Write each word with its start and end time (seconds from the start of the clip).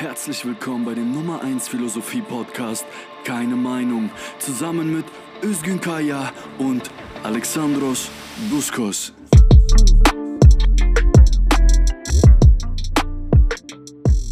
Herzlich 0.00 0.46
willkommen 0.46 0.86
bei 0.86 0.94
dem 0.94 1.12
Nummer 1.12 1.42
1 1.42 1.68
Philosophie 1.68 2.22
Podcast 2.22 2.86
Keine 3.22 3.54
Meinung 3.54 4.08
zusammen 4.38 4.96
mit 4.96 5.04
Özgün 5.42 5.78
Kaya 5.78 6.32
und 6.56 6.90
Alexandros 7.22 8.10
Buskos. 8.48 9.12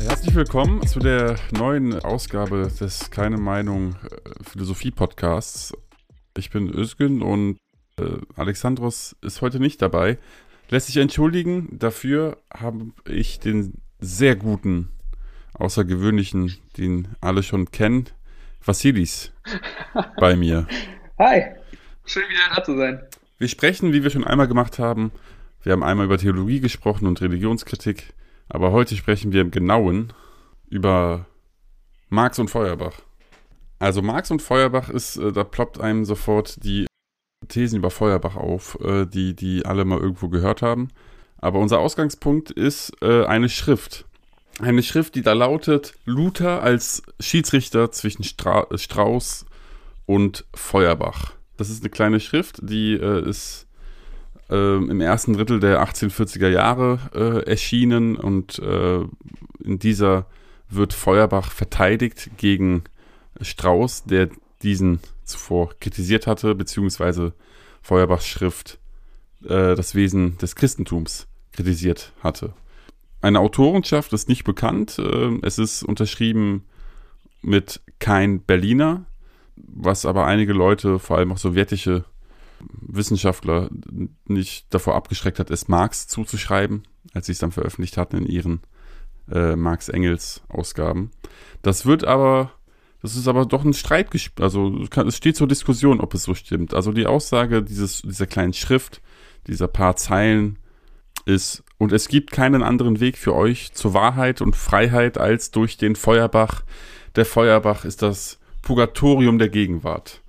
Herzlich 0.01 0.35
willkommen 0.35 0.87
zu 0.87 1.01
der 1.01 1.37
neuen 1.51 2.01
Ausgabe 2.01 2.73
des 2.81 3.11
Keine 3.11 3.37
Meinung 3.37 3.95
äh, 4.11 4.43
Philosophie 4.51 4.91
Podcasts. 4.91 5.75
Ich 6.39 6.49
bin 6.49 6.71
Özgün 6.71 7.21
und 7.21 7.59
äh, 7.99 8.05
Alexandros 8.37 9.17
ist 9.21 9.43
heute 9.43 9.61
nicht 9.61 9.83
dabei. 9.83 10.17
Lässt 10.71 10.87
sich 10.87 10.97
entschuldigen. 10.97 11.79
Dafür 11.79 12.39
habe 12.55 12.87
ich 13.05 13.39
den 13.39 13.75
sehr 14.01 14.35
guten, 14.35 14.89
außergewöhnlichen, 15.59 16.57
den 16.77 17.09
alle 17.21 17.43
schon 17.43 17.71
kennen, 17.71 18.09
Vassilis 18.65 19.33
bei 20.19 20.37
mir. 20.37 20.67
Hi, 21.19 21.43
schön 22.05 22.25
wieder 22.29 22.57
da 22.57 22.65
zu 22.65 22.77
sein. 22.77 23.03
Wir 23.39 23.49
sprechen, 23.49 23.93
wie 23.93 24.03
wir 24.03 24.11
schon 24.11 24.25
einmal 24.25 24.49
gemacht 24.49 24.79
haben. 24.79 25.13
Wir 25.63 25.73
haben 25.73 25.83
einmal 25.83 26.07
über 26.07 26.19
Theologie 26.19 26.61
gesprochen 26.61 27.07
und 27.07 27.21
Religionskritik. 27.21 28.15
Aber 28.49 28.73
heute 28.73 28.97
sprechen 28.97 29.33
wir 29.33 29.43
im 29.43 29.51
Genauen 29.51 30.13
über 30.69 31.27
Marx 32.09 32.39
und 32.39 32.49
Feuerbach. 32.49 33.03
Also 33.79 34.03
Marx 34.03 34.31
und 34.31 34.43
Feuerbach 34.43 34.89
ist, 34.89 35.17
äh, 35.17 35.33
da 35.33 35.45
ploppt 35.45 35.81
einem 35.81 36.05
sofort 36.05 36.65
die 36.65 36.87
Thesen 37.47 37.79
über 37.79 37.91
Feuerbach 37.91 38.37
auf, 38.37 38.79
äh, 38.81 39.07
die, 39.07 39.35
die 39.35 39.65
alle 39.65 39.85
mal 39.85 39.99
irgendwo 39.99 40.29
gehört 40.29 40.63
haben. 40.63 40.89
Aber 41.37 41.61
unser 41.61 41.79
Ausgangspunkt 41.79 42.51
ist 42.51 42.93
äh, 43.03 43.25
eine 43.25 43.49
Schrift. 43.49 44.08
Eine 44.61 44.83
Schrift, 44.83 45.15
die 45.15 45.23
da 45.23 45.35
lautet, 45.35 45.95
Luther 46.05 46.63
als 46.63 47.03
Schiedsrichter 47.21 47.93
zwischen 47.93 48.25
Stra 48.25 48.67
Strauß 48.75 49.47
und 50.07 50.47
Feuerbach. 50.53 51.33
Das 51.57 51.71
ist 51.71 51.83
eine 51.83 51.91
kleine 51.91 52.19
Schrift, 52.19 52.59
die 52.63 52.95
äh, 52.95 53.29
ist 53.29 53.69
äh, 54.51 54.77
im 54.77 55.01
ersten 55.01 55.35
Drittel 55.35 55.61
der 55.61 55.81
1840er 55.85 56.49
Jahre 56.49 56.99
äh, 57.15 57.49
erschienen 57.49 58.17
und 58.17 58.59
äh, 58.59 59.01
in 59.63 59.79
dieser 59.79 60.27
wird 60.69 60.93
Feuerbach 60.93 61.53
verteidigt 61.53 62.31
gegen 62.37 62.83
Strauß, 63.41 64.05
der 64.05 64.29
diesen 64.63 64.99
zuvor 65.25 65.75
kritisiert 65.79 66.27
hatte, 66.27 66.57
beziehungsweise 66.57 67.33
Feuerbachs 67.81 68.27
Schrift 68.27 68.79
äh, 69.45 69.77
das 69.77 69.95
Wesen 69.95 70.37
des 70.39 70.57
Christentums 70.57 71.29
kritisiert 71.53 72.13
hatte. 72.23 72.55
Eine 73.21 73.41
Autorenschaft 73.41 74.13
ist 74.13 74.29
nicht 74.29 74.45
bekannt. 74.45 74.99
Äh, 74.99 75.39
es 75.43 75.59
ist 75.59 75.83
unterschrieben 75.83 76.65
mit 77.43 77.81
kein 77.99 78.43
Berliner, 78.43 79.07
was 79.57 80.07
aber 80.07 80.27
einige 80.27 80.53
Leute, 80.53 80.99
vor 80.99 81.19
allem 81.19 81.33
auch 81.33 81.39
sowjetische 81.39 82.05
Wissenschaftler, 82.61 83.71
nicht 84.27 84.67
davor 84.71 84.97
abgeschreckt 84.97 85.39
hat, 85.39 85.51
es 85.51 85.69
Marx 85.69 86.09
zuzuschreiben, 86.09 86.83
als 87.15 87.27
sie 87.27 87.33
es 87.33 87.39
dann 87.39 87.53
veröffentlicht 87.53 87.97
hatten 87.97 88.17
in 88.17 88.27
ihren 88.27 88.61
äh, 89.31 89.55
Marx-Engels-Ausgaben. 89.55 91.11
Das 91.63 91.87
wird 91.87 92.05
aber 92.05 92.53
das 93.01 93.15
ist 93.15 93.29
aber 93.29 93.47
doch 93.47 93.65
ein 93.65 93.75
Streit, 93.75 94.11
also 94.41 94.85
es 95.07 95.17
steht 95.17 95.37
zur 95.37 95.47
Diskussion, 95.47 96.01
ob 96.01 96.15
es 96.15 96.25
so 96.25 96.35
stimmt. 96.35 96.75
Also 96.75 96.93
die 96.93 97.07
Aussage 97.07 97.63
dieses, 97.63 98.03
dieser 98.03 98.27
kleinen 98.27 98.53
Schrift, 98.53 99.01
dieser 99.47 99.69
paar 99.69 99.95
Zeilen 99.95 100.59
ist, 101.25 101.63
und 101.79 101.93
es 101.93 102.09
gibt 102.09 102.33
keinen 102.33 102.63
anderen 102.63 103.01
Weg 103.01 103.17
für 103.17 103.35
euch 103.35 103.73
zur 103.73 103.95
Wahrheit 103.95 104.41
und 104.41 104.57
Freiheit 104.57 105.19
als 105.19 105.51
durch 105.51 105.77
den 105.77 105.97
Feuerbach. 105.97 106.63
Der 107.17 107.25
Feuerbach 107.25 107.85
ist 107.85 108.03
das 108.03 108.39
Purgatorium 108.63 109.39
der 109.39 109.49
Gegenwart. 109.49 110.23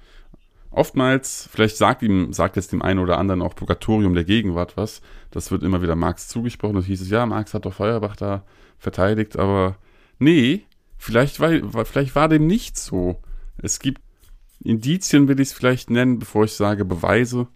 Oftmals, 0.72 1.50
vielleicht 1.52 1.78
sagt 1.78 2.04
ihm, 2.04 2.32
sagt 2.32 2.56
jetzt 2.56 2.72
dem 2.72 2.82
einen 2.82 3.00
oder 3.00 3.18
anderen 3.18 3.42
auch 3.42 3.56
Purgatorium 3.56 4.14
der 4.14 4.24
Gegenwart 4.24 4.78
was. 4.78 5.02
Das 5.32 5.52
wird 5.52 5.64
immer 5.64 5.82
wieder 5.82 5.96
Marx 5.96 6.28
zugesprochen. 6.28 6.76
Da 6.76 6.82
hieß 6.82 7.02
es, 7.02 7.10
ja, 7.10 7.26
Marx 7.26 7.54
hat 7.54 7.66
doch 7.66 7.74
Feuerbach 7.74 8.16
da 8.16 8.44
verteidigt, 8.78 9.38
aber 9.38 9.78
nee, 10.20 10.64
Vielleicht 11.00 11.40
war, 11.40 11.86
vielleicht 11.86 12.14
war 12.14 12.28
dem 12.28 12.46
nicht 12.46 12.78
so. 12.78 13.22
Es 13.58 13.80
gibt 13.80 14.02
Indizien, 14.62 15.30
will 15.30 15.40
ich 15.40 15.48
es 15.48 15.54
vielleicht 15.54 15.90
nennen, 15.90 16.20
bevor 16.20 16.44
ich 16.44 16.54
sage 16.54 16.84
Beweise. 16.84 17.48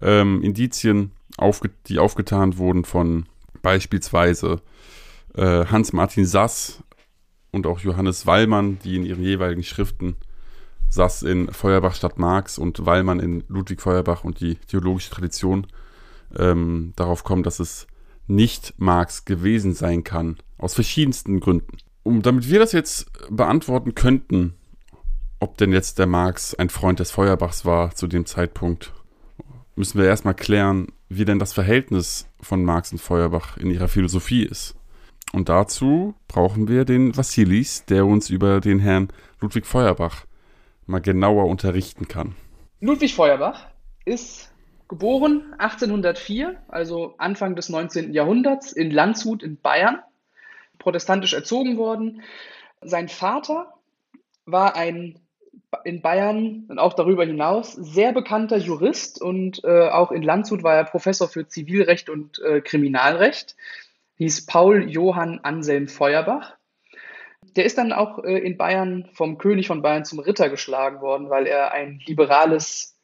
Ähm, 0.00 0.40
Indizien, 0.42 1.10
aufge 1.36 1.70
die 1.86 1.98
aufgetan 1.98 2.58
wurden 2.58 2.84
von 2.84 3.26
beispielsweise 3.62 4.60
äh, 5.34 5.66
Hans-Martin 5.66 6.26
Sass 6.26 6.82
und 7.50 7.66
auch 7.66 7.80
Johannes 7.80 8.26
Wallmann, 8.26 8.78
die 8.80 8.96
in 8.96 9.04
ihren 9.04 9.22
jeweiligen 9.22 9.62
Schriften 9.62 10.16
Sass 10.88 11.22
in 11.22 11.52
Feuerbach 11.52 11.94
statt 11.94 12.18
Marx 12.18 12.58
und 12.58 12.84
Wallmann 12.84 13.20
in 13.20 13.44
Ludwig 13.48 13.80
Feuerbach 13.80 14.24
und 14.24 14.40
die 14.40 14.56
theologische 14.56 15.10
Tradition 15.10 15.66
ähm, 16.36 16.92
darauf 16.96 17.24
kommen, 17.24 17.42
dass 17.42 17.60
es 17.60 17.86
nicht 18.26 18.74
Marx 18.78 19.24
gewesen 19.24 19.74
sein 19.74 20.04
kann. 20.04 20.36
Aus 20.58 20.74
verschiedensten 20.74 21.40
Gründen 21.40 21.78
um, 22.02 22.22
damit 22.22 22.48
wir 22.48 22.58
das 22.58 22.72
jetzt 22.72 23.10
beantworten 23.30 23.94
könnten, 23.94 24.54
ob 25.38 25.56
denn 25.58 25.72
jetzt 25.72 25.98
der 25.98 26.06
Marx 26.06 26.54
ein 26.54 26.68
Freund 26.68 27.00
des 27.00 27.10
Feuerbachs 27.10 27.64
war 27.64 27.94
zu 27.94 28.06
dem 28.06 28.26
Zeitpunkt, 28.26 28.92
müssen 29.74 29.98
wir 29.98 30.06
erstmal 30.06 30.34
klären, 30.34 30.88
wie 31.08 31.24
denn 31.24 31.38
das 31.38 31.52
Verhältnis 31.52 32.28
von 32.40 32.64
Marx 32.64 32.92
und 32.92 32.98
Feuerbach 32.98 33.56
in 33.56 33.70
ihrer 33.70 33.88
Philosophie 33.88 34.44
ist. 34.44 34.74
Und 35.32 35.48
dazu 35.48 36.14
brauchen 36.28 36.68
wir 36.68 36.84
den 36.84 37.16
Vassilis, 37.16 37.84
der 37.86 38.06
uns 38.06 38.28
über 38.28 38.60
den 38.60 38.78
Herrn 38.78 39.08
Ludwig 39.40 39.66
Feuerbach 39.66 40.26
mal 40.86 41.00
genauer 41.00 41.46
unterrichten 41.46 42.06
kann. 42.08 42.34
Ludwig 42.80 43.14
Feuerbach 43.14 43.66
ist 44.04 44.52
geboren 44.88 45.54
1804, 45.58 46.56
also 46.68 47.14
Anfang 47.16 47.56
des 47.56 47.70
19. 47.70 48.12
Jahrhunderts, 48.12 48.72
in 48.72 48.90
Landshut 48.90 49.42
in 49.42 49.56
Bayern 49.56 50.00
protestantisch 50.78 51.32
erzogen 51.32 51.78
worden. 51.78 52.22
Sein 52.82 53.08
Vater 53.08 53.72
war 54.44 54.76
ein 54.76 55.18
in 55.84 56.02
Bayern 56.02 56.66
und 56.68 56.78
auch 56.78 56.92
darüber 56.92 57.24
hinaus 57.24 57.72
sehr 57.72 58.12
bekannter 58.12 58.58
Jurist 58.58 59.20
und 59.20 59.64
äh, 59.64 59.88
auch 59.88 60.12
in 60.12 60.22
Landshut 60.22 60.62
war 60.62 60.74
er 60.74 60.84
Professor 60.84 61.28
für 61.28 61.46
Zivilrecht 61.46 62.10
und 62.10 62.38
äh, 62.40 62.60
Kriminalrecht, 62.60 63.56
hieß 64.18 64.46
Paul 64.46 64.88
Johann 64.90 65.40
Anselm 65.42 65.88
Feuerbach. 65.88 66.54
Der 67.56 67.64
ist 67.64 67.78
dann 67.78 67.92
auch 67.92 68.22
äh, 68.24 68.38
in 68.38 68.56
Bayern 68.56 69.08
vom 69.12 69.38
König 69.38 69.66
von 69.66 69.82
Bayern 69.82 70.04
zum 70.04 70.18
Ritter 70.20 70.48
geschlagen 70.48 71.00
worden, 71.00 71.30
weil 71.30 71.46
er 71.46 71.72
ein 71.72 72.00
liberales 72.06 72.98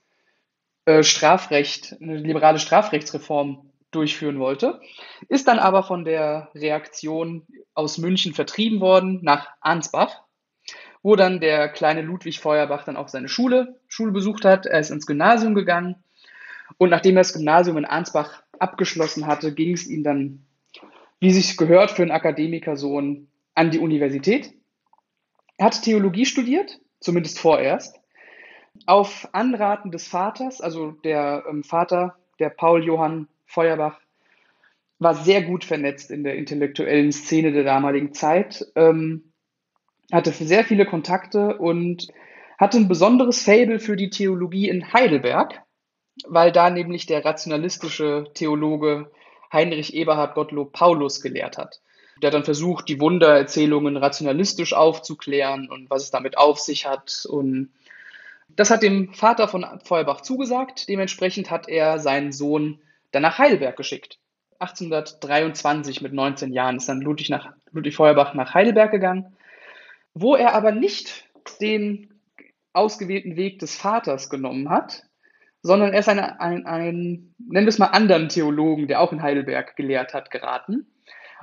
äh, 0.84 1.02
Strafrecht, 1.02 1.96
eine 2.00 2.18
liberale 2.18 2.58
Strafrechtsreform 2.58 3.70
durchführen 3.90 4.38
wollte, 4.38 4.80
ist 5.28 5.48
dann 5.48 5.58
aber 5.58 5.82
von 5.82 6.04
der 6.04 6.50
Reaktion 6.54 7.46
aus 7.74 7.98
München 7.98 8.34
vertrieben 8.34 8.80
worden 8.80 9.20
nach 9.22 9.48
Ansbach, 9.60 10.22
wo 11.02 11.16
dann 11.16 11.40
der 11.40 11.68
kleine 11.68 12.02
Ludwig 12.02 12.40
Feuerbach 12.40 12.84
dann 12.84 12.96
auch 12.96 13.08
seine 13.08 13.28
Schule, 13.28 13.76
Schule 13.88 14.12
besucht 14.12 14.44
hat. 14.44 14.66
Er 14.66 14.80
ist 14.80 14.90
ins 14.90 15.06
Gymnasium 15.06 15.54
gegangen 15.54 15.96
und 16.76 16.90
nachdem 16.90 17.16
er 17.16 17.20
das 17.20 17.32
Gymnasium 17.32 17.78
in 17.78 17.84
Ansbach 17.84 18.42
abgeschlossen 18.58 19.26
hatte, 19.26 19.54
ging 19.54 19.72
es 19.72 19.86
ihm 19.86 20.02
dann, 20.02 20.44
wie 21.20 21.32
sich 21.32 21.56
gehört 21.56 21.90
für 21.90 22.02
einen 22.02 22.10
Akademikersohn, 22.10 23.28
an 23.54 23.70
die 23.72 23.80
Universität. 23.80 24.52
Er 25.56 25.66
hat 25.66 25.82
Theologie 25.82 26.26
studiert, 26.26 26.78
zumindest 27.00 27.40
vorerst. 27.40 27.98
Auf 28.86 29.28
Anraten 29.32 29.90
des 29.90 30.06
Vaters, 30.06 30.60
also 30.60 30.92
der 30.92 31.42
ähm, 31.48 31.64
Vater, 31.64 32.14
der 32.38 32.50
Paul 32.50 32.84
Johann 32.84 33.26
Feuerbach 33.46 34.00
war 35.00 35.14
sehr 35.16 35.42
gut 35.42 35.64
vernetzt 35.64 36.12
in 36.12 36.22
der 36.22 36.36
intellektuellen 36.36 37.10
Szene 37.10 37.50
der 37.50 37.64
damaligen 37.64 38.14
Zeit, 38.14 38.64
ähm, 38.76 39.27
hatte 40.12 40.32
sehr 40.32 40.64
viele 40.64 40.86
Kontakte 40.86 41.58
und 41.58 42.08
hatte 42.58 42.78
ein 42.78 42.88
besonderes 42.88 43.42
Faible 43.42 43.78
für 43.78 43.96
die 43.96 44.10
Theologie 44.10 44.68
in 44.68 44.92
Heidelberg, 44.92 45.62
weil 46.26 46.50
da 46.50 46.70
nämlich 46.70 47.06
der 47.06 47.24
rationalistische 47.24 48.26
Theologe 48.34 49.10
Heinrich 49.52 49.94
Eberhard 49.94 50.34
Gottlob 50.34 50.72
Paulus 50.72 51.20
gelehrt 51.20 51.58
hat. 51.58 51.80
Der 52.20 52.28
hat 52.28 52.34
dann 52.34 52.44
versucht, 52.44 52.88
die 52.88 53.00
Wundererzählungen 53.00 53.96
rationalistisch 53.96 54.72
aufzuklären 54.72 55.70
und 55.70 55.88
was 55.88 56.04
es 56.04 56.10
damit 56.10 56.36
auf 56.36 56.58
sich 56.58 56.86
hat. 56.86 57.26
Und 57.28 57.70
das 58.48 58.70
hat 58.70 58.82
dem 58.82 59.14
Vater 59.14 59.46
von 59.46 59.64
Feuerbach 59.84 60.22
zugesagt. 60.22 60.88
Dementsprechend 60.88 61.50
hat 61.50 61.68
er 61.68 62.00
seinen 62.00 62.32
Sohn 62.32 62.80
dann 63.12 63.22
nach 63.22 63.38
Heidelberg 63.38 63.76
geschickt. 63.76 64.18
1823 64.58 66.00
mit 66.00 66.12
19 66.12 66.52
Jahren 66.52 66.76
ist 66.76 66.88
dann 66.88 67.00
Ludwig, 67.00 67.30
nach, 67.30 67.52
Ludwig 67.70 67.94
Feuerbach 67.94 68.34
nach 68.34 68.54
Heidelberg 68.54 68.90
gegangen, 68.90 69.36
wo 70.14 70.34
er 70.34 70.54
aber 70.54 70.72
nicht 70.72 71.28
den 71.60 72.20
ausgewählten 72.72 73.36
Weg 73.36 73.58
des 73.58 73.76
Vaters 73.76 74.30
genommen 74.30 74.68
hat, 74.68 75.04
sondern 75.62 75.92
er 75.92 76.00
ist 76.00 76.08
ein, 76.08 76.18
ein, 76.18 76.66
ein 76.66 77.34
nennen 77.38 77.66
wir 77.66 77.68
es 77.68 77.78
mal 77.78 77.86
anderen 77.86 78.28
Theologen, 78.28 78.88
der 78.88 79.00
auch 79.00 79.12
in 79.12 79.22
Heidelberg 79.22 79.76
gelehrt 79.76 80.14
hat, 80.14 80.30
geraten. 80.30 80.86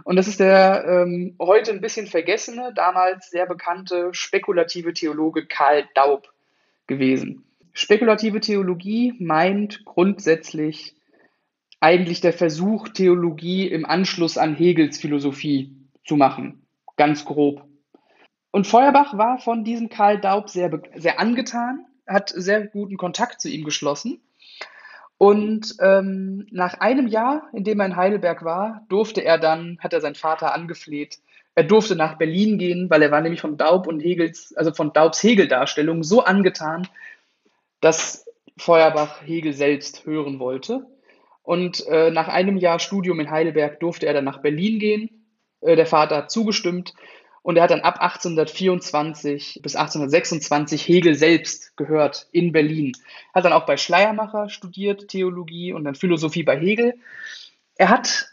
Und 0.03 0.17
das 0.17 0.27
ist 0.27 0.39
der 0.39 0.85
ähm, 0.87 1.35
heute 1.39 1.71
ein 1.71 1.81
bisschen 1.81 2.07
vergessene, 2.07 2.73
damals 2.73 3.29
sehr 3.29 3.45
bekannte 3.45 4.13
spekulative 4.13 4.93
Theologe 4.93 5.45
Karl 5.45 5.85
Daub 5.95 6.33
gewesen. 6.87 7.45
Spekulative 7.73 8.39
Theologie 8.39 9.13
meint 9.19 9.83
grundsätzlich 9.85 10.95
eigentlich 11.79 12.21
der 12.21 12.33
Versuch, 12.33 12.89
Theologie 12.89 13.67
im 13.67 13.85
Anschluss 13.85 14.37
an 14.37 14.55
Hegels 14.55 14.97
Philosophie 14.97 15.75
zu 16.05 16.15
machen. 16.15 16.65
Ganz 16.95 17.25
grob. 17.25 17.65
Und 18.55 18.67
Feuerbach 18.67 19.17
war 19.17 19.37
von 19.37 19.65
diesem 19.65 19.89
Karl 19.89 20.17
Daub 20.17 20.49
sehr, 20.49 20.71
sehr 20.95 21.19
angetan, 21.19 21.85
hat 22.07 22.29
sehr 22.29 22.65
guten 22.65 22.95
Kontakt 22.95 23.41
zu 23.41 23.49
ihm 23.49 23.65
geschlossen. 23.65 24.21
Und 25.17 25.75
ähm, 25.81 26.47
nach 26.51 26.75
einem 26.75 27.07
Jahr, 27.07 27.49
in 27.51 27.65
dem 27.65 27.81
er 27.81 27.87
in 27.87 27.97
Heidelberg 27.97 28.45
war, 28.45 28.85
durfte 28.87 29.25
er 29.25 29.39
dann, 29.39 29.77
hat 29.81 29.91
er 29.91 29.99
seinen 29.99 30.15
Vater 30.15 30.55
angefleht, 30.55 31.19
er 31.53 31.65
durfte 31.65 31.97
nach 31.97 32.17
Berlin 32.17 32.57
gehen, 32.57 32.89
weil 32.89 33.01
er 33.01 33.11
war 33.11 33.19
nämlich 33.19 33.41
von 33.41 33.57
Daub 33.57 33.87
und 33.87 33.99
Hegels, 33.99 34.55
also 34.55 34.73
von 34.73 34.93
Daubs 34.93 35.21
Hegel-Darstellung 35.21 36.03
so 36.03 36.23
angetan, 36.23 36.87
dass 37.81 38.25
Feuerbach 38.55 39.21
Hegel 39.25 39.51
selbst 39.51 40.05
hören 40.05 40.39
wollte. 40.39 40.87
Und 41.43 41.85
äh, 41.87 42.09
nach 42.09 42.29
einem 42.29 42.55
Jahr 42.55 42.79
Studium 42.79 43.19
in 43.19 43.29
Heidelberg 43.29 43.81
durfte 43.81 44.05
er 44.05 44.13
dann 44.13 44.23
nach 44.23 44.41
Berlin 44.41 44.79
gehen. 44.79 45.25
Äh, 45.59 45.75
der 45.75 45.87
Vater 45.87 46.15
hat 46.15 46.31
zugestimmt 46.31 46.93
und 47.45 47.57
er 47.57 47.63
hat 47.63 47.69
dann 47.69 47.81
ab 47.81 48.01
1824 48.01 49.59
bis 49.61 49.75
1826 49.75 50.87
Hegel 50.87 51.13
selbst 51.13 51.77
gehört 51.77 52.27
in 52.31 52.51
Berlin. 52.51 52.93
Hat 53.35 53.45
dann 53.45 53.53
auch 53.53 53.67
bei 53.67 53.77
Schleiermacher 53.77 54.49
studiert, 54.49 55.09
Theologie 55.09 55.71
und 55.71 55.83
dann 55.83 55.93
Philosophie 55.93 56.41
bei 56.41 56.59
Hegel. 56.59 56.95
Er 57.75 57.89
hat 57.89 58.29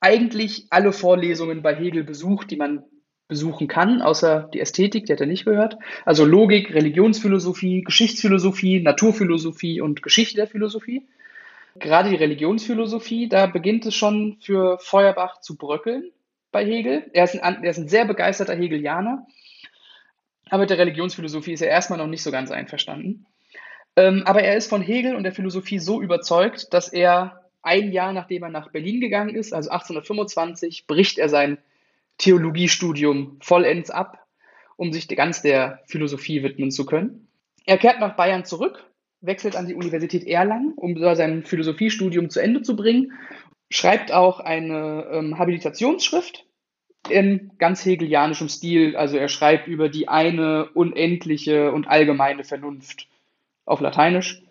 eigentlich 0.00 0.66
alle 0.70 0.92
Vorlesungen 0.92 1.62
bei 1.62 1.76
Hegel 1.76 2.02
besucht, 2.02 2.50
die 2.50 2.56
man 2.56 2.82
besuchen 3.28 3.68
kann, 3.68 4.02
außer 4.02 4.50
die 4.52 4.58
Ästhetik, 4.58 5.06
die 5.06 5.12
hat 5.12 5.20
er 5.20 5.28
nicht 5.28 5.44
gehört. 5.44 5.76
Also 6.04 6.24
Logik, 6.24 6.74
Religionsphilosophie, 6.74 7.82
Geschichtsphilosophie, 7.82 8.80
Naturphilosophie 8.80 9.80
und 9.80 10.02
Geschichte 10.02 10.34
der 10.34 10.48
Philosophie. 10.48 11.06
Gerade 11.78 12.10
die 12.10 12.16
Religionsphilosophie, 12.16 13.28
da 13.28 13.46
beginnt 13.46 13.86
es 13.86 13.94
schon 13.94 14.38
für 14.40 14.80
Feuerbach 14.80 15.40
zu 15.40 15.56
bröckeln 15.56 16.10
bei 16.54 16.64
Hegel. 16.64 17.10
Er 17.12 17.24
ist 17.24 17.34
ein, 17.42 17.62
er 17.62 17.70
ist 17.70 17.78
ein 17.78 17.88
sehr 17.88 18.06
begeisterter 18.06 18.54
Hegelianer, 18.54 19.26
aber 20.48 20.62
mit 20.62 20.70
der 20.70 20.78
Religionsphilosophie 20.78 21.52
ist 21.52 21.60
er 21.60 21.68
erstmal 21.68 21.98
noch 21.98 22.06
nicht 22.06 22.22
so 22.22 22.30
ganz 22.30 22.50
einverstanden. 22.50 23.26
Ähm, 23.96 24.22
aber 24.24 24.42
er 24.42 24.56
ist 24.56 24.70
von 24.70 24.80
Hegel 24.80 25.16
und 25.16 25.24
der 25.24 25.32
Philosophie 25.32 25.78
so 25.78 26.00
überzeugt, 26.00 26.72
dass 26.72 26.88
er 26.88 27.44
ein 27.62 27.92
Jahr 27.92 28.12
nachdem 28.12 28.44
er 28.44 28.50
nach 28.50 28.70
Berlin 28.70 29.00
gegangen 29.00 29.34
ist, 29.34 29.52
also 29.52 29.70
1825, 29.70 30.86
bricht 30.86 31.18
er 31.18 31.28
sein 31.28 31.58
Theologiestudium 32.18 33.38
vollends 33.40 33.90
ab, 33.90 34.26
um 34.76 34.92
sich 34.92 35.08
ganz 35.08 35.42
der 35.42 35.80
Philosophie 35.86 36.42
widmen 36.42 36.70
zu 36.70 36.86
können. 36.86 37.28
Er 37.66 37.78
kehrt 37.78 38.00
nach 38.00 38.16
Bayern 38.16 38.44
zurück, 38.44 38.84
wechselt 39.22 39.56
an 39.56 39.66
die 39.66 39.74
Universität 39.74 40.24
Erlangen, 40.26 40.74
um 40.76 40.96
sein 41.16 41.44
Philosophiestudium 41.44 42.30
zu 42.30 42.40
Ende 42.40 42.62
zu 42.62 42.76
bringen 42.76 43.12
schreibt 43.74 44.12
auch 44.12 44.38
eine 44.38 45.08
ähm, 45.10 45.36
Habilitationsschrift 45.36 46.46
in 47.08 47.50
ganz 47.58 47.84
hegelianischem 47.84 48.48
Stil. 48.48 48.96
Also 48.96 49.16
er 49.16 49.28
schreibt 49.28 49.66
über 49.66 49.88
die 49.88 50.06
eine 50.06 50.68
unendliche 50.74 51.72
und 51.72 51.88
allgemeine 51.88 52.44
Vernunft 52.44 53.08
auf 53.64 53.80
Lateinisch. 53.80 54.42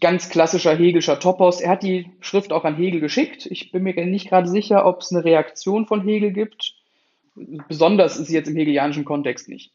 Ganz 0.00 0.30
klassischer 0.30 0.74
hegelischer 0.74 1.20
Topos. 1.20 1.60
Er 1.60 1.70
hat 1.70 1.84
die 1.84 2.10
Schrift 2.18 2.52
auch 2.52 2.64
an 2.64 2.74
Hegel 2.74 3.00
geschickt. 3.00 3.46
Ich 3.46 3.70
bin 3.70 3.84
mir 3.84 3.94
nicht 4.04 4.30
gerade 4.30 4.48
sicher, 4.48 4.84
ob 4.84 5.02
es 5.02 5.12
eine 5.12 5.24
Reaktion 5.24 5.86
von 5.86 6.02
Hegel 6.02 6.32
gibt. 6.32 6.74
Besonders 7.68 8.18
ist 8.18 8.26
sie 8.26 8.34
jetzt 8.34 8.48
im 8.48 8.56
hegelianischen 8.56 9.04
Kontext 9.04 9.48
nicht. 9.48 9.72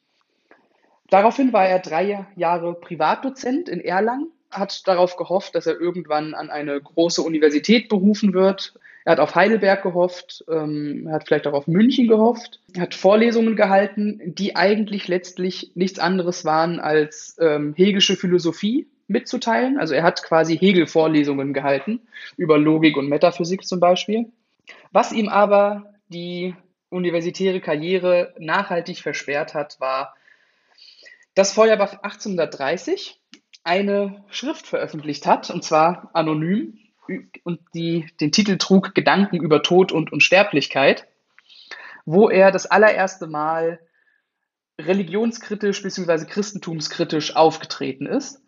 Daraufhin 1.10 1.54
war 1.54 1.66
er 1.66 1.80
drei 1.80 2.26
Jahre 2.36 2.74
Privatdozent 2.74 3.70
in 3.70 3.80
Erlangen 3.80 4.34
hat 4.51 4.88
darauf 4.88 5.16
gehofft, 5.16 5.56
dass 5.56 5.68
er 5.68 5.80
irgendwann 5.80 6.34
an 6.34 6.50
eine 6.50 6.80
große 6.80 7.22
Universität 7.22 7.90
berufen 7.90 8.34
wird. 8.34 8.74
Er 9.06 9.13
hat 9.13 9.19
auf 9.19 9.36
Heidelberg 9.36 9.84
gehofft, 9.84 10.44
ähm, 10.50 11.07
er 11.07 11.13
hat 11.13 11.28
vielleicht 11.28 11.48
auch 11.48 11.54
auf 11.54 11.68
München 11.68 12.07
gehofft, 12.07 12.60
er 12.74 12.84
hat 12.84 12.94
Vorlesungen 12.94 13.56
gehalten, 13.56 14.22
die 14.25 14.56
eigentlich 14.56 15.07
letztlich 15.07 15.72
nichts 15.75 16.00
anderes 16.00 16.46
waren 16.46 16.80
als 16.80 17.38
ähm, 17.40 17.74
hegelische 17.75 18.16
Philosophie 18.16 18.88
mitzuteilen. 19.07 19.80
Also 19.80 19.94
er 19.94 20.04
hat 20.04 20.24
quasi 20.24 20.57
Hegel-Vorlesungen 20.57 21.54
gehalten, 21.54 22.01
über 22.38 22.57
Logik 22.57 22.98
und 22.98 23.10
Metaphysik 23.10 23.66
zum 23.66 23.80
Beispiel. 23.80 24.31
Was 24.92 25.12
ihm 25.12 25.30
aber 25.30 25.94
die 26.10 26.56
universitäre 26.90 27.62
Karriere 27.62 28.34
nachhaltig 28.38 29.00
versperrt 29.00 29.54
hat, 29.54 29.80
war, 29.80 30.16
dass 31.36 31.54
Feuerbach 31.54 31.94
1830 32.04 33.19
eine 33.64 34.24
Schrift 34.30 34.68
veröffentlicht 34.68 35.26
hat, 35.26 35.50
und 35.50 35.64
zwar 35.64 36.10
anonym, 36.14 36.80
und 37.44 37.60
die 37.74 38.08
den 38.20 38.32
Titel 38.32 38.58
trug 38.58 38.94
Gedanken 38.94 39.38
über 39.38 39.64
Tod 39.64 39.92
und 39.92 40.12
Unsterblichkeit, 40.12 41.08
wo 42.06 42.30
er 42.30 42.52
das 42.52 42.68
allererste 42.68 43.28
Mal 43.28 43.80
religionskritisch 44.80 45.82
bzw. 45.84 46.26
christentumskritisch 46.26 47.36
aufgetreten 47.36 48.06
ist. 48.06 48.42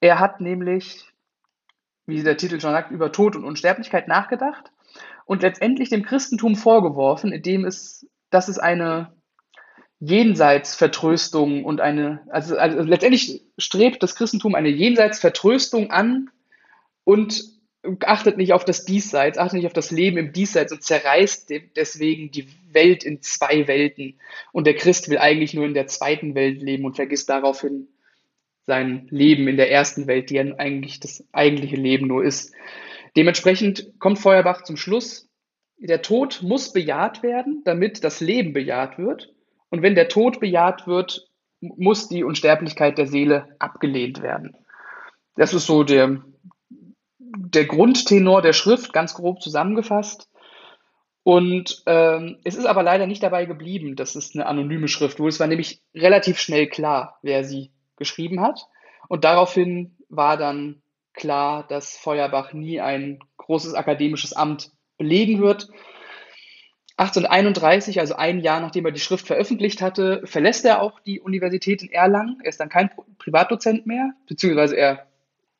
Er 0.00 0.18
hat 0.18 0.40
nämlich, 0.40 1.06
wie 2.06 2.22
der 2.22 2.36
Titel 2.36 2.60
schon 2.60 2.72
sagt, 2.72 2.90
über 2.90 3.10
Tod 3.10 3.36
und 3.36 3.44
Unsterblichkeit 3.44 4.06
nachgedacht 4.06 4.70
und 5.24 5.42
letztendlich 5.42 5.88
dem 5.88 6.04
Christentum 6.04 6.56
vorgeworfen, 6.56 7.32
indem 7.32 7.64
es, 7.64 8.06
dass 8.30 8.48
es 8.48 8.58
eine 8.58 9.12
Jenseitsvertröstung 10.00 11.64
und 11.64 11.80
eine, 11.80 12.20
also, 12.28 12.56
also 12.56 12.80
letztendlich 12.82 13.42
strebt 13.58 14.02
das 14.02 14.14
Christentum 14.14 14.54
eine 14.54 14.68
Jenseitsvertröstung 14.68 15.90
an 15.90 16.30
und 17.04 17.44
achtet 18.00 18.36
nicht 18.36 18.52
auf 18.52 18.64
das 18.64 18.84
Diesseits, 18.84 19.38
achtet 19.38 19.58
nicht 19.58 19.66
auf 19.66 19.72
das 19.72 19.90
Leben 19.90 20.16
im 20.16 20.32
Diesseits 20.32 20.72
und 20.72 20.82
zerreißt 20.82 21.52
deswegen 21.76 22.30
die 22.30 22.48
Welt 22.72 23.04
in 23.04 23.22
zwei 23.22 23.68
Welten. 23.68 24.18
Und 24.52 24.66
der 24.66 24.74
Christ 24.74 25.08
will 25.08 25.18
eigentlich 25.18 25.54
nur 25.54 25.66
in 25.66 25.74
der 25.74 25.86
zweiten 25.86 26.34
Welt 26.34 26.62
leben 26.62 26.84
und 26.84 26.96
vergisst 26.96 27.28
daraufhin 27.28 27.88
sein 28.66 29.06
Leben 29.10 29.46
in 29.48 29.56
der 29.56 29.70
ersten 29.70 30.06
Welt, 30.06 30.30
die 30.30 30.40
eigentlich 30.40 31.00
das 31.00 31.24
eigentliche 31.32 31.76
Leben 31.76 32.06
nur 32.06 32.24
ist. 32.24 32.52
Dementsprechend 33.16 33.92
kommt 33.98 34.18
Feuerbach 34.18 34.62
zum 34.62 34.76
Schluss, 34.76 35.28
der 35.78 36.02
Tod 36.02 36.40
muss 36.42 36.72
bejaht 36.72 37.22
werden, 37.22 37.62
damit 37.64 38.02
das 38.04 38.20
Leben 38.20 38.54
bejaht 38.54 38.98
wird. 38.98 39.33
Und 39.74 39.82
wenn 39.82 39.96
der 39.96 40.08
Tod 40.08 40.38
bejaht 40.38 40.86
wird, 40.86 41.26
muss 41.60 42.06
die 42.06 42.22
Unsterblichkeit 42.22 42.96
der 42.96 43.08
Seele 43.08 43.56
abgelehnt 43.58 44.22
werden. 44.22 44.56
Das 45.34 45.52
ist 45.52 45.66
so 45.66 45.82
der, 45.82 46.22
der 47.18 47.64
Grundtenor 47.64 48.40
der 48.40 48.52
Schrift, 48.52 48.92
ganz 48.92 49.14
grob 49.14 49.42
zusammengefasst. 49.42 50.30
Und 51.24 51.82
ähm, 51.86 52.38
es 52.44 52.54
ist 52.54 52.66
aber 52.66 52.84
leider 52.84 53.08
nicht 53.08 53.24
dabei 53.24 53.46
geblieben, 53.46 53.96
dass 53.96 54.14
es 54.14 54.36
eine 54.36 54.46
anonyme 54.46 54.86
Schrift 54.86 55.18
wurde. 55.18 55.30
Es 55.30 55.40
war 55.40 55.48
nämlich 55.48 55.82
relativ 55.92 56.38
schnell 56.38 56.68
klar, 56.68 57.18
wer 57.22 57.42
sie 57.42 57.72
geschrieben 57.96 58.42
hat. 58.42 58.68
Und 59.08 59.24
daraufhin 59.24 59.96
war 60.08 60.36
dann 60.36 60.82
klar, 61.14 61.66
dass 61.66 61.96
Feuerbach 61.96 62.52
nie 62.52 62.80
ein 62.80 63.18
großes 63.38 63.74
akademisches 63.74 64.34
Amt 64.34 64.70
belegen 64.98 65.40
wird, 65.40 65.66
1831, 66.96 67.98
also 67.98 68.14
ein 68.14 68.38
Jahr 68.38 68.60
nachdem 68.60 68.86
er 68.86 68.92
die 68.92 69.00
Schrift 69.00 69.26
veröffentlicht 69.26 69.82
hatte, 69.82 70.22
verlässt 70.24 70.64
er 70.64 70.80
auch 70.80 71.00
die 71.00 71.20
Universität 71.20 71.82
in 71.82 71.90
Erlangen. 71.90 72.38
Er 72.42 72.50
ist 72.50 72.60
dann 72.60 72.68
kein 72.68 72.90
Privatdozent 73.18 73.84
mehr, 73.86 74.12
beziehungsweise 74.28 74.76
er 74.76 75.06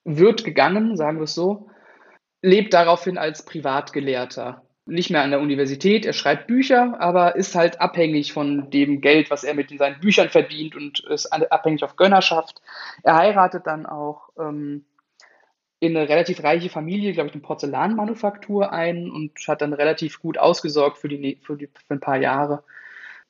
wird 0.04 0.44
gegangen, 0.44 0.96
sagen 0.96 1.18
wir 1.18 1.24
es 1.24 1.34
so, 1.34 1.68
lebt 2.40 2.72
daraufhin 2.72 3.18
als 3.18 3.44
Privatgelehrter. 3.44 4.62
Nicht 4.86 5.10
mehr 5.10 5.22
an 5.22 5.30
der 5.30 5.40
Universität, 5.40 6.04
er 6.04 6.12
schreibt 6.12 6.46
Bücher, 6.46 7.00
aber 7.00 7.36
ist 7.36 7.54
halt 7.54 7.80
abhängig 7.80 8.34
von 8.34 8.70
dem 8.70 9.00
Geld, 9.00 9.30
was 9.30 9.42
er 9.42 9.54
mit 9.54 9.76
seinen 9.76 9.98
Büchern 9.98 10.28
verdient 10.28 10.76
und 10.76 11.00
ist 11.00 11.26
abhängig 11.32 11.82
auf 11.82 11.96
Gönnerschaft. 11.96 12.60
Er 13.02 13.16
heiratet 13.16 13.66
dann 13.66 13.86
auch 13.86 14.28
ähm, 14.38 14.84
in 15.84 15.96
eine 15.96 16.08
relativ 16.08 16.42
reiche 16.42 16.68
Familie, 16.68 17.12
glaube 17.12 17.28
ich, 17.28 17.34
eine 17.34 17.42
Porzellanmanufaktur 17.42 18.72
ein 18.72 19.10
und 19.10 19.32
hat 19.46 19.62
dann 19.62 19.72
relativ 19.72 20.20
gut 20.20 20.38
ausgesorgt 20.38 20.98
für, 20.98 21.08
die, 21.08 21.38
für, 21.42 21.56
die, 21.56 21.66
für 21.66 21.94
ein 21.94 22.00
paar 22.00 22.18
Jahre. 22.18 22.64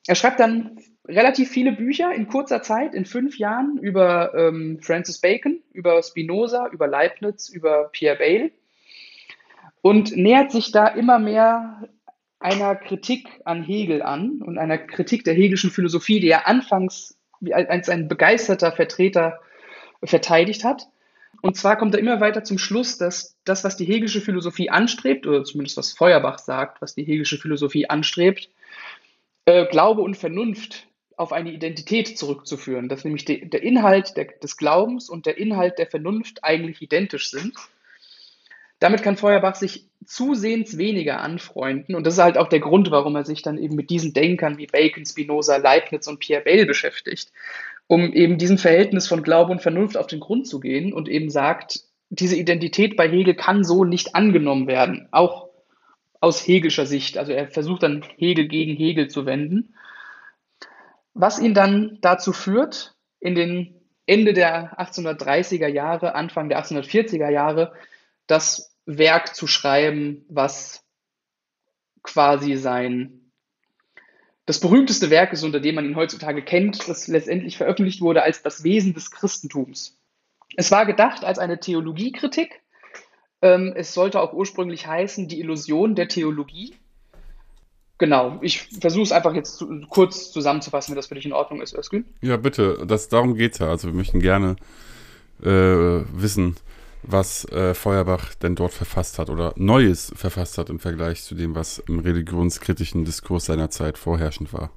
Er 0.07 0.15
schreibt 0.15 0.39
dann 0.39 0.79
relativ 1.07 1.49
viele 1.49 1.71
Bücher 1.71 2.13
in 2.13 2.27
kurzer 2.27 2.61
Zeit, 2.61 2.93
in 2.93 3.05
fünf 3.05 3.37
Jahren, 3.37 3.77
über 3.77 4.33
ähm, 4.35 4.79
Francis 4.81 5.19
Bacon, 5.19 5.59
über 5.73 6.01
Spinoza, 6.01 6.67
über 6.71 6.87
Leibniz, 6.87 7.49
über 7.49 7.89
Pierre 7.91 8.17
Bayle 8.17 8.51
und 9.81 10.15
nähert 10.15 10.51
sich 10.51 10.71
da 10.71 10.87
immer 10.87 11.19
mehr 11.19 11.87
einer 12.39 12.75
Kritik 12.75 13.27
an 13.45 13.63
Hegel 13.63 14.01
an 14.01 14.41
und 14.41 14.57
einer 14.57 14.77
Kritik 14.77 15.23
der 15.23 15.33
hegelischen 15.33 15.71
Philosophie, 15.71 16.19
die 16.19 16.29
er 16.29 16.47
anfangs 16.47 17.17
als 17.51 17.89
ein 17.89 18.07
begeisterter 18.07 18.71
Vertreter 18.71 19.39
verteidigt 20.03 20.63
hat 20.63 20.87
Und 21.41 21.57
zwar 21.57 21.77
kommt 21.77 21.93
er 21.93 21.99
immer 21.99 22.19
weiter 22.19 22.43
zum 22.43 22.57
Schluss, 22.57 22.97
dass 22.97 23.37
das, 23.43 23.63
was 23.63 23.77
die 23.77 23.85
hegelische 23.85 24.21
Philosophie 24.21 24.69
anstrebt, 24.69 25.27
oder 25.27 25.43
zumindest 25.43 25.77
was 25.77 25.93
Feuerbach 25.93 26.39
sagt, 26.39 26.81
was 26.81 26.95
die 26.95 27.03
hegelische 27.03 27.37
Philosophie 27.37 27.89
anstrebt, 27.89 28.49
äh, 29.45 29.65
Glaube 29.65 30.01
und 30.01 30.17
Vernunft 30.17 30.87
auf 31.17 31.31
eine 31.31 31.51
Identität 31.51 32.17
zurückzuführen, 32.17 32.89
dass 32.89 33.05
nämlich 33.05 33.25
de, 33.25 33.45
der 33.45 33.63
Inhalt 33.63 34.17
der, 34.17 34.25
des 34.25 34.57
Glaubens 34.57 35.09
und 35.09 35.25
der 35.25 35.37
Inhalt 35.37 35.77
der 35.79 35.87
Vernunft 35.87 36.43
eigentlich 36.43 36.81
identisch 36.81 37.29
sind. 37.29 37.55
Damit 38.79 39.01
kann 39.01 39.15
Feuerbach 39.15 39.55
sich 39.55 39.87
zusehends 40.05 40.77
weniger 40.77 41.21
anfreunden 41.21 41.95
und 41.95 42.05
das 42.05 42.15
ist 42.15 42.23
halt 42.23 42.37
auch 42.37 42.49
der 42.49 42.59
Grund, 42.59 42.91
warum 42.91 43.15
er 43.15 43.23
sich 43.23 43.41
dann 43.41 43.57
eben 43.57 43.75
mit 43.75 43.89
diesen 43.89 44.13
Denkern 44.13 44.57
wie 44.57 44.67
Bacon, 44.67 45.05
Spinoza, 45.05 45.57
Leibniz 45.57 46.07
und 46.07 46.19
Pierre 46.19 46.43
Bell 46.43 46.65
beschäftigt, 46.65 47.31
um 47.87 48.13
eben 48.13 48.37
diesem 48.37 48.57
Verhältnis 48.57 49.07
von 49.07 49.23
Glaube 49.23 49.51
und 49.51 49.61
Vernunft 49.61 49.97
auf 49.97 50.07
den 50.07 50.19
Grund 50.19 50.47
zu 50.47 50.59
gehen 50.59 50.93
und 50.93 51.07
eben 51.07 51.29
sagt, 51.29 51.81
diese 52.09 52.35
Identität 52.35 52.95
bei 52.95 53.09
Hegel 53.09 53.35
kann 53.35 53.63
so 53.63 53.83
nicht 53.83 54.15
angenommen 54.15 54.67
werden, 54.67 55.07
auch 55.11 55.49
aus 56.19 56.45
hegelischer 56.45 56.85
Sicht. 56.85 57.17
Also 57.17 57.31
er 57.31 57.47
versucht 57.47 57.83
dann 57.83 58.03
Hegel 58.17 58.47
gegen 58.47 58.75
Hegel 58.75 59.09
zu 59.09 59.25
wenden 59.25 59.75
was 61.15 61.39
ihn 61.39 61.53
dann 61.53 61.97
dazu 62.01 62.33
führt, 62.33 62.93
in 63.19 63.33
den 63.33 63.81
Ende 64.05 64.33
der 64.33 64.77
1830er 64.77 65.67
Jahre, 65.67 66.13
Anfang 66.13 66.49
der 66.49 66.63
1840er 66.63 67.29
Jahre, 67.29 67.73
das 68.27 68.75
Werk 68.85 69.33
zu 69.33 69.47
schreiben, 69.47 70.25
was 70.27 70.83
quasi 72.03 72.55
sein 72.57 73.24
das 74.45 74.59
berühmteste 74.59 75.09
Werk 75.09 75.33
ist, 75.33 75.43
unter 75.43 75.59
dem 75.59 75.75
man 75.75 75.85
ihn 75.85 75.95
heutzutage 75.95 76.43
kennt, 76.43 76.87
das 76.87 77.07
letztendlich 77.07 77.57
veröffentlicht 77.57 78.01
wurde 78.01 78.21
als 78.23 78.43
das 78.43 78.63
Wesen 78.63 78.93
des 78.93 79.11
Christentums. 79.11 79.97
Es 80.55 80.71
war 80.71 80.85
gedacht 80.85 81.23
als 81.23 81.39
eine 81.39 81.59
Theologiekritik. 81.59 82.61
Ähm, 83.41 83.73
es 83.75 83.93
sollte 83.93 84.21
auch 84.21 84.33
ursprünglich 84.33 84.87
heißen, 84.87 85.27
die 85.27 85.39
Illusion 85.39 85.95
der 85.95 86.07
Theologie. 86.07 86.75
Genau, 87.97 88.39
ich 88.41 88.67
versuche 88.79 89.03
es 89.03 89.11
einfach 89.11 89.33
jetzt 89.33 89.57
zu, 89.57 89.81
kurz 89.89 90.31
zusammenzufassen, 90.31 90.91
wenn 90.91 90.97
das 90.97 91.07
für 91.07 91.15
dich 91.15 91.25
in 91.25 91.33
Ordnung 91.33 91.61
ist, 91.61 91.73
Özgün. 91.73 92.05
Ja, 92.21 92.37
bitte, 92.37 92.85
das, 92.85 93.07
darum 93.07 93.35
geht 93.35 93.53
es 93.53 93.59
ja. 93.59 93.69
Also 93.69 93.87
wir 93.87 93.95
möchten 93.95 94.19
gerne 94.19 94.57
äh, 95.41 95.47
wissen, 96.13 96.55
was 97.07 97.45
äh, 97.51 97.73
Feuerbach 97.73 98.33
denn 98.35 98.55
dort 98.55 98.73
verfasst 98.73 99.19
hat 99.19 99.29
oder 99.29 99.53
Neues 99.55 100.11
verfasst 100.15 100.57
hat 100.57 100.69
im 100.69 100.79
Vergleich 100.79 101.23
zu 101.23 101.35
dem, 101.35 101.55
was 101.55 101.79
im 101.79 101.99
religionskritischen 101.99 103.05
Diskurs 103.05 103.45
seiner 103.45 103.69
Zeit 103.69 103.97
vorherrschend 103.97 104.53
war. 104.53 104.71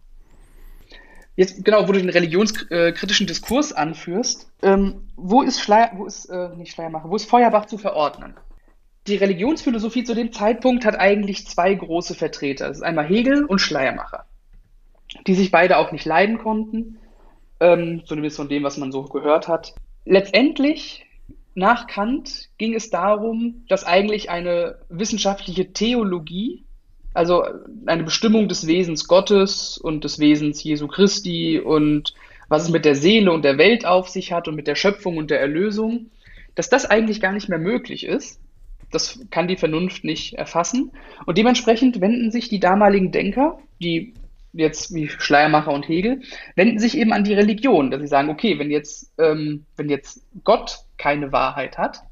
Jetzt, 1.37 1.64
genau, 1.64 1.87
wo 1.87 1.92
du 1.92 2.00
den 2.00 2.11
religionskritischen 2.11 3.26
Diskurs 3.26 3.73
anführst, 3.73 4.50
ähm, 4.62 5.08
wo 5.16 5.42
ist 5.42 5.61
Schleier, 5.61 5.92
wo 5.94 6.06
ist, 6.06 6.26
äh, 6.26 6.49
nicht 6.56 6.73
Schleiermacher, 6.73 7.08
wo 7.08 7.16
ist 7.16 7.30
Feuerbach 7.30 7.66
zu 7.66 7.78
verordnen? 7.78 8.35
die 9.08 9.16
Religionsphilosophie 9.16 10.04
zu 10.04 10.14
dem 10.14 10.32
Zeitpunkt 10.32 10.85
hat 10.85 10.99
eigentlich 10.99 11.47
zwei 11.47 11.75
große 11.75 12.14
Vertreter. 12.14 12.68
Das 12.68 12.78
ist 12.78 12.82
einmal 12.82 13.06
Hegel 13.06 13.44
und 13.44 13.61
Schleiermacher, 13.61 14.26
die 15.26 15.35
sich 15.35 15.50
beide 15.50 15.78
auch 15.78 15.92
nicht 15.92 16.04
leiden 16.04 16.38
konnten, 16.38 16.99
ähm, 17.61 18.02
zumindest 18.04 18.37
von 18.37 18.49
dem, 18.49 18.62
was 18.62 18.76
man 18.76 18.92
so 18.92 19.02
gehört 19.04 19.49
hat. 19.49 19.75
Letztendlich, 20.04 21.06
nach 21.58 21.86
Kant, 21.86 22.48
ging 22.56 22.74
es 22.74 22.90
darum, 22.90 23.64
dass 23.68 23.84
eigentlich 23.84 24.30
eine 24.30 24.78
wissenschaftliche 24.88 25.72
Theologie, 25.72 26.64
also 27.14 27.44
eine 27.86 28.04
Bestimmung 28.04 28.48
des 28.48 28.66
Wesens 28.66 29.08
Gottes 29.08 29.76
und 29.78 30.04
des 30.04 30.18
Wesens 30.18 30.62
Jesu 30.62 30.86
Christi 30.86 31.58
und 31.58 32.14
was 32.48 32.62
es 32.64 32.70
mit 32.70 32.84
der 32.84 32.94
Seele 32.94 33.32
und 33.32 33.44
der 33.44 33.58
Welt 33.58 33.84
auf 33.84 34.08
sich 34.08 34.32
hat 34.32 34.48
und 34.48 34.54
mit 34.54 34.66
der 34.66 34.76
Schöpfung 34.76 35.16
und 35.16 35.30
der 35.30 35.40
Erlösung, 35.40 36.10
dass 36.54 36.70
das 36.70 36.86
eigentlich 36.86 37.20
gar 37.20 37.32
nicht 37.32 37.48
mehr 37.48 37.58
möglich 37.58 38.06
ist 38.06 38.40
das 38.90 39.20
kann 39.30 39.48
die 39.48 39.56
Vernunft 39.56 40.04
nicht 40.04 40.34
erfassen. 40.34 40.92
Und 41.26 41.38
dementsprechend 41.38 42.00
wenden 42.00 42.30
sich 42.30 42.48
die 42.48 42.60
damaligen 42.60 43.12
Denker, 43.12 43.58
die 43.80 44.14
jetzt 44.52 44.95
wie 44.95 45.09
Schleiermacher 45.09 45.73
und 45.73 45.88
Hegel, 45.88 46.23
wenden 46.57 46.78
sich 46.78 46.97
eben 46.97 47.12
an 47.12 47.25
die 47.25 47.35
Religion, 47.35 47.90
dass 47.90 48.00
sie 48.00 48.09
sagen, 48.09 48.31
okay, 48.31 48.59
wenn 48.59 48.71
jetzt, 48.71 49.12
ähm, 49.19 49.67
wenn 49.76 49.88
jetzt 49.88 50.25
Gott 50.45 50.78
keine 50.97 51.33
Wahrheit 51.33 51.78
hat, 51.78 52.02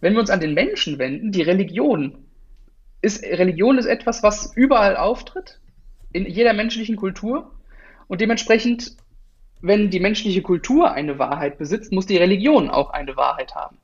wenn 0.00 0.14
wir 0.14 0.20
uns 0.20 0.30
an 0.30 0.40
den 0.40 0.54
Menschen 0.54 0.98
wenden, 0.98 1.32
die 1.32 1.42
Religion 1.42 2.24
ist, 3.00 3.22
Religion 3.24 3.78
ist 3.78 3.86
etwas, 3.86 4.22
was 4.22 4.54
überall 4.56 4.96
auftritt, 4.96 5.60
in 6.12 6.26
jeder 6.26 6.52
menschlichen 6.52 6.96
Kultur. 6.96 7.52
Und 8.06 8.20
dementsprechend, 8.20 8.96
wenn 9.60 9.90
die 9.90 10.00
menschliche 10.00 10.42
Kultur 10.42 10.92
eine 10.92 11.18
Wahrheit 11.18 11.58
besitzt, 11.58 11.92
muss 11.92 12.06
die 12.06 12.16
Religion 12.16 12.70
auch 12.70 12.90
eine 12.90 13.16
Wahrheit 13.16 13.54
haben. 13.54 13.78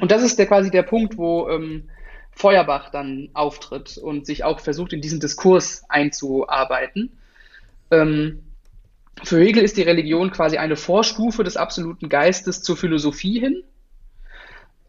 Und 0.00 0.10
das 0.10 0.22
ist 0.22 0.38
der 0.38 0.46
quasi 0.46 0.70
der 0.70 0.82
Punkt, 0.82 1.16
wo 1.16 1.48
ähm, 1.48 1.88
Feuerbach 2.32 2.90
dann 2.90 3.28
auftritt 3.34 3.98
und 3.98 4.26
sich 4.26 4.44
auch 4.44 4.60
versucht, 4.60 4.92
in 4.92 5.00
diesen 5.00 5.20
Diskurs 5.20 5.84
einzuarbeiten. 5.88 7.18
Ähm, 7.90 8.42
für 9.22 9.38
Hegel 9.40 9.62
ist 9.62 9.76
die 9.76 9.82
Religion 9.82 10.30
quasi 10.30 10.56
eine 10.56 10.76
Vorstufe 10.76 11.44
des 11.44 11.56
absoluten 11.56 12.08
Geistes 12.08 12.62
zur 12.62 12.76
Philosophie 12.76 13.38
hin. 13.38 13.62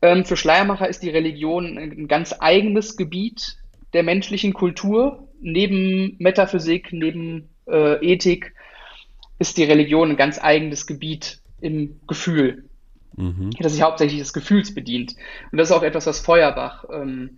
Ähm, 0.02 0.26
für 0.26 0.38
Schleiermacher 0.38 0.88
ist 0.88 1.04
die 1.04 1.10
Religion 1.10 1.78
ein 1.78 2.08
ganz 2.08 2.34
eigenes 2.40 2.98
Gebiet 2.98 3.58
der 3.92 4.04
menschlichen 4.04 4.54
Kultur. 4.54 5.28
Neben 5.40 6.16
Metaphysik, 6.20 6.94
neben 6.94 7.50
äh, 7.68 8.04
Ethik 8.06 8.56
ist 9.40 9.58
die 9.58 9.66
Religion 9.66 10.12
ein 10.12 10.18
ganz 10.18 10.42
eigenes 10.42 10.88
Gebiet 10.88 11.40
im 11.60 12.00
Gefühl 12.08 12.66
mhm. 13.16 13.52
das 13.60 13.74
sich 13.74 13.82
hauptsächlich 13.82 14.20
des 14.20 14.34
Gefühls 14.34 14.74
bedient. 14.74 15.16
Und 15.52 15.58
das 15.58 15.70
ist 15.70 15.76
auch 15.76 15.84
etwas, 15.84 16.06
was 16.06 16.20
Feuerbach 16.20 16.86
ähm, 16.92 17.38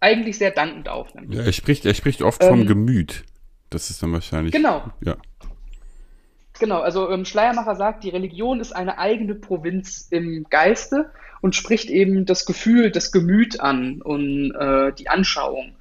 eigentlich 0.00 0.38
sehr 0.38 0.50
dankend 0.50 0.88
aufnimmt. 0.88 1.34
Ja, 1.34 1.42
er 1.42 1.52
spricht, 1.52 1.86
er 1.86 1.94
spricht 1.94 2.22
oft 2.22 2.42
ähm, 2.42 2.48
vom 2.48 2.66
Gemüt. 2.66 3.24
Das 3.70 3.90
ist 3.90 4.02
dann 4.02 4.12
wahrscheinlich. 4.12 4.52
Genau. 4.52 4.90
Ja. 5.00 5.16
Genau, 6.60 6.80
also 6.80 7.10
ähm, 7.10 7.24
Schleiermacher 7.24 7.74
sagt, 7.74 8.04
die 8.04 8.10
Religion 8.10 8.60
ist 8.60 8.72
eine 8.72 8.98
eigene 8.98 9.34
Provinz 9.34 10.06
im 10.10 10.46
Geiste 10.48 11.10
und 11.40 11.54
spricht 11.54 11.90
eben 11.90 12.26
das 12.26 12.46
Gefühl, 12.46 12.90
das 12.90 13.10
Gemüt 13.10 13.60
an 13.60 14.00
und 14.02 14.52
äh, 14.52 14.92
die 14.92 15.08
Anschauung. 15.08 15.74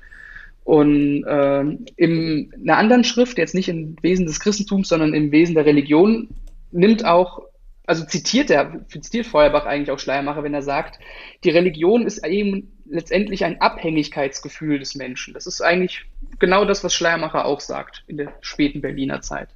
Und 0.63 1.25
äh, 1.25 1.61
in 1.97 2.53
einer 2.63 2.77
anderen 2.77 3.03
Schrift, 3.03 3.37
jetzt 3.37 3.53
nicht 3.53 3.69
im 3.69 3.97
Wesen 4.01 4.25
des 4.25 4.39
Christentums, 4.39 4.87
sondern 4.87 5.13
im 5.13 5.31
Wesen 5.31 5.55
der 5.55 5.65
Religion, 5.65 6.29
nimmt 6.71 7.05
auch 7.05 7.43
also 7.85 8.05
zitiert 8.05 8.49
er, 8.49 8.85
zitiert 8.87 9.25
Feuerbach 9.25 9.65
eigentlich 9.65 9.91
auch 9.91 9.99
Schleiermacher, 9.99 10.43
wenn 10.43 10.53
er 10.53 10.61
sagt, 10.61 10.99
die 11.43 11.49
Religion 11.49 12.05
ist 12.05 12.25
eben 12.25 12.71
letztendlich 12.85 13.43
ein 13.43 13.59
Abhängigkeitsgefühl 13.59 14.79
des 14.79 14.95
Menschen. 14.95 15.33
Das 15.33 15.47
ist 15.47 15.61
eigentlich 15.61 16.05
genau 16.39 16.63
das, 16.65 16.83
was 16.83 16.93
Schleiermacher 16.93 17.45
auch 17.45 17.59
sagt 17.59 18.03
in 18.07 18.17
der 18.17 18.33
späten 18.41 18.81
Berliner 18.81 19.21
Zeit. 19.21 19.49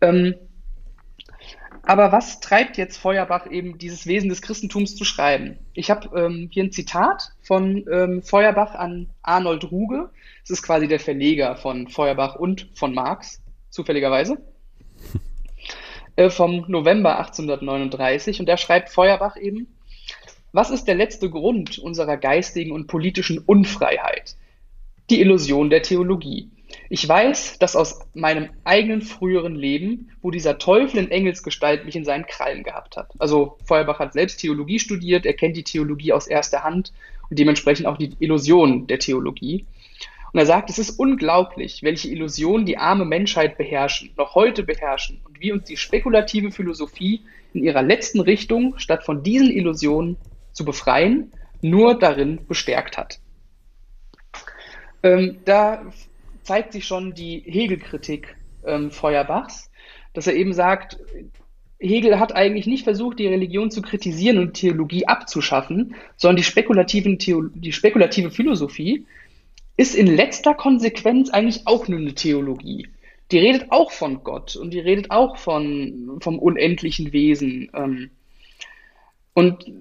Ähm, 0.00 0.34
aber 1.82 2.12
was 2.12 2.40
treibt 2.40 2.76
jetzt 2.76 2.98
Feuerbach 2.98 3.50
eben 3.50 3.78
dieses 3.78 4.06
Wesen 4.06 4.28
des 4.28 4.42
Christentums 4.42 4.94
zu 4.94 5.04
schreiben? 5.04 5.58
Ich 5.72 5.90
habe 5.90 6.08
ähm, 6.18 6.48
hier 6.52 6.64
ein 6.64 6.72
Zitat 6.72 7.32
von 7.42 7.84
ähm, 7.90 8.22
Feuerbach 8.22 8.74
an 8.74 9.08
Arnold 9.22 9.70
Ruge. 9.72 10.10
Das 10.42 10.50
ist 10.50 10.62
quasi 10.62 10.88
der 10.88 11.00
Verleger 11.00 11.56
von 11.56 11.88
Feuerbach 11.88 12.36
und 12.36 12.68
von 12.74 12.94
Marx, 12.94 13.42
zufälligerweise. 13.70 14.38
Äh, 16.16 16.30
vom 16.30 16.64
November 16.68 17.18
1839 17.18 18.40
und 18.40 18.48
da 18.48 18.56
schreibt 18.56 18.90
Feuerbach 18.90 19.36
eben, 19.36 19.68
was 20.52 20.70
ist 20.70 20.84
der 20.84 20.96
letzte 20.96 21.30
Grund 21.30 21.78
unserer 21.78 22.16
geistigen 22.16 22.72
und 22.72 22.88
politischen 22.88 23.38
Unfreiheit? 23.38 24.36
Die 25.08 25.20
Illusion 25.20 25.70
der 25.70 25.82
Theologie. 25.82 26.50
Ich 26.88 27.08
weiß, 27.08 27.58
dass 27.58 27.76
aus 27.76 28.00
meinem 28.14 28.50
eigenen 28.64 29.02
früheren 29.02 29.54
Leben, 29.54 30.10
wo 30.22 30.30
dieser 30.30 30.58
Teufel 30.58 30.98
in 30.98 31.10
Engelsgestalt 31.10 31.84
mich 31.84 31.96
in 31.96 32.04
seinen 32.04 32.26
Krallen 32.26 32.62
gehabt 32.62 32.96
hat. 32.96 33.12
Also 33.18 33.58
Feuerbach 33.64 33.98
hat 33.98 34.12
selbst 34.12 34.40
Theologie 34.40 34.78
studiert, 34.78 35.26
er 35.26 35.34
kennt 35.34 35.56
die 35.56 35.64
Theologie 35.64 36.12
aus 36.12 36.26
erster 36.26 36.62
Hand 36.64 36.92
und 37.28 37.38
dementsprechend 37.38 37.86
auch 37.86 37.96
die 37.96 38.12
Illusion 38.18 38.86
der 38.86 38.98
Theologie. 38.98 39.66
Und 40.32 40.38
er 40.38 40.46
sagt, 40.46 40.70
es 40.70 40.78
ist 40.78 40.98
unglaublich, 40.98 41.82
welche 41.82 42.08
Illusionen 42.08 42.64
die 42.64 42.78
arme 42.78 43.04
Menschheit 43.04 43.58
beherrschen, 43.58 44.12
noch 44.16 44.34
heute 44.34 44.62
beherrschen 44.62 45.20
und 45.24 45.40
wie 45.40 45.52
uns 45.52 45.64
die 45.64 45.76
spekulative 45.76 46.52
Philosophie 46.52 47.22
in 47.52 47.64
ihrer 47.64 47.82
letzten 47.82 48.20
Richtung, 48.20 48.78
statt 48.78 49.04
von 49.04 49.22
diesen 49.22 49.50
Illusionen 49.50 50.16
zu 50.52 50.64
befreien, 50.64 51.32
nur 51.62 51.98
darin 51.98 52.46
bestärkt 52.46 52.96
hat. 52.96 53.20
Ähm, 55.02 55.38
da 55.44 55.84
zeigt 56.42 56.72
sich 56.72 56.86
schon 56.86 57.14
die 57.14 57.42
Hegel-Kritik 57.46 58.36
ähm, 58.64 58.90
Feuerbachs, 58.90 59.70
dass 60.12 60.26
er 60.26 60.34
eben 60.34 60.52
sagt, 60.52 60.98
Hegel 61.78 62.18
hat 62.20 62.34
eigentlich 62.36 62.66
nicht 62.66 62.84
versucht, 62.84 63.18
die 63.18 63.26
Religion 63.26 63.70
zu 63.70 63.80
kritisieren 63.80 64.38
und 64.38 64.54
Theologie 64.54 65.06
abzuschaffen, 65.06 65.94
sondern 66.16 66.36
die, 66.36 66.44
spekulativen 66.44 67.18
Theo 67.18 67.42
die 67.54 67.72
spekulative 67.72 68.30
Philosophie 68.30 69.06
ist 69.80 69.94
in 69.94 70.06
letzter 70.06 70.52
Konsequenz 70.52 71.30
eigentlich 71.30 71.66
auch 71.66 71.88
nur 71.88 71.98
eine 71.98 72.14
Theologie. 72.14 72.88
Die 73.30 73.38
redet 73.38 73.72
auch 73.72 73.92
von 73.92 74.22
Gott 74.24 74.54
und 74.54 74.74
die 74.74 74.78
redet 74.78 75.10
auch 75.10 75.38
von, 75.38 76.18
vom 76.20 76.38
unendlichen 76.38 77.14
Wesen. 77.14 77.70
Ähm, 77.72 78.10
Und 79.32 79.72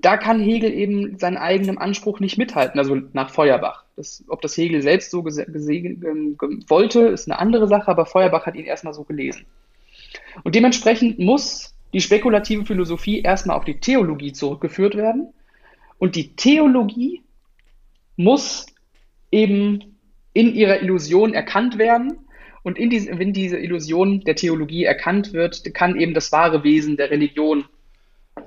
da 0.00 0.16
kann 0.16 0.40
Hegel 0.40 0.72
eben 0.72 1.18
seinen 1.18 1.36
eigenen 1.36 1.76
Anspruch 1.76 2.20
nicht 2.20 2.38
mithalten, 2.38 2.78
also 2.78 2.98
nach 3.12 3.28
Feuerbach. 3.28 3.84
Das, 3.96 4.24
ob 4.28 4.40
das 4.40 4.56
Hegel 4.56 4.80
selbst 4.80 5.10
so 5.10 5.22
ähm, 5.26 6.38
wollte, 6.68 7.00
ist 7.08 7.28
eine 7.28 7.38
andere 7.38 7.68
Sache, 7.68 7.88
aber 7.88 8.06
Feuerbach 8.06 8.46
hat 8.46 8.54
ihn 8.54 8.64
erstmal 8.64 8.94
so 8.94 9.04
gelesen. 9.04 9.44
Und 10.42 10.54
dementsprechend 10.54 11.18
muss 11.18 11.74
die 11.92 12.00
spekulative 12.00 12.64
Philosophie 12.64 13.20
erstmal 13.20 13.58
auf 13.58 13.66
die 13.66 13.78
Theologie 13.78 14.32
zurückgeführt 14.32 14.96
werden. 14.96 15.34
Und 15.98 16.16
die 16.16 16.34
Theologie 16.34 17.22
muss 18.16 18.66
eben 19.34 19.98
in 20.32 20.54
ihrer 20.54 20.80
Illusion 20.80 21.34
erkannt 21.34 21.76
werden. 21.76 22.18
Und 22.62 22.78
in 22.78 22.88
diese, 22.88 23.18
wenn 23.18 23.32
diese 23.32 23.58
Illusion 23.58 24.20
der 24.20 24.36
Theologie 24.36 24.84
erkannt 24.84 25.32
wird, 25.32 25.74
kann 25.74 25.98
eben 25.98 26.14
das 26.14 26.32
wahre 26.32 26.64
Wesen 26.64 26.96
der 26.96 27.10
Religion 27.10 27.64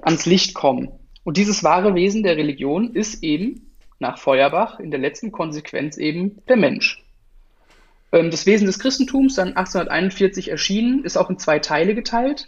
ans 0.01 0.25
Licht 0.25 0.56
kommen. 0.56 0.89
Und 1.24 1.38
dieses 1.38 1.63
wahre 1.63 1.94
Wesen 1.94 2.24
der 2.24 2.38
Religion 2.38 2.96
ist 2.96 3.22
eben 3.24 3.67
nach 4.00 4.17
Feuerbach 4.17 4.79
in 4.79 4.91
der 4.91 5.00
letzten 5.00 5.32
Konsequenz 5.32 5.98
eben 5.98 6.41
der 6.48 6.58
Mensch. 6.58 7.03
Ähm, 8.12 8.32
das 8.32 8.46
Wesen 8.46 8.65
des 8.65 8.79
Christentums, 8.79 9.36
dann 9.36 9.50
1841 9.50 10.50
erschienen, 10.50 11.03
ist 11.03 11.17
auch 11.17 11.29
in 11.29 11.38
zwei 11.38 11.60
Teile 11.60 11.96
geteilt. 11.96 12.48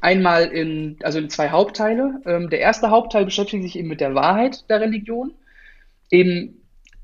Einmal 0.00 0.46
in, 0.46 0.96
also 1.02 1.18
in 1.18 1.30
zwei 1.30 1.50
Hauptteile. 1.50 2.20
Ähm, 2.24 2.50
der 2.50 2.60
erste 2.60 2.90
Hauptteil 2.90 3.24
beschäftigt 3.24 3.62
sich 3.62 3.78
eben 3.78 3.88
mit 3.88 4.00
der 4.00 4.14
Wahrheit 4.14 4.68
der 4.68 4.80
Religion. 4.80 5.34
Eben, 6.10 6.59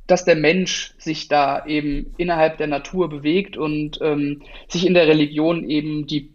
dass 0.07 0.25
der 0.25 0.37
Mensch 0.37 0.95
sich 0.99 1.29
da 1.29 1.67
eben 1.67 2.15
innerhalb 2.17 2.59
der 2.59 2.69
Natur 2.69 3.09
bewegt 3.09 3.57
und 3.57 3.99
ähm, 4.01 4.43
sich 4.69 4.87
in 4.87 4.95
der 4.95 5.09
Religion 5.09 5.69
eben 5.69 6.07
die 6.07 6.33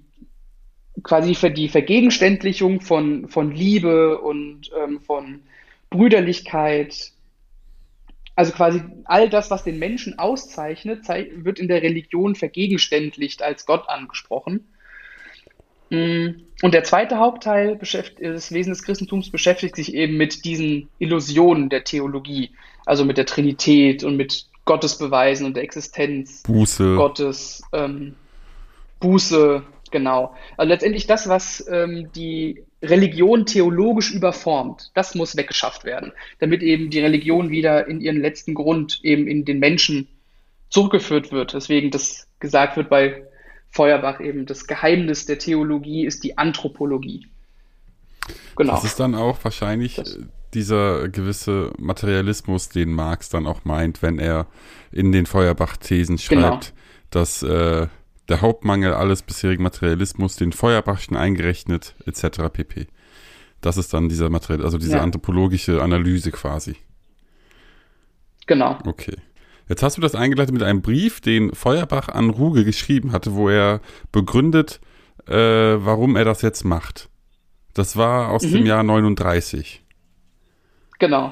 quasi 1.04 1.36
für 1.36 1.52
die 1.52 1.70
Vergegenständlichung 1.70 2.82
von, 2.82 3.28
von 3.28 3.52
Liebe 3.52 4.20
und 4.20 4.72
ähm, 4.78 5.00
von 5.00 5.42
Brüderlichkeit, 5.90 7.12
also 8.36 8.52
quasi 8.54 8.82
all 9.06 9.30
das, 9.30 9.52
was 9.52 9.64
den 9.64 9.80
Menschen 9.80 10.20
auszeichnet, 10.20 11.08
wird 11.08 11.60
in 11.60 11.68
der 11.68 11.82
Religion 11.82 12.36
vergegenständlicht 12.36 13.42
als 13.42 13.66
Gott 13.66 13.88
angesprochen. 13.90 14.68
Mm, 15.92 16.42
und 16.64 16.74
der 16.74 16.84
zweite 16.84 17.20
Hauptteil 17.20 17.78
des 17.78 18.52
Wesen 18.52 18.72
des 18.72 18.84
Christentums 18.84 19.30
beschäftigt 19.30 19.76
sich 19.76 19.94
eben 19.94 20.18
mit 20.18 20.46
diesen 20.46 20.90
Illusionen 21.00 21.70
der 21.70 21.84
Theologie, 21.84 22.52
also 22.86 23.06
mit 23.06 23.18
der 23.18 23.26
Trinität 23.26 24.04
und 24.04 24.16
mit 24.16 24.46
Gottesbeweisen 24.66 25.46
und 25.46 25.56
der 25.56 25.64
Existenz 25.64 26.44
Buße. 26.44 26.96
Gottes, 26.96 27.64
ähm, 27.74 28.16
Buße, 29.00 29.64
Genau. 29.92 30.34
Also 30.58 30.70
letztendlich 30.70 31.06
das, 31.06 31.28
was 31.28 31.66
ähm, 31.70 32.10
die 32.16 32.64
Religion 32.82 33.46
theologisch 33.46 34.12
überformt, 34.12 34.90
das 34.96 35.14
muss 35.16 35.36
weggeschafft 35.36 35.84
werden, 35.84 36.14
damit 36.40 36.64
eben 36.64 36.90
die 36.90 37.02
Religion 37.02 37.50
wieder 37.52 37.88
in 37.88 38.02
ihren 38.02 38.22
letzten 38.22 38.54
Grund 38.54 39.02
eben 39.04 39.28
in 39.28 39.46
den 39.46 39.60
Menschen 39.60 40.08
zurückgeführt 40.70 41.32
wird. 41.32 41.54
Deswegen 41.54 41.92
das 41.92 42.28
gesagt 42.40 42.78
wird 42.78 42.90
bei 42.90 43.24
Feuerbach 43.72 44.20
eben, 44.20 44.46
das 44.46 44.68
Geheimnis 44.68 45.26
der 45.26 45.40
Theologie 45.40 46.06
ist 46.06 46.24
die 46.24 46.38
Anthropologie. 46.38 47.28
Genau. 48.56 48.74
Das 48.74 48.84
ist 48.84 49.00
dann 49.00 49.16
auch 49.16 49.40
wahrscheinlich 49.44 49.96
das. 49.96 50.20
dieser 50.54 51.08
gewisse 51.08 51.72
Materialismus, 51.78 52.70
den 52.70 52.92
Marx 52.94 53.30
dann 53.30 53.48
auch 53.48 53.64
meint, 53.64 54.02
wenn 54.02 54.20
er 54.20 54.48
in 54.92 55.12
den 55.12 55.26
Feuerbach-Thesen 55.26 56.18
schreibt, 56.18 56.36
genau. 56.36 56.60
dass 57.10 57.44
äh, 57.44 57.88
der 58.28 58.42
Hauptmangel 58.42 58.94
alles 58.94 59.22
bisherigen 59.24 59.64
Materialismus, 59.64 60.36
den 60.36 60.52
Feuerbachschen 60.52 61.16
eingerechnet, 61.16 61.96
etc. 62.06 62.50
pp. 62.52 62.88
Das 63.62 63.78
ist 63.78 63.94
dann 63.94 64.10
dieser 64.10 64.30
Material, 64.30 64.66
also 64.66 64.78
diese 64.78 64.98
ja. 64.98 65.02
anthropologische 65.02 65.82
Analyse 65.82 66.32
quasi. 66.32 66.76
Genau. 68.48 68.80
Okay. 68.86 69.16
Jetzt 69.72 69.84
hast 69.84 69.96
du 69.96 70.02
das 70.02 70.16
eingeleitet 70.16 70.54
mit 70.54 70.64
einem 70.64 70.82
Brief, 70.82 71.22
den 71.22 71.56
Feuerbach 71.56 72.10
an 72.10 72.30
Ruge 72.30 72.66
geschrieben 72.66 73.14
hatte, 73.14 73.36
wo 73.36 73.48
er 73.48 73.80
begründet, 74.12 74.82
äh, 75.28 75.34
warum 75.34 76.18
er 76.18 76.26
das 76.26 76.42
jetzt 76.42 76.66
macht. 76.66 77.08
Das 77.74 77.96
war 77.96 78.32
aus 78.32 78.44
mhm. 78.44 78.52
dem 78.52 78.66
Jahr 78.66 78.84
39. 78.84 79.82
Genau. 81.00 81.32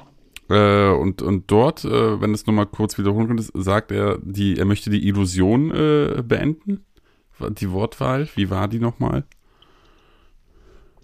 Äh, 0.49 0.87
und, 0.87 1.21
und 1.21 1.51
dort, 1.51 1.83
äh, 1.83 2.21
wenn 2.21 2.33
es 2.33 2.47
nochmal 2.47 2.67
kurz 2.67 2.97
wiederholen 2.97 3.27
könntest, 3.27 3.51
sagt 3.55 3.91
er, 3.91 4.19
die, 4.23 4.57
er 4.57 4.63
möchte 4.63 4.89
die 4.89 5.05
Illusion 5.05 5.71
äh, 5.71 6.23
beenden. 6.25 6.85
Die 7.41 7.71
Wortwahl, 7.71 8.29
wie 8.35 8.49
war 8.49 8.69
die 8.69 8.79
nochmal? 8.79 9.25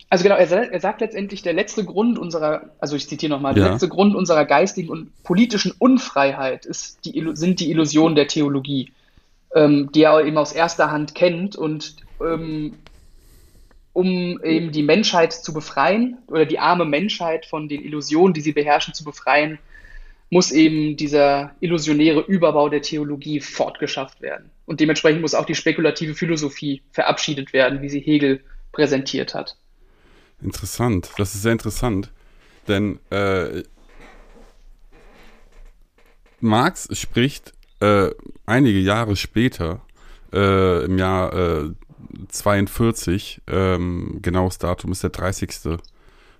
Also 0.09 0.23
genau, 0.23 0.35
er, 0.35 0.71
er, 0.71 0.79
sagt 0.79 1.01
letztendlich, 1.01 1.41
der 1.41 1.53
letzte 1.53 1.83
Grund 1.83 2.19
unserer, 2.19 2.69
also 2.79 2.95
ich 2.95 3.09
zitiere 3.09 3.31
nochmal, 3.31 3.57
ja. 3.57 3.63
der 3.63 3.71
letzte 3.71 3.89
Grund 3.89 4.15
unserer 4.15 4.45
geistigen 4.45 4.89
und 4.89 5.23
politischen 5.23 5.73
Unfreiheit 5.77 6.65
ist 6.65 7.03
die, 7.05 7.31
sind 7.33 7.59
die 7.59 7.71
Illusionen 7.71 8.15
der 8.15 8.27
Theologie, 8.27 8.91
ähm, 9.55 9.89
die 9.93 10.03
er 10.03 10.23
eben 10.23 10.37
aus 10.37 10.53
erster 10.53 10.91
Hand 10.91 11.15
kennt 11.15 11.55
und 11.55 11.95
ähm, 12.21 12.73
um 13.93 14.43
eben 14.43 14.71
die 14.71 14.83
Menschheit 14.83 15.33
zu 15.33 15.53
befreien 15.53 16.17
oder 16.27 16.45
die 16.45 16.59
arme 16.59 16.85
Menschheit 16.85 17.45
von 17.45 17.69
den 17.69 17.83
Illusionen, 17.83 18.33
die 18.33 18.41
sie 18.41 18.51
beherrschen, 18.51 18.93
zu 18.93 19.05
befreien, 19.05 19.57
muss 20.29 20.51
eben 20.51 20.97
dieser 20.97 21.55
illusionäre 21.61 22.19
Überbau 22.19 22.67
der 22.67 22.81
Theologie 22.81 23.39
fortgeschafft 23.39 24.21
werden. 24.21 24.51
Und 24.65 24.81
dementsprechend 24.81 25.21
muss 25.21 25.33
auch 25.33 25.45
die 25.45 25.55
spekulative 25.55 26.13
Philosophie 26.13 26.81
verabschiedet 26.91 27.53
werden, 27.53 27.81
wie 27.81 27.89
sie 27.89 28.01
Hegel 28.01 28.41
präsentiert 28.71 29.33
hat. 29.33 29.55
Interessant, 30.41 31.11
das 31.17 31.33
ist 31.33 31.41
sehr 31.41 31.53
interessant, 31.53 32.11
denn 32.67 32.99
äh, 33.09 33.63
Marx 36.39 36.87
spricht 36.97 37.53
äh, 37.79 38.11
einige 38.45 38.79
Jahre 38.79 39.15
später, 39.15 39.81
äh, 40.33 40.85
im 40.85 40.97
Jahr 40.97 41.73
42, 42.29 43.41
äh, 43.47 43.75
ähm, 43.75 44.19
genaues 44.21 44.57
Datum 44.57 44.91
ist 44.91 45.03
der 45.03 45.09
30. 45.09 45.79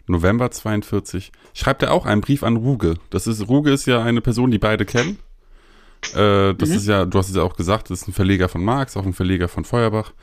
November 0.07 0.51
42, 0.51 1.31
schreibt 1.53 1.81
er 1.81 1.91
auch 1.91 2.05
einen 2.05 2.21
Brief 2.21 2.43
an 2.43 2.57
Ruge. 2.57 2.95
Das 3.09 3.27
ist, 3.27 3.47
Ruge 3.47 3.71
ist 3.71 3.87
ja 3.87 4.03
eine 4.03 4.21
Person, 4.21 4.51
die 4.51 4.59
beide 4.59 4.85
kennen. 4.85 5.17
Äh, 6.13 6.53
das 6.53 6.69
mhm. 6.69 6.75
ist 6.75 6.87
ja, 6.87 7.05
du 7.05 7.17
hast 7.17 7.29
es 7.29 7.35
ja 7.35 7.41
auch 7.41 7.55
gesagt, 7.55 7.89
das 7.89 8.01
ist 8.01 8.07
ein 8.07 8.13
Verleger 8.13 8.47
von 8.47 8.63
Marx, 8.63 8.95
auch 8.95 9.05
ein 9.05 9.13
Verleger 9.13 9.47
von 9.47 9.65
Feuerbach, 9.65 10.13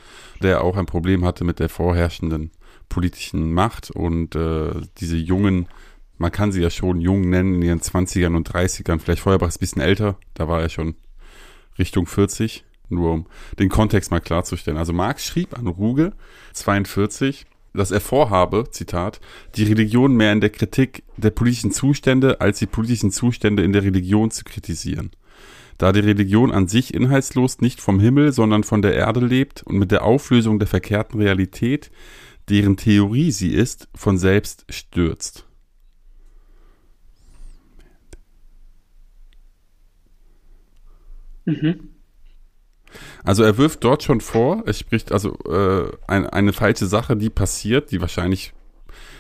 der 0.40 0.62
auch 0.62 0.76
ein 0.76 0.86
Problem 0.86 1.24
hatte 1.24 1.44
mit 1.44 1.58
der 1.58 1.68
vorherrschenden 1.68 2.52
politischen 2.92 3.54
Macht 3.54 3.90
und 3.90 4.34
äh, 4.34 4.72
diese 4.98 5.16
jungen, 5.16 5.66
man 6.18 6.30
kann 6.30 6.52
sie 6.52 6.60
ja 6.60 6.68
schon 6.68 7.00
jung 7.00 7.22
nennen, 7.30 7.54
in 7.54 7.62
ihren 7.62 7.80
20ern 7.80 8.36
und 8.36 8.50
30ern, 8.50 8.98
vielleicht 8.98 9.22
Feuerbach 9.22 9.48
ist 9.48 9.56
ein 9.56 9.60
bisschen 9.60 9.82
älter, 9.82 10.18
da 10.34 10.46
war 10.46 10.60
er 10.60 10.68
schon 10.68 10.94
Richtung 11.78 12.06
40, 12.06 12.64
nur 12.90 13.12
um 13.12 13.26
den 13.58 13.70
Kontext 13.70 14.10
mal 14.10 14.20
klarzustellen. 14.20 14.76
Also 14.76 14.92
Marx 14.92 15.24
schrieb 15.24 15.58
an 15.58 15.66
Ruge 15.68 16.12
42, 16.52 17.46
dass 17.72 17.92
er 17.92 18.00
vorhabe, 18.02 18.66
Zitat, 18.70 19.22
die 19.56 19.64
Religion 19.64 20.14
mehr 20.14 20.32
in 20.32 20.42
der 20.42 20.50
Kritik 20.50 21.02
der 21.16 21.30
politischen 21.30 21.72
Zustände 21.72 22.42
als 22.42 22.58
die 22.58 22.66
politischen 22.66 23.10
Zustände 23.10 23.64
in 23.64 23.72
der 23.72 23.84
Religion 23.84 24.30
zu 24.30 24.44
kritisieren. 24.44 25.12
Da 25.78 25.92
die 25.92 26.00
Religion 26.00 26.52
an 26.52 26.68
sich 26.68 26.92
inhaltslos 26.92 27.62
nicht 27.62 27.80
vom 27.80 27.98
Himmel, 27.98 28.32
sondern 28.32 28.64
von 28.64 28.82
der 28.82 28.94
Erde 28.94 29.20
lebt 29.20 29.62
und 29.62 29.78
mit 29.78 29.90
der 29.90 30.04
Auflösung 30.04 30.58
der 30.58 30.68
verkehrten 30.68 31.18
Realität, 31.18 31.90
deren 32.48 32.76
Theorie 32.76 33.30
sie 33.30 33.52
ist, 33.54 33.88
von 33.94 34.18
selbst 34.18 34.64
stürzt. 34.68 35.46
Mhm. 41.44 41.88
Also 43.24 43.42
er 43.42 43.56
wirft 43.56 43.84
dort 43.84 44.02
schon 44.02 44.20
vor, 44.20 44.62
er 44.66 44.72
spricht 44.72 45.12
also 45.12 45.36
äh, 45.46 45.90
ein, 46.06 46.26
eine 46.26 46.52
falsche 46.52 46.86
Sache, 46.86 47.16
die 47.16 47.30
passiert, 47.30 47.90
die 47.90 48.00
wahrscheinlich, 48.00 48.52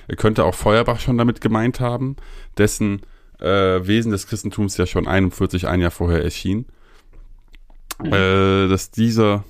er 0.08 0.16
könnte 0.16 0.44
auch 0.44 0.54
Feuerbach 0.54 1.00
schon 1.00 1.16
damit 1.16 1.40
gemeint 1.40 1.80
haben, 1.80 2.16
dessen 2.58 3.02
äh, 3.40 3.86
Wesen 3.86 4.12
des 4.12 4.26
Christentums 4.26 4.76
ja 4.76 4.86
schon 4.86 5.06
41, 5.06 5.68
ein 5.68 5.80
Jahr 5.80 5.90
vorher 5.90 6.22
erschien, 6.22 6.66
mhm. 8.02 8.12
äh, 8.12 8.68
dass 8.68 8.90
dieser 8.90 9.44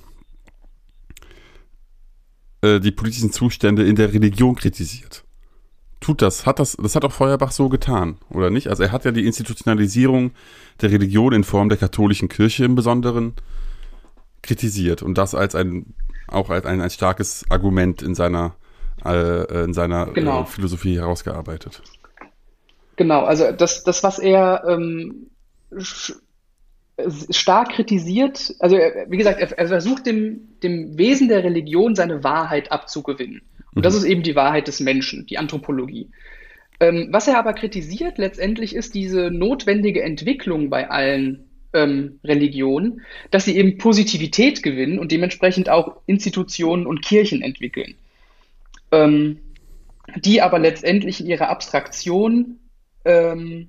äh, 2.63 2.81
die 2.81 2.91
politischen 2.91 3.33
Zustände 3.33 3.85
in 3.85 3.97
der 3.97 4.13
Religion 4.13 4.55
kritisiert. 4.55 5.25
Tut 6.01 6.21
das, 6.21 6.47
hat 6.47 6.59
das, 6.59 6.77
das 6.77 6.97
hat 6.97 7.05
auch 7.05 7.13
Feuerbach 7.13 7.53
so 7.53 7.69
getan, 7.69 8.17
oder 8.29 8.51
nicht? 8.51 8.69
Also 8.69 8.83
er 8.83 8.91
hat 8.91 9.05
ja 9.05 9.13
die 9.13 9.27
Institutionalisierung 9.27 10.33
der 10.81 10.91
Religion 10.91 11.33
in 11.33 11.45
Form 11.45 11.69
der 11.69 11.79
katholischen 11.79 12.29
Kirche 12.29 12.65
im 12.65 12.75
Besonderen 12.75 13.35
kritisiert 14.43 15.03
und 15.03 15.17
das 15.17 15.35
als 15.35 15.55
ein 15.55 15.95
auch 16.27 16.51
als 16.51 16.67
ein, 16.67 16.81
ein 16.81 16.91
starkes 16.91 17.45
Argument 17.51 18.03
in 18.03 18.17
seiner 18.17 18.57
äh, 19.05 19.65
in 19.65 19.75
seiner 19.75 20.07
genau. 20.07 20.43
äh, 20.43 20.47
Philosophie 20.47 20.97
herausgearbeitet. 20.97 21.83
Genau, 22.97 23.25
also 23.25 23.53
das, 23.53 23.85
das 23.85 24.03
was 24.03 24.19
er 24.19 24.65
ähm, 24.69 25.31
stark 27.31 27.71
kritisiert, 27.71 28.55
also 28.59 28.77
wie 28.77 29.17
gesagt, 29.17 29.41
er, 29.41 29.51
er 29.59 29.69
versucht 29.69 30.07
dem, 30.07 30.49
dem 30.63 30.99
Wesen 30.99 31.29
der 31.29 31.45
Religion 31.45 31.95
seine 31.95 32.25
Wahrheit 32.25 32.73
abzugewinnen. 32.73 33.43
Und 33.75 33.85
das 33.85 33.95
ist 33.95 34.05
eben 34.05 34.23
die 34.23 34.37
Wahrheit 34.37 34.69
des 34.69 34.81
Menschen, 34.81 35.27
die 35.27 35.39
Anthropologie. 35.39 36.11
Ähm, 36.81 37.09
was 37.11 37.29
er 37.29 37.39
aber 37.39 37.55
kritisiert 37.55 38.19
letztendlich 38.19 38.75
ist 38.75 38.95
diese 38.95 39.31
notwendige 39.31 40.03
Entwicklung 40.03 40.69
bei 40.69 40.91
allen 40.91 41.45
ähm, 41.73 42.19
Religionen, 42.25 43.03
dass 43.31 43.45
sie 43.45 43.57
eben 43.57 43.79
Positivität 43.79 44.63
gewinnen 44.63 44.99
und 44.99 45.13
dementsprechend 45.13 45.69
auch 45.69 46.01
Institutionen 46.07 46.87
und 46.87 47.03
Kirchen 47.03 47.41
entwickeln, 47.41 47.95
ähm, 48.91 49.39
die 50.17 50.43
aber 50.43 50.59
letztendlich 50.59 51.21
in 51.21 51.27
ihrer 51.27 51.49
Abstraktion 51.49 52.59
ähm, 53.05 53.69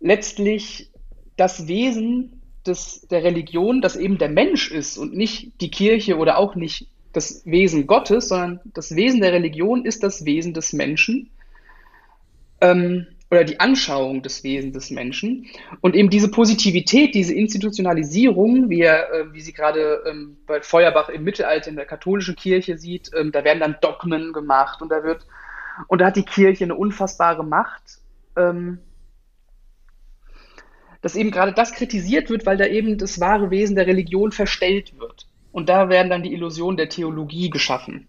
letztlich 0.00 0.90
das 1.38 1.66
Wesen 1.66 2.42
des, 2.66 3.06
der 3.08 3.24
Religion, 3.24 3.80
das 3.80 3.96
eben 3.96 4.18
der 4.18 4.28
Mensch 4.28 4.70
ist 4.70 4.98
und 4.98 5.16
nicht 5.16 5.52
die 5.60 5.70
Kirche 5.70 6.18
oder 6.18 6.36
auch 6.36 6.54
nicht 6.54 6.88
das 7.12 7.46
Wesen 7.46 7.86
Gottes, 7.86 8.28
sondern 8.28 8.60
das 8.74 8.94
Wesen 8.94 9.20
der 9.22 9.32
Religion 9.32 9.86
ist 9.86 10.02
das 10.02 10.24
Wesen 10.26 10.52
des 10.52 10.74
Menschen. 10.74 11.30
Ähm, 12.60 13.06
oder 13.30 13.44
die 13.44 13.60
Anschauung 13.60 14.22
des 14.22 14.42
Wesens 14.42 14.72
des 14.72 14.90
Menschen 14.90 15.46
und 15.82 15.94
eben 15.94 16.08
diese 16.08 16.30
Positivität, 16.30 17.14
diese 17.14 17.34
Institutionalisierung, 17.34 18.70
wie, 18.70 18.80
er, 18.80 19.12
äh, 19.12 19.32
wie 19.32 19.42
sie 19.42 19.52
gerade 19.52 20.02
ähm, 20.06 20.38
bei 20.46 20.62
Feuerbach 20.62 21.10
im 21.10 21.24
Mittelalter 21.24 21.68
in 21.68 21.76
der 21.76 21.84
katholischen 21.84 22.36
Kirche 22.36 22.78
sieht, 22.78 23.10
ähm, 23.14 23.30
da 23.30 23.44
werden 23.44 23.60
dann 23.60 23.76
Dogmen 23.82 24.32
gemacht 24.32 24.80
und 24.80 24.90
da 24.90 25.04
wird 25.04 25.26
und 25.86 26.00
da 26.00 26.06
hat 26.06 26.16
die 26.16 26.24
Kirche 26.24 26.64
eine 26.64 26.74
unfassbare 26.74 27.44
Macht, 27.44 27.82
ähm, 28.36 28.78
dass 31.08 31.16
eben 31.16 31.30
gerade 31.30 31.52
das 31.54 31.72
kritisiert 31.72 32.28
wird, 32.28 32.44
weil 32.44 32.58
da 32.58 32.66
eben 32.66 32.98
das 32.98 33.18
wahre 33.18 33.50
Wesen 33.50 33.76
der 33.76 33.86
Religion 33.86 34.30
verstellt 34.30 34.92
wird. 34.98 35.26
Und 35.52 35.70
da 35.70 35.88
werden 35.88 36.10
dann 36.10 36.22
die 36.22 36.34
Illusionen 36.34 36.76
der 36.76 36.90
Theologie 36.90 37.48
geschaffen. 37.48 38.08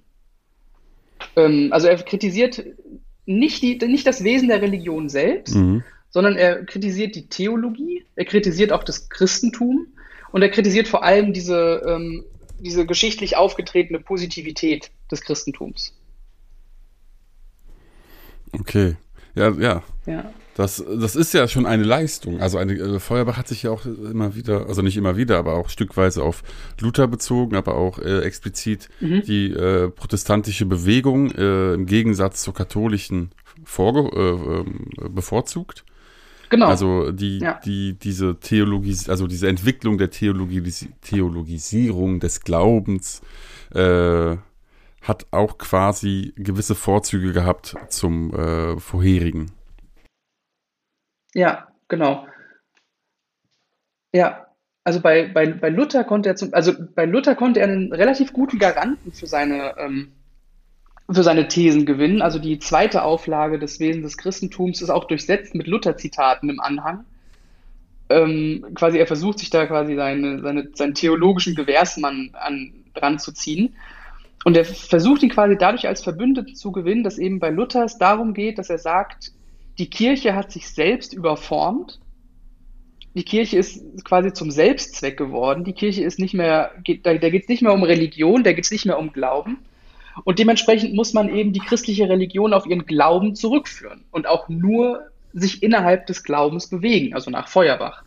Ähm, 1.37 1.69
also 1.71 1.87
er 1.87 1.95
kritisiert 1.95 2.61
nicht, 3.25 3.61
die, 3.61 3.77
nicht 3.87 4.05
das 4.05 4.25
Wesen 4.25 4.49
der 4.49 4.61
Religion 4.61 5.07
selbst, 5.07 5.55
mhm. 5.55 5.81
sondern 6.09 6.35
er 6.35 6.65
kritisiert 6.65 7.15
die 7.15 7.27
Theologie, 7.27 8.03
er 8.17 8.25
kritisiert 8.25 8.73
auch 8.73 8.83
das 8.83 9.07
Christentum 9.07 9.87
und 10.33 10.41
er 10.41 10.49
kritisiert 10.49 10.89
vor 10.89 11.05
allem 11.05 11.31
diese, 11.31 11.81
ähm, 11.87 12.25
diese 12.59 12.85
geschichtlich 12.85 13.37
aufgetretene 13.37 14.01
Positivität 14.01 14.91
des 15.09 15.21
Christentums. 15.21 15.95
Okay. 18.51 18.97
Ja, 19.35 19.51
ja. 19.51 19.83
ja. 20.05 20.33
Das, 20.59 20.83
das 20.85 21.15
ist 21.15 21.33
ja 21.33 21.47
schon 21.47 21.65
eine 21.65 21.83
Leistung. 21.83 22.41
Also 22.41 22.57
eine, 22.57 22.73
äh, 22.73 22.99
Feuerbach 22.99 23.37
hat 23.37 23.47
sich 23.47 23.63
ja 23.63 23.71
auch 23.71 23.85
immer 23.85 24.35
wieder, 24.35 24.67
also 24.67 24.81
nicht 24.81 24.97
immer 24.97 25.15
wieder, 25.15 25.37
aber 25.37 25.53
auch 25.53 25.69
stückweise 25.69 26.21
auf 26.21 26.43
Luther 26.81 27.07
bezogen, 27.07 27.55
aber 27.55 27.75
auch 27.75 27.97
äh, 27.99 28.19
explizit 28.23 28.89
mhm. 28.99 29.21
die 29.21 29.51
äh, 29.51 29.89
protestantische 29.89 30.65
Bewegung 30.65 31.31
äh, 31.31 31.75
im 31.75 31.85
Gegensatz 31.85 32.43
zur 32.43 32.53
katholischen 32.53 33.31
vorge 33.63 34.01
äh, 34.13 34.59
ähm, 34.59 34.89
bevorzugt. 35.15 35.85
Genau. 36.49 36.67
Also 36.67 37.13
die, 37.13 37.37
ja. 37.37 37.57
die, 37.63 37.93
diese 37.93 38.37
Theologie, 38.41 38.97
also 39.07 39.27
diese 39.27 39.47
Entwicklung 39.47 39.97
der 39.97 40.09
Theologie, 40.09 40.61
Theologisierung 40.99 42.19
des 42.19 42.41
Glaubens 42.41 43.21
äh, 43.73 44.35
hat 45.03 45.25
auch 45.31 45.57
quasi 45.57 46.33
gewisse 46.35 46.75
Vorzüge 46.75 47.31
gehabt 47.31 47.77
zum 47.87 48.33
äh, 48.33 48.77
vorherigen. 48.77 49.53
Ja, 51.33 51.67
genau. 51.87 52.27
Ja, 54.13 54.47
also 54.83 55.01
bei, 55.01 55.27
bei, 55.27 55.45
bei 55.47 55.69
Luther 55.69 56.03
konnte 56.03 56.29
er 56.29 56.35
zum, 56.35 56.53
also 56.53 56.73
bei 56.95 57.05
Luther 57.05 57.35
konnte 57.35 57.59
er 57.59 57.67
einen 57.67 57.93
relativ 57.93 58.33
guten 58.33 58.57
Garanten 58.57 59.11
für 59.11 59.27
seine, 59.27 59.75
ähm, 59.77 60.13
für 61.11 61.23
seine 61.23 61.47
Thesen 61.47 61.85
gewinnen. 61.85 62.21
Also 62.21 62.39
die 62.39 62.59
zweite 62.59 63.03
Auflage 63.03 63.59
des 63.59 63.79
Wesens 63.79 64.03
des 64.03 64.17
Christentums 64.17 64.81
ist 64.81 64.89
auch 64.89 65.05
durchsetzt 65.05 65.53
mit 65.53 65.67
Luther-Zitaten 65.67 66.49
im 66.49 66.59
Anhang. 66.59 67.05
Ähm, 68.09 68.65
quasi 68.73 68.97
er 68.97 69.05
versucht 69.05 69.39
sich 69.39 69.51
da 69.51 69.67
quasi 69.67 69.95
seine, 69.95 70.41
seine, 70.41 70.71
seinen 70.73 70.95
theologischen 70.95 71.53
Gewährsmann 71.53 72.31
an, 72.33 72.85
dran 72.95 73.19
zu 73.19 73.31
ziehen. 73.31 73.75
Und 74.45 74.57
er 74.57 74.65
versucht 74.65 75.21
ihn 75.21 75.29
quasi 75.29 75.57
dadurch 75.57 75.87
als 75.87 76.01
Verbündeten 76.01 76.55
zu 76.55 76.71
gewinnen, 76.71 77.03
dass 77.03 77.19
eben 77.19 77.39
bei 77.39 77.49
Luther 77.49 77.83
es 77.83 77.97
darum 77.97 78.33
geht, 78.33 78.57
dass 78.57 78.69
er 78.69 78.79
sagt, 78.79 79.33
die 79.79 79.89
Kirche 79.89 80.35
hat 80.35 80.51
sich 80.51 80.69
selbst 80.69 81.13
überformt. 81.13 81.99
Die 83.15 83.23
Kirche 83.23 83.57
ist 83.57 83.81
quasi 84.03 84.33
zum 84.33 84.51
Selbstzweck 84.51 85.17
geworden. 85.17 85.63
Die 85.63 85.73
Kirche 85.73 86.03
ist 86.03 86.19
nicht 86.19 86.33
mehr, 86.33 86.71
geht, 86.83 87.05
da, 87.05 87.13
da 87.15 87.29
geht 87.29 87.43
es 87.43 87.49
nicht 87.49 87.63
mehr 87.63 87.73
um 87.73 87.83
Religion, 87.83 88.43
da 88.43 88.51
geht 88.51 88.65
es 88.65 88.71
nicht 88.71 88.85
mehr 88.85 88.99
um 88.99 89.13
Glauben. 89.13 89.57
Und 90.25 90.37
dementsprechend 90.37 90.93
muss 90.93 91.13
man 91.13 91.33
eben 91.33 91.53
die 91.53 91.61
christliche 91.61 92.09
Religion 92.09 92.53
auf 92.53 92.65
ihren 92.65 92.85
Glauben 92.85 93.35
zurückführen 93.35 94.03
und 94.11 94.27
auch 94.27 94.49
nur 94.49 95.07
sich 95.33 95.63
innerhalb 95.63 96.07
des 96.07 96.23
Glaubens 96.23 96.67
bewegen, 96.67 97.13
also 97.13 97.31
nach 97.31 97.47
Feuerbach. 97.47 98.03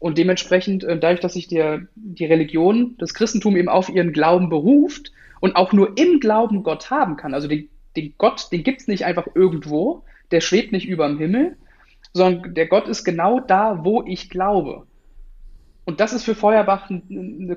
Und 0.00 0.18
dementsprechend, 0.18 0.82
äh, 0.82 0.98
dadurch, 0.98 1.20
dass 1.20 1.34
sich 1.34 1.46
der, 1.46 1.82
die 1.94 2.24
Religion, 2.24 2.96
das 2.98 3.14
Christentum 3.14 3.56
eben 3.56 3.68
auf 3.68 3.88
ihren 3.88 4.12
Glauben 4.12 4.48
beruft 4.48 5.12
und 5.38 5.54
auch 5.54 5.72
nur 5.72 5.96
im 5.96 6.18
Glauben 6.18 6.64
Gott 6.64 6.90
haben 6.90 7.16
kann, 7.16 7.32
also 7.32 7.46
den, 7.46 7.68
den 7.96 8.14
Gott, 8.18 8.50
den 8.50 8.64
gibt 8.64 8.80
es 8.80 8.88
nicht 8.88 9.04
einfach 9.04 9.28
irgendwo, 9.36 10.02
der 10.32 10.40
schwebt 10.40 10.72
nicht 10.72 10.86
über 10.86 11.06
dem 11.06 11.18
Himmel, 11.18 11.56
sondern 12.12 12.54
der 12.54 12.66
Gott 12.66 12.88
ist 12.88 13.04
genau 13.04 13.40
da, 13.40 13.84
wo 13.84 14.02
ich 14.02 14.28
glaube. 14.28 14.86
Und 15.84 15.98
das 15.98 16.12
ist 16.12 16.24
für 16.24 16.36
Feuerbach 16.36 16.88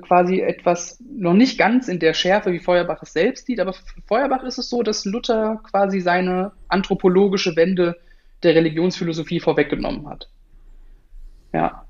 quasi 0.02 0.40
etwas 0.40 0.98
noch 1.08 1.34
nicht 1.34 1.58
ganz 1.58 1.86
in 1.86 2.00
der 2.00 2.12
Schärfe, 2.12 2.52
wie 2.52 2.58
Feuerbach 2.58 3.00
es 3.02 3.12
selbst 3.12 3.46
sieht, 3.46 3.60
aber 3.60 3.72
für 3.72 4.02
Feuerbach 4.06 4.42
ist 4.42 4.58
es 4.58 4.68
so, 4.68 4.82
dass 4.82 5.04
Luther 5.04 5.60
quasi 5.70 6.00
seine 6.00 6.52
anthropologische 6.68 7.54
Wende 7.54 7.96
der 8.42 8.54
Religionsphilosophie 8.56 9.38
vorweggenommen 9.38 10.08
hat. 10.08 10.28
Ja. 11.52 11.84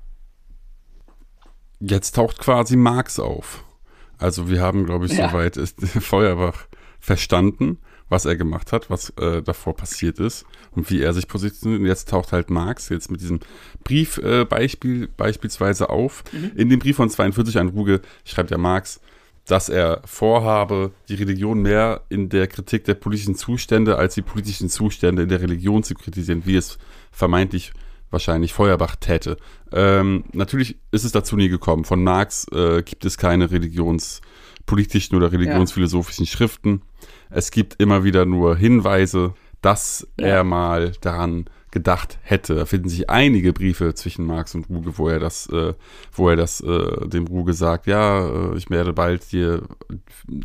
Jetzt 1.79 2.15
taucht 2.15 2.37
quasi 2.39 2.75
Marx 2.75 3.19
auf. 3.19 3.63
Also 4.19 4.49
wir 4.49 4.61
haben, 4.61 4.85
glaube 4.85 5.07
ich, 5.07 5.17
ja. 5.17 5.29
soweit 5.29 5.57
ist 5.57 5.81
Feuerbach 6.03 6.67
verstanden 6.99 7.79
was 8.09 8.25
er 8.25 8.35
gemacht 8.35 8.71
hat, 8.71 8.89
was 8.89 9.09
äh, 9.17 9.41
davor 9.41 9.75
passiert 9.75 10.19
ist 10.19 10.45
und 10.71 10.89
wie 10.89 11.01
er 11.01 11.13
sich 11.13 11.27
positioniert. 11.27 11.81
Und 11.81 11.87
jetzt 11.87 12.09
taucht 12.09 12.31
halt 12.31 12.49
Marx 12.49 12.89
jetzt 12.89 13.11
mit 13.11 13.21
diesem 13.21 13.39
Brief 13.83 14.17
äh, 14.19 14.45
Beispiel, 14.45 15.09
beispielsweise 15.17 15.89
auf. 15.89 16.23
Mhm. 16.31 16.51
In 16.55 16.69
dem 16.69 16.79
Brief 16.79 16.97
von 16.97 17.09
42 17.09 17.57
an 17.57 17.69
Ruge 17.69 18.01
schreibt 18.23 18.51
ja 18.51 18.57
Marx, 18.57 19.01
dass 19.45 19.69
er 19.69 20.01
vorhabe, 20.05 20.91
die 21.07 21.15
Religion 21.15 21.61
mehr 21.61 22.01
in 22.09 22.29
der 22.29 22.47
Kritik 22.47 22.83
der 22.83 22.95
politischen 22.95 23.35
Zustände 23.35 23.97
als 23.97 24.15
die 24.15 24.21
politischen 24.21 24.69
Zustände 24.69 25.23
in 25.23 25.29
der 25.29 25.41
Religion 25.41 25.83
zu 25.83 25.95
kritisieren, 25.95 26.45
wie 26.45 26.57
es 26.57 26.77
vermeintlich 27.11 27.71
wahrscheinlich 28.09 28.53
Feuerbach 28.53 28.95
täte. 28.97 29.37
Ähm, 29.71 30.25
natürlich 30.33 30.77
ist 30.91 31.03
es 31.03 31.11
dazu 31.11 31.35
nie 31.35 31.49
gekommen. 31.49 31.85
Von 31.85 32.03
Marx 32.03 32.47
äh, 32.51 32.83
gibt 32.83 33.05
es 33.05 33.17
keine 33.17 33.51
religionspolitischen 33.51 35.15
oder 35.17 35.31
religionsphilosophischen 35.31 36.25
ja. 36.25 36.31
Schriften. 36.31 36.81
Es 37.29 37.51
gibt 37.51 37.81
immer 37.81 38.03
wieder 38.03 38.25
nur 38.25 38.55
Hinweise, 38.55 39.33
dass 39.61 40.07
ja. 40.19 40.27
er 40.27 40.43
mal 40.43 40.91
daran 41.01 41.45
gedacht 41.71 42.17
hätte. 42.23 42.55
Da 42.55 42.65
finden 42.65 42.89
sich 42.89 43.09
einige 43.09 43.53
Briefe 43.53 43.93
zwischen 43.93 44.25
Marx 44.25 44.55
und 44.55 44.69
Ruge, 44.69 44.97
wo 44.97 45.09
er 45.09 45.19
das, 45.19 45.47
äh, 45.49 45.73
wo 46.13 46.29
er 46.29 46.35
das 46.35 46.61
äh, 46.61 47.07
dem 47.07 47.27
Ruge 47.27 47.53
sagt, 47.53 47.87
ja, 47.87 48.25
äh, 48.27 48.57
ich 48.57 48.69
werde 48.69 48.93
bald 48.93 49.31
dir 49.31 49.63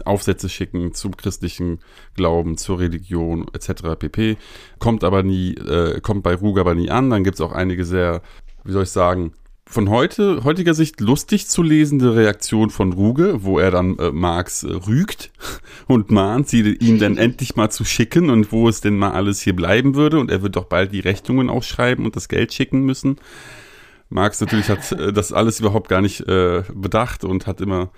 Aufsätze 0.05 0.49
schicken 0.49 0.93
zum 0.95 1.17
christlichen 1.17 1.79
Glauben, 2.17 2.59
zur 2.59 2.81
Religion 2.81 3.47
etc. 3.53 3.97
pp. 3.99 4.37
Kommt 4.79 5.05
aber 5.05 5.23
nie, 5.23 5.55
äh, 5.55 6.01
kommt 6.01 6.23
bei 6.23 6.35
Ruge 6.35 6.61
aber 6.61 6.75
nie 6.75 6.91
an. 6.91 7.11
Dann 7.11 7.25
gibt 7.25 7.37
es 7.37 7.41
auch 7.41 7.53
einige 7.53 7.85
sehr, 7.85 8.21
wie 8.65 8.73
soll 8.73 8.83
ich 8.83 8.91
sagen, 8.91 9.33
von 9.67 9.89
heute, 9.89 10.45
heutiger 10.45 10.75
Sicht 10.75 11.01
lustig 11.01 11.49
zu 11.49 11.63
lesende 11.63 12.15
Reaktion 12.15 12.71
von 12.71 12.93
Ruge, 12.93 13.43
wo 13.43 13.59
er 13.59 13.71
dann 13.71 13.99
äh, 13.99 14.11
Marx 14.11 14.65
äh, 14.65 14.73
rügt 14.73 15.33
und 15.87 16.11
mahnt, 16.11 16.49
sie 16.49 16.63
ihn 16.75 16.99
dann 16.99 17.17
endlich 17.17 17.57
mal 17.57 17.71
zu 17.71 17.85
schicken 17.85 18.31
und 18.31 18.53
wo 18.53 18.69
es 18.69 18.81
denn 18.81 18.99
mal 18.99 19.13
alles 19.13 19.41
hier 19.41 19.57
bleiben 19.57 19.95
würde 19.95 20.19
und 20.19 20.31
er 20.31 20.43
wird 20.43 20.57
doch 20.57 20.65
bald 20.65 20.93
die 20.93 21.01
Rechnungen 21.01 21.49
ausschreiben 21.49 22.05
und 22.05 22.17
das 22.17 22.29
Geld 22.29 22.53
schicken 22.53 22.83
müssen. 22.83 23.17
Marx 24.09 24.41
natürlich 24.41 24.69
hat 24.69 24.93
äh, 24.93 25.13
das 25.13 25.33
alles 25.33 25.61
überhaupt 25.61 25.89
gar 25.89 26.03
nicht 26.03 26.21
äh, 26.29 26.65
bedacht 26.75 27.25
und 27.25 27.47
hat 27.47 27.61
immer 27.61 27.91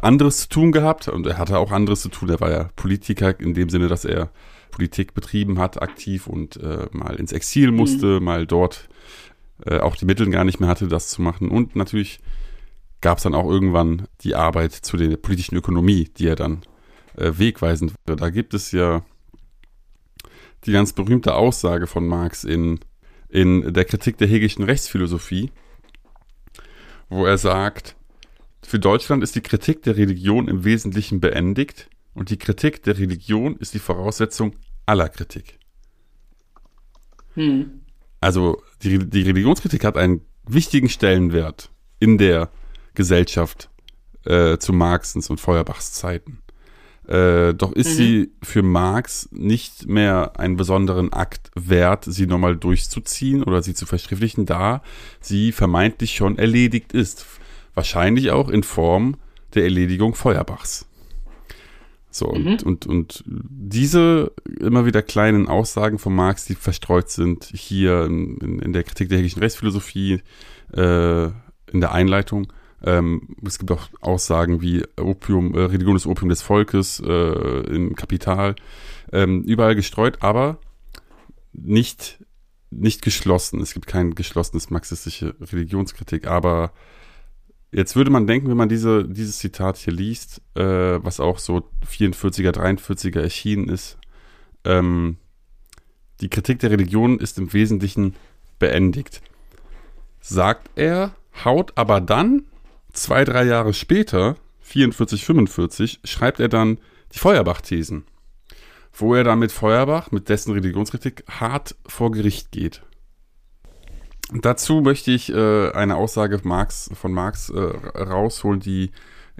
anderes 0.00 0.38
zu 0.38 0.48
tun 0.48 0.72
gehabt 0.72 1.08
und 1.08 1.26
er 1.26 1.38
hatte 1.38 1.58
auch 1.58 1.70
anderes 1.70 2.00
zu 2.00 2.08
tun. 2.08 2.30
Er 2.30 2.40
war 2.40 2.50
ja 2.50 2.70
Politiker 2.74 3.38
in 3.38 3.54
dem 3.54 3.68
Sinne, 3.68 3.88
dass 3.88 4.04
er 4.04 4.30
Politik 4.70 5.14
betrieben 5.14 5.58
hat, 5.58 5.80
aktiv 5.80 6.26
und 6.26 6.56
äh, 6.56 6.86
mal 6.92 7.14
ins 7.16 7.32
Exil 7.32 7.70
musste, 7.70 8.18
mhm. 8.18 8.24
mal 8.24 8.46
dort 8.46 8.88
äh, 9.66 9.78
auch 9.78 9.96
die 9.96 10.04
Mittel 10.04 10.28
gar 10.30 10.44
nicht 10.44 10.60
mehr 10.60 10.68
hatte, 10.68 10.88
das 10.88 11.08
zu 11.08 11.22
machen. 11.22 11.48
Und 11.48 11.76
natürlich 11.76 12.20
gab 13.00 13.18
es 13.18 13.24
dann 13.24 13.34
auch 13.34 13.48
irgendwann 13.48 14.08
die 14.22 14.34
Arbeit 14.34 14.72
zu 14.72 14.96
der 14.96 15.16
politischen 15.16 15.56
Ökonomie, 15.56 16.08
die 16.16 16.24
ja 16.24 16.34
dann 16.34 16.62
äh, 17.16 17.32
wegweisend 17.36 17.94
wird. 18.06 18.20
Da 18.20 18.30
gibt 18.30 18.54
es 18.54 18.72
ja 18.72 19.04
die 20.64 20.72
ganz 20.72 20.92
berühmte 20.92 21.34
Aussage 21.34 21.86
von 21.86 22.06
Marx 22.06 22.44
in, 22.44 22.80
in 23.28 23.72
der 23.72 23.84
Kritik 23.84 24.18
der 24.18 24.28
hegelischen 24.28 24.64
Rechtsphilosophie, 24.64 25.50
wo 27.08 27.26
er 27.26 27.38
sagt, 27.38 27.96
für 28.64 28.78
Deutschland 28.78 29.22
ist 29.22 29.34
die 29.34 29.42
Kritik 29.42 29.82
der 29.82 29.96
Religion 29.96 30.48
im 30.48 30.64
Wesentlichen 30.64 31.20
beendigt. 31.20 31.90
Und 32.14 32.30
die 32.30 32.38
Kritik 32.38 32.82
der 32.82 32.98
Religion 32.98 33.56
ist 33.56 33.74
die 33.74 33.78
Voraussetzung 33.78 34.54
aller 34.86 35.08
Kritik. 35.08 35.58
Hm. 37.34 37.81
Also 38.22 38.62
die, 38.82 38.98
die 38.98 39.22
Religionskritik 39.22 39.84
hat 39.84 39.96
einen 39.96 40.20
wichtigen 40.46 40.88
Stellenwert 40.88 41.70
in 41.98 42.18
der 42.18 42.50
Gesellschaft 42.94 43.68
äh, 44.24 44.58
zu 44.58 44.72
Marxens 44.72 45.28
und 45.28 45.40
Feuerbachs 45.40 45.92
Zeiten. 45.92 46.38
Äh, 47.08 47.52
doch 47.54 47.72
ist 47.72 47.90
mhm. 47.90 47.94
sie 47.94 48.32
für 48.40 48.62
Marx 48.62 49.28
nicht 49.32 49.88
mehr 49.88 50.38
einen 50.38 50.56
besonderen 50.56 51.12
Akt 51.12 51.50
wert, 51.56 52.04
sie 52.06 52.26
nochmal 52.26 52.56
durchzuziehen 52.56 53.42
oder 53.42 53.60
sie 53.60 53.74
zu 53.74 53.86
verschriftlichen, 53.86 54.46
da 54.46 54.82
sie 55.20 55.50
vermeintlich 55.50 56.14
schon 56.14 56.38
erledigt 56.38 56.92
ist. 56.92 57.26
Wahrscheinlich 57.74 58.30
auch 58.30 58.50
in 58.50 58.62
Form 58.62 59.16
der 59.54 59.64
Erledigung 59.64 60.14
Feuerbachs. 60.14 60.86
So, 62.14 62.30
mhm. 62.30 62.46
und, 62.46 62.62
und, 62.62 62.86
und 62.86 63.24
diese 63.26 64.32
immer 64.60 64.84
wieder 64.84 65.00
kleinen 65.00 65.48
Aussagen 65.48 65.98
von 65.98 66.14
Marx, 66.14 66.44
die 66.44 66.54
verstreut 66.54 67.08
sind 67.08 67.44
hier 67.44 68.04
in, 68.04 68.60
in, 68.60 68.72
der 68.74 68.84
Kritik 68.84 69.08
der 69.08 69.16
hegelischen 69.16 69.42
Rechtsphilosophie, 69.42 70.20
äh, 70.74 71.24
in 71.24 71.80
der 71.80 71.92
Einleitung, 71.92 72.52
ähm, 72.84 73.28
es 73.46 73.58
gibt 73.58 73.70
auch 73.70 73.88
Aussagen 74.02 74.60
wie 74.60 74.84
Opium, 75.00 75.54
äh, 75.54 75.60
Religion 75.60 75.96
ist 75.96 76.06
Opium 76.06 76.28
des 76.28 76.42
Volkes 76.42 77.00
äh, 77.00 77.60
im 77.74 77.96
Kapital, 77.96 78.56
ähm, 79.10 79.42
überall 79.44 79.74
gestreut, 79.74 80.18
aber 80.20 80.58
nicht, 81.54 82.22
nicht 82.70 83.00
geschlossen. 83.00 83.60
Es 83.60 83.72
gibt 83.72 83.86
kein 83.86 84.14
geschlossenes 84.14 84.68
marxistische 84.68 85.34
Religionskritik, 85.40 86.26
aber 86.26 86.72
jetzt 87.72 87.96
würde 87.96 88.10
man 88.10 88.26
denken, 88.26 88.48
wenn 88.48 88.56
man 88.56 88.68
diese, 88.68 89.08
dieses 89.08 89.38
Zitat 89.38 89.78
hier 89.78 89.92
liest, 89.92 90.42
äh, 90.54 90.62
was 90.62 91.18
auch 91.20 91.38
so 91.38 91.68
44er, 91.90 92.52
43er 92.52 93.20
erschienen 93.20 93.68
ist, 93.68 93.98
ähm, 94.64 95.16
die 96.20 96.28
Kritik 96.28 96.60
der 96.60 96.70
Religion 96.70 97.18
ist 97.18 97.38
im 97.38 97.52
Wesentlichen 97.52 98.14
beendigt. 98.58 99.22
Sagt 100.20 100.70
er, 100.76 101.16
haut 101.44 101.72
aber 101.76 102.00
dann 102.00 102.44
zwei, 102.92 103.24
drei 103.24 103.44
Jahre 103.44 103.74
später, 103.74 104.36
44, 104.60 105.24
45, 105.24 106.00
schreibt 106.04 106.38
er 106.38 106.48
dann 106.48 106.78
die 107.12 107.18
Feuerbach-Thesen, 107.18 108.04
wo 108.92 109.14
er 109.14 109.24
dann 109.24 109.40
mit 109.40 109.50
Feuerbach, 109.50 110.12
mit 110.12 110.28
dessen 110.28 110.52
Religionskritik, 110.52 111.24
hart 111.28 111.74
vor 111.86 112.12
Gericht 112.12 112.52
geht. 112.52 112.82
Dazu 114.40 114.80
möchte 114.80 115.10
ich 115.10 115.32
äh, 115.32 115.70
eine 115.72 115.96
Aussage 115.96 116.40
Marx, 116.42 116.90
von 116.94 117.12
Marx 117.12 117.50
äh, 117.50 117.58
rausholen, 117.58 118.60
die 118.60 118.90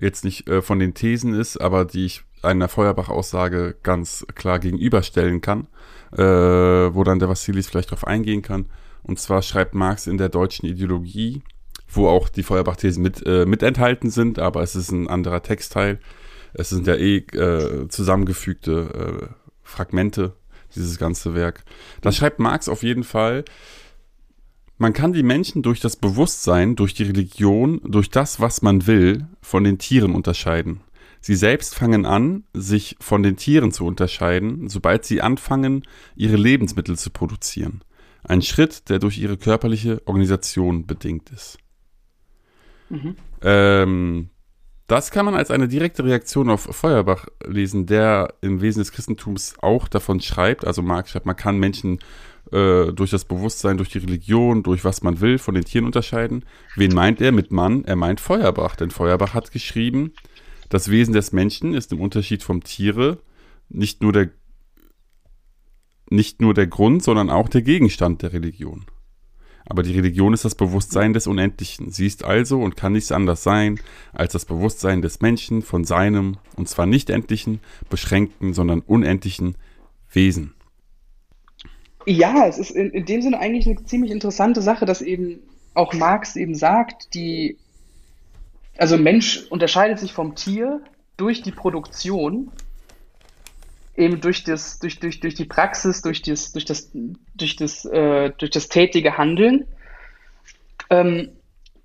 jetzt 0.01 0.25
nicht 0.25 0.49
äh, 0.49 0.63
von 0.63 0.79
den 0.79 0.95
Thesen 0.95 1.35
ist, 1.35 1.59
aber 1.59 1.85
die 1.85 2.07
ich 2.07 2.25
einer 2.43 2.69
Feuerbach-Aussage 2.69 3.77
ganz 3.83 4.27
klar 4.35 4.59
gegenüberstellen 4.59 5.41
kann, 5.41 5.69
äh, 6.13 6.23
wo 6.23 7.05
dann 7.05 7.21
der 7.21 7.29
Vassilis 7.29 7.69
vielleicht 7.69 7.91
darauf 7.91 8.07
eingehen 8.07 8.43
kann. 8.43 8.67
Und 9.03 9.19
zwar 9.19 9.43
schreibt 9.43 9.75
Marx 9.75 10.07
in 10.07 10.19
der 10.19 10.29
deutschen 10.29 10.67
Ideologie, 10.67 11.43
wo 11.89 12.09
auch 12.09 12.29
die 12.29 12.43
Feuerbach-Thesen 12.43 13.03
mit, 13.03 13.25
äh, 13.27 13.47
mit 13.47 13.63
enthalten 13.63 14.11
sind, 14.11 14.39
aber 14.39 14.63
es 14.63 14.77
ist 14.77 14.91
ein 14.91 15.09
anderer 15.09 15.43
Textteil. 15.43 16.01
Es 16.55 16.69
sind 16.69 16.87
ja 16.87 16.95
eh 16.95 17.19
äh, 17.19 17.89
zusammengefügte 17.89 19.23
äh, 19.23 19.35
Fragmente, 19.63 20.35
dieses 20.75 20.99
ganze 20.99 21.35
Werk. 21.35 21.65
Da 22.01 22.13
schreibt 22.13 22.39
Marx 22.39 22.69
auf 22.69 22.83
jeden 22.83 23.05
Fall, 23.05 23.45
man 24.83 24.93
kann 24.93 25.13
die 25.13 25.23
Menschen 25.23 25.63
durch 25.63 25.79
das 25.79 25.95
Bewusstsein, 25.95 26.75
durch 26.75 26.93
die 26.93 27.05
Religion, 27.05 27.81
durch 27.85 28.11
das, 28.11 28.41
was 28.41 28.63
man 28.63 28.89
will, 28.89 29.29
von 29.41 29.63
den 29.63 29.79
Tieren 29.79 30.13
unterscheiden. 30.13 30.81
Sie 31.21 31.37
selbst 31.37 31.77
fangen 31.77 32.05
an, 32.05 32.43
sich 32.53 32.97
von 32.99 33.23
den 33.23 33.37
Tieren 33.37 33.71
zu 33.71 33.87
unterscheiden, 33.87 34.69
sobald 34.69 35.05
sie 35.05 35.23
anfangen, 35.23 35.85
ihre 36.17 36.35
Lebensmittel 36.35 36.99
zu 36.99 37.11
produzieren. 37.11 37.85
Ein 38.25 38.43
Schritt, 38.43 38.89
der 38.89 38.99
durch 38.99 39.19
ihre 39.19 39.37
körperliche 39.37 40.03
Organisation 40.05 40.85
bedingt 40.85 41.31
ist. 41.31 41.59
Mhm. 42.91 43.15
Ähm, 43.41 44.31
das 44.89 45.13
kann 45.13 45.25
man 45.25 45.37
als 45.37 45.53
eine 45.53 45.69
direkte 45.69 46.05
Reaktion 46.05 46.51
auf 46.51 46.63
Feuerbach 46.63 47.27
lesen, 47.47 47.87
der 47.87 48.35
im 48.41 48.61
Wesen 48.61 48.81
des 48.81 48.91
Christentums 48.91 49.55
auch 49.61 49.87
davon 49.87 50.21
schreibt, 50.21 50.67
also 50.67 50.83
Marx 50.83 51.11
schreibt, 51.11 51.25
man 51.25 51.37
kann 51.37 51.59
Menschen 51.59 52.01
äh, 52.53 52.93
durch 52.93 53.11
das 53.11 53.25
Bewusstsein, 53.25 53.77
durch 53.77 53.89
die 53.89 53.99
Religion, 53.99 54.63
durch 54.63 54.85
was 54.85 55.03
man 55.03 55.21
will, 55.21 55.39
von 55.39 55.55
den 55.55 55.65
Tieren 55.65 55.87
unterscheiden. 55.87 56.45
Wen 56.77 56.95
meint 56.95 57.21
er 57.21 57.33
mit 57.33 57.51
Mann? 57.51 57.85
Er 57.85 57.97
meint 57.97 58.21
Feuerbach, 58.21 58.77
denn 58.77 58.91
Feuerbach 58.91 59.35
hat 59.35 59.53
geschrieben, 59.53 60.13
das 60.69 60.91
Wesen 60.91 61.15
des 61.15 61.33
Menschen 61.33 61.75
ist 61.75 61.93
im 61.93 62.01
Unterschied 62.01 62.43
vom 62.43 62.63
Tiere 62.63 63.19
nicht 63.69 64.03
nur 64.03 64.13
der 64.13 64.31
nicht 66.11 66.43
nur 66.43 66.53
der 66.53 66.67
Grund, 66.67 67.03
sondern 67.03 67.31
auch 67.31 67.49
der 67.49 67.63
Gegenstand 67.63 68.21
der 68.21 68.35
Religion. 68.35 68.85
Aber 69.65 69.83
die 69.83 69.95
Religion 69.95 70.35
ist 70.35 70.45
das 70.45 70.55
Bewusstsein 70.55 71.15
des 71.15 71.27
Unendlichen. 71.27 71.91
Sie 71.91 72.07
ist 72.07 72.25
also 72.25 72.61
und 72.61 72.77
kann 72.77 72.93
nichts 72.93 73.13
anders 73.13 73.43
sein 73.43 73.81
als 74.13 74.35
das 74.35 74.45
Bewusstsein 74.45 75.01
des 75.01 75.21
Menschen 75.21 75.63
von 75.63 75.85
seinem, 75.85 76.37
und 76.57 76.69
zwar 76.69 76.85
nicht 76.85 77.09
endlichen, 77.09 77.61
beschränkten, 77.89 78.53
sondern 78.53 78.81
unendlichen 78.81 79.57
Wesen. 80.11 80.55
Ja, 82.07 82.47
es 82.47 82.59
ist 82.59 82.71
in, 82.71 82.91
in 82.91 83.05
dem 83.05 83.23
Sinne 83.23 83.39
eigentlich 83.39 83.67
eine 83.67 83.85
ziemlich 83.85 84.11
interessante 84.11 84.63
Sache, 84.63 84.87
dass 84.87 85.03
eben 85.03 85.41
auch 85.75 85.93
Marx 85.95 86.37
eben 86.37 86.55
sagt, 86.55 87.15
die, 87.15 87.59
also 88.77 88.99
Mensch 88.99 89.47
unterscheidet 89.51 89.99
sich 89.99 90.13
vom 90.13 90.35
Tier 90.35 90.81
durch 91.17 91.43
die 91.43 91.53
Produktion, 91.53 92.51
eben 93.97 94.21
durch 94.21 94.45
das, 94.45 94.79
durch, 94.79 94.99
durch, 94.99 95.21
durch 95.21 95.35
die 95.35 95.45
Praxis, 95.45 96.03
durch 96.03 96.23
das, 96.23 96.53
durch 96.53 96.65
das, 96.65 96.91
durch 97.35 97.57
das, 97.57 97.85
äh, 97.85 98.31
durch 98.37 98.51
das 98.51 98.69
tätige 98.69 99.17
Handeln. 99.17 99.67
Ähm, 100.91 101.31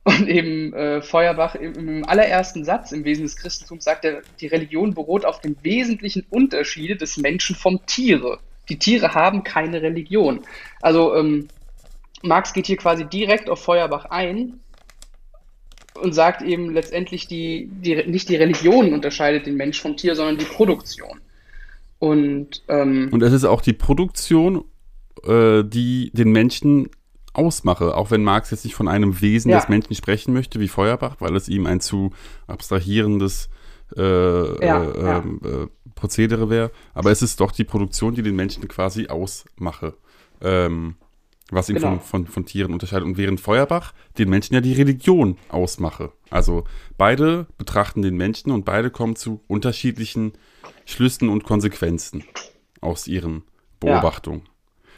und 0.03 0.29
eben 0.29 0.73
äh, 0.73 1.01
Feuerbach 1.01 1.55
im, 1.55 1.73
im, 1.73 2.05
allerersten 2.05 2.63
Satz 2.63 2.93
im 2.93 3.03
Wesen 3.03 3.23
des 3.23 3.35
Christentums 3.35 3.83
sagt 3.83 4.05
er, 4.05 4.21
die 4.39 4.47
Religion 4.47 4.93
beruht 4.93 5.25
auf 5.25 5.41
den 5.41 5.57
wesentlichen 5.63 6.25
Unterschiede 6.29 6.95
des 6.95 7.17
Menschen 7.17 7.57
vom 7.57 7.85
Tiere 7.85 8.39
die 8.69 8.79
Tiere 8.79 9.13
haben 9.13 9.43
keine 9.43 9.81
Religion. 9.81 10.41
Also 10.81 11.15
ähm, 11.15 11.47
Marx 12.21 12.53
geht 12.53 12.67
hier 12.67 12.77
quasi 12.77 13.05
direkt 13.05 13.49
auf 13.49 13.61
Feuerbach 13.61 14.05
ein 14.05 14.59
und 16.01 16.13
sagt 16.13 16.41
eben 16.41 16.71
letztendlich, 16.71 17.27
die, 17.27 17.69
die, 17.71 17.95
nicht 18.07 18.29
die 18.29 18.35
Religion 18.35 18.93
unterscheidet 18.93 19.45
den 19.45 19.55
Mensch 19.55 19.81
vom 19.81 19.97
Tier, 19.97 20.15
sondern 20.15 20.37
die 20.37 20.45
Produktion. 20.45 21.19
Und, 21.99 22.63
ähm, 22.67 23.09
und 23.11 23.23
es 23.23 23.33
ist 23.33 23.45
auch 23.45 23.61
die 23.61 23.73
Produktion, 23.73 24.63
äh, 25.23 25.63
die 25.63 26.11
den 26.13 26.31
Menschen 26.31 26.89
ausmache, 27.33 27.95
auch 27.95 28.11
wenn 28.11 28.23
Marx 28.23 28.51
jetzt 28.51 28.65
nicht 28.65 28.75
von 28.75 28.87
einem 28.87 29.21
Wesen 29.21 29.51
ja. 29.51 29.57
des 29.57 29.69
Menschen 29.69 29.95
sprechen 29.95 30.33
möchte, 30.33 30.59
wie 30.59 30.67
Feuerbach, 30.67 31.17
weil 31.19 31.35
es 31.35 31.49
ihm 31.49 31.65
ein 31.65 31.79
zu 31.79 32.11
abstrahierendes 32.47 33.49
äh, 33.95 34.65
ja, 34.65 34.83
äh, 34.83 35.03
ja. 35.03 35.23
Prozedere 35.97 36.49
wäre. 36.49 36.71
Aber 36.93 37.11
es 37.11 37.21
ist 37.21 37.41
doch 37.41 37.51
die 37.51 37.65
Produktion, 37.65 38.15
die 38.15 38.21
den 38.21 38.35
Menschen 38.35 38.65
quasi 38.69 39.07
ausmache. 39.07 39.95
Ähm, 40.41 40.95
was 41.49 41.69
ihn 41.69 41.75
genau. 41.75 41.91
von, 41.91 41.99
von, 42.01 42.27
von 42.27 42.45
Tieren 42.45 42.73
unterscheidet. 42.73 43.05
Und 43.05 43.17
während 43.17 43.39
Feuerbach 43.39 43.93
den 44.17 44.29
Menschen 44.29 44.53
ja 44.53 44.61
die 44.61 44.73
Religion 44.73 45.37
ausmache. 45.49 46.11
Also 46.29 46.65
beide 46.97 47.47
betrachten 47.57 48.01
den 48.01 48.17
Menschen 48.17 48.51
und 48.51 48.65
beide 48.65 48.89
kommen 48.89 49.15
zu 49.15 49.41
unterschiedlichen 49.47 50.33
Schlüssen 50.85 51.29
und 51.29 51.43
Konsequenzen 51.43 52.23
aus 52.81 53.07
ihren 53.07 53.43
Beobachtungen. 53.79 54.41
Ja. 54.43 54.51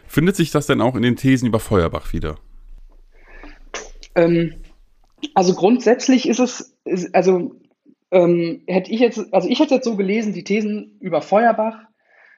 Findet 0.08 0.36
sich 0.36 0.52
das 0.52 0.66
denn 0.66 0.82
auch 0.82 0.96
in 0.96 1.04
den 1.04 1.16
Thesen 1.16 1.48
über 1.48 1.60
Feuerbach 1.60 2.14
wieder? 2.14 2.36
Ähm, 4.16 4.56
also 5.36 5.54
grundsätzlich 5.54 6.28
ist 6.28 6.40
es, 6.40 6.76
ist, 6.86 7.14
also 7.14 7.56
ähm, 8.12 8.63
hätte 8.67 8.91
ich 8.91 9.00
jetzt, 9.00 9.34
also 9.34 9.48
ich 9.48 9.60
hätte 9.60 9.76
jetzt 9.76 9.86
so 9.86 9.95
gelesen, 9.95 10.34
die 10.34 10.43
Thesen 10.43 10.98
über 11.00 11.22
Feuerbach 11.22 11.78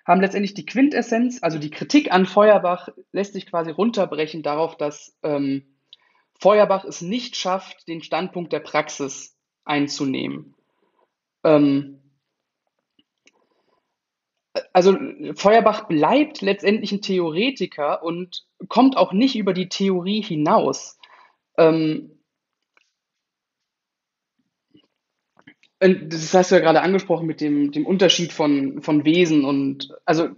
haben 0.06 0.22
letztendlich 0.22 0.54
die 0.54 0.66
Quintessenz, 0.66 1.40
also 1.42 1.60
die 1.60 1.70
Kritik 1.70 2.12
an 2.12 2.26
Feuerbach 2.26 2.90
lässt 3.12 3.34
sich 3.34 3.46
quasi 3.46 3.72
runterbrechen 3.72 4.44
darauf, 4.44 4.76
dass 4.76 5.18
ähm, 5.24 5.64
Feuerbach 6.40 6.86
es 6.86 7.02
nicht 7.02 7.36
schafft, 7.36 7.88
den 7.88 8.02
Standpunkt 8.02 8.52
der 8.52 8.62
Praxis 8.62 9.38
einzunehmen. 9.64 10.56
Ähm, 11.44 12.02
also 14.74 14.98
Feuerbach 15.36 15.88
bleibt 15.88 16.42
letztendlich 16.42 16.92
ein 16.92 17.02
Theoretiker 17.02 18.04
und 18.04 18.46
kommt 18.68 18.98
auch 18.98 19.14
nicht 19.14 19.36
über 19.36 19.54
die 19.54 19.70
Theorie 19.70 20.22
hinaus. 20.22 20.98
Ähm, 21.58 22.21
das 25.82 26.34
hast 26.34 26.52
du 26.52 26.56
ja 26.56 26.62
gerade 26.62 26.82
angesprochen 26.82 27.26
mit 27.26 27.42
dem, 27.42 27.72
dem 27.72 27.86
Unterschied 27.86 28.32
von, 28.32 28.82
von 28.82 29.04
Wesen 29.04 29.46
und 29.46 29.94
also 30.06 30.30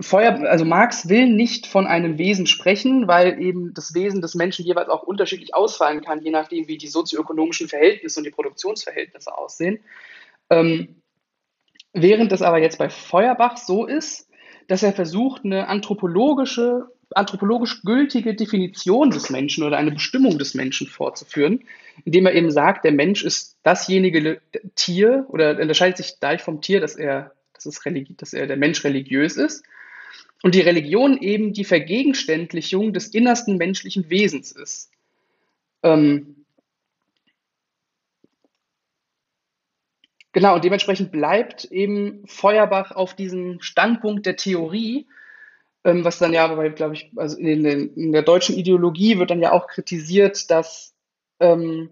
Feuer, 0.00 0.48
also 0.48 0.64
Marx 0.64 1.08
will 1.08 1.26
nicht 1.26 1.66
von 1.66 1.86
einem 1.86 2.18
Wesen 2.18 2.46
sprechen, 2.46 3.08
weil 3.08 3.42
eben 3.42 3.74
das 3.74 3.94
Wesen 3.94 4.22
des 4.22 4.36
Menschen 4.36 4.64
jeweils 4.64 4.88
auch 4.88 5.02
unterschiedlich 5.02 5.54
ausfallen 5.54 6.02
kann, 6.02 6.22
je 6.22 6.30
nachdem, 6.30 6.68
wie 6.68 6.78
die 6.78 6.86
sozioökonomischen 6.86 7.68
Verhältnisse 7.68 8.20
und 8.20 8.24
die 8.24 8.30
Produktionsverhältnisse 8.30 9.36
aussehen. 9.36 9.80
Ähm, 10.50 10.98
Während 11.92 12.32
es 12.32 12.42
aber 12.42 12.58
jetzt 12.58 12.78
bei 12.78 12.90
Feuerbach 12.90 13.56
so 13.56 13.86
ist, 13.86 14.28
dass 14.66 14.82
er 14.82 14.92
versucht, 14.92 15.44
eine 15.44 15.68
anthropologische, 15.68 16.86
anthropologisch 17.14 17.82
gültige 17.82 18.34
Definition 18.34 19.10
des 19.10 19.30
Menschen 19.30 19.64
oder 19.64 19.76
eine 19.76 19.92
Bestimmung 19.92 20.38
des 20.38 20.54
Menschen 20.54 20.86
vorzuführen, 20.86 21.64
indem 22.04 22.26
er 22.26 22.34
eben 22.34 22.50
sagt, 22.50 22.84
der 22.84 22.92
Mensch 22.92 23.24
ist 23.24 23.56
dasjenige 23.62 24.40
Tier 24.74 25.26
oder 25.28 25.58
unterscheidet 25.58 25.96
sich 25.96 26.14
dadurch 26.20 26.42
vom 26.42 26.60
Tier, 26.60 26.80
dass 26.80 26.96
er, 26.96 27.32
dass, 27.54 27.66
es 27.66 27.80
dass 28.16 28.32
er 28.32 28.46
der 28.46 28.56
Mensch 28.56 28.84
religiös 28.84 29.36
ist 29.36 29.64
und 30.42 30.54
die 30.54 30.60
Religion 30.60 31.18
eben 31.18 31.52
die 31.52 31.64
Vergegenständlichung 31.64 32.92
des 32.92 33.08
innersten 33.08 33.56
menschlichen 33.56 34.10
Wesens 34.10 34.52
ist. 34.52 34.90
Ähm, 35.82 36.34
Genau, 40.32 40.54
und 40.54 40.62
dementsprechend 40.62 41.10
bleibt 41.10 41.64
eben 41.64 42.22
Feuerbach 42.26 42.92
auf 42.92 43.14
diesem 43.14 43.60
Standpunkt 43.60 44.24
der 44.24 44.36
Theorie, 44.36 45.06
ähm, 45.88 46.04
was 46.04 46.18
dann 46.18 46.32
ja, 46.32 46.46
glaube 46.68 46.94
ich, 46.94 47.10
also 47.16 47.36
in, 47.38 47.64
den, 47.64 47.94
in, 47.94 48.12
der 48.12 48.22
deutschen 48.22 48.56
Ideologie 48.56 49.18
wird 49.18 49.30
dann 49.30 49.42
ja 49.42 49.52
auch 49.52 49.66
kritisiert, 49.66 50.50
dass 50.50 50.94
ähm, 51.40 51.90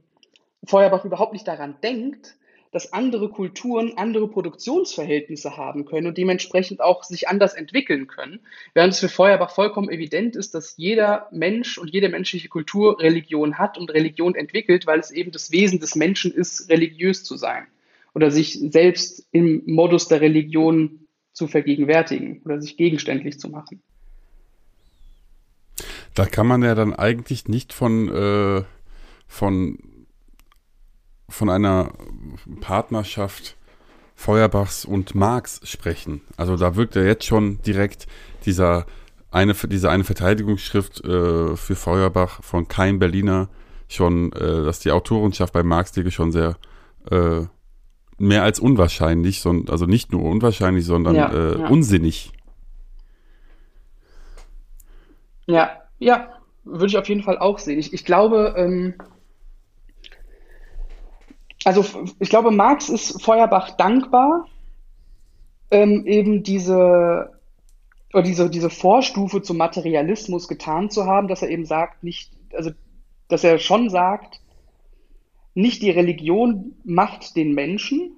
Feuerbach 0.65 1.05
überhaupt 1.05 1.33
nicht 1.33 1.49
daran 1.49 1.77
denkt, 1.83 2.37
dass 2.73 2.93
andere 2.93 3.31
Kulturen 3.31 3.95
andere 3.97 4.29
Produktionsverhältnisse 4.29 5.57
haben 5.57 5.87
können 5.87 6.09
und 6.09 6.19
dementsprechend 6.19 6.81
auch 6.81 7.05
sich 7.05 7.29
anders 7.29 7.55
entwickeln 7.55 8.07
können. 8.07 8.41
Während 8.75 8.93
es 8.93 9.01
für 9.01 9.09
Feuerbach 9.09 9.51
vollkommen 9.51 9.89
evident 9.89 10.37
ist, 10.37 10.55
dass 10.55 10.77
jeder 10.77 11.29
Mensch 11.31 11.79
und 11.79 11.89
jede 11.89 12.11
menschliche 12.11 12.49
Kultur 12.49 13.01
Religion 13.01 13.57
hat 13.57 13.79
und 13.79 13.95
Religion 13.95 14.35
entwickelt, 14.35 14.87
weil 14.87 15.01
es 15.01 15.11
eben 15.11 15.31
das 15.31 15.53
Wesen 15.53 15.81
des 15.81 15.95
Menschen 15.95 16.35
ist, 16.35 16.69
religiös 16.69 17.25
zu 17.25 17.37
sein 17.37 17.67
oder 18.15 18.31
sich 18.31 18.59
selbst 18.71 19.27
im 19.31 19.63
Modus 19.67 20.09
der 20.09 20.21
Religion 20.21 21.06
zu 21.37 21.47
vergegenwärtigen 21.47 22.41
oder 22.45 22.61
sich 22.61 22.79
gegenständlich 22.79 23.39
zu 23.39 23.51
machen. 23.51 23.83
Da 26.15 26.25
kann 26.25 26.47
man 26.47 26.63
ja 26.63 26.75
dann 26.75 26.95
eigentlich 26.95 27.47
nicht 27.47 27.75
von, 27.75 28.09
äh, 28.09 28.63
von, 29.29 29.79
von 31.29 31.51
einer 31.51 31.93
Partnerschaft 32.61 33.57
Feuerbachs 34.15 34.87
und 34.87 35.15
Marx 35.15 35.61
sprechen. 35.65 36.23
Also 36.39 36.57
da 36.57 36.75
wirkt 36.75 36.97
ja 36.97 37.03
jetzt 37.03 37.27
schon 37.27 37.61
direkt 37.61 38.07
dieser 38.47 38.87
eine, 39.31 39.53
diese 39.53 39.91
eine 39.91 40.05
Verteidigungsschrift 40.05 41.05
äh, 41.05 41.55
für 41.55 41.77
Feuerbach 41.77 42.43
von 42.43 42.67
kein 42.67 42.99
Berliner 42.99 43.51
schon, 43.89 44.33
äh, 44.33 44.65
dass 44.65 44.79
die 44.79 44.91
Autorenschaft 44.91 45.53
bei 45.53 45.63
Marx 45.63 45.93
Dicke 45.93 46.11
schon 46.11 46.33
sehr 46.33 46.57
äh, 47.11 47.43
mehr 48.19 48.43
als 48.43 48.61
unwahrscheinlich, 48.61 49.41
sondern, 49.41 49.73
also 49.73 49.87
nicht 49.87 50.13
nur 50.13 50.23
unwahrscheinlich, 50.23 50.85
sondern 50.85 51.15
ja, 51.15 51.33
äh, 51.33 51.61
ja. 51.61 51.69
unsinnig. 51.69 52.33
Ja, 55.47 55.71
ja, 55.99 56.29
würde 56.65 56.87
ich 56.87 56.99
auf 56.99 57.09
jeden 57.09 57.23
Fall 57.23 57.39
auch 57.39 57.59
sehen. 57.59 57.79
Ich, 57.79 57.93
ich 57.93 58.05
glaube, 58.05 58.55
ähm, 58.57 58.95
also 61.65 61.85
ich 62.19 62.31
glaube, 62.31 62.51
Marx 62.51 62.89
ist 62.89 63.23
Feuerbach 63.23 63.77
dankbar, 63.77 64.47
ähm, 65.71 66.07
eben 66.07 66.43
diese 66.43 67.33
oder 68.13 68.23
diese, 68.23 68.49
diese 68.49 68.71
Vorstufe 68.71 69.43
zum 69.43 69.57
Materialismus 69.57 70.49
getan 70.49 70.91
zu 70.91 71.07
haben, 71.07 71.29
dass 71.29 71.43
er 71.43 71.51
eben 71.51 71.67
sagt, 71.67 72.03
nicht, 72.03 72.33
also 72.55 72.71
dass 73.29 73.45
er 73.45 73.59
schon 73.59 73.91
sagt, 73.91 74.41
nicht 75.57 75.81
die 75.81 75.91
Religion 75.91 76.75
macht 76.85 77.35
den 77.35 77.55
Menschen, 77.55 78.13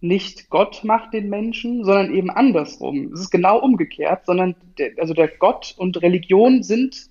nicht 0.00 0.50
Gott 0.50 0.84
macht 0.84 1.14
den 1.14 1.30
Menschen, 1.30 1.82
sondern 1.82 2.14
eben 2.14 2.28
andersrum. 2.28 3.10
Es 3.14 3.20
ist 3.20 3.30
genau 3.30 3.58
umgekehrt, 3.58 4.26
sondern 4.26 4.54
der, 4.78 4.90
also 4.98 5.14
der 5.14 5.28
Gott 5.28 5.74
und 5.78 6.02
Religion 6.02 6.62
sind 6.62 7.06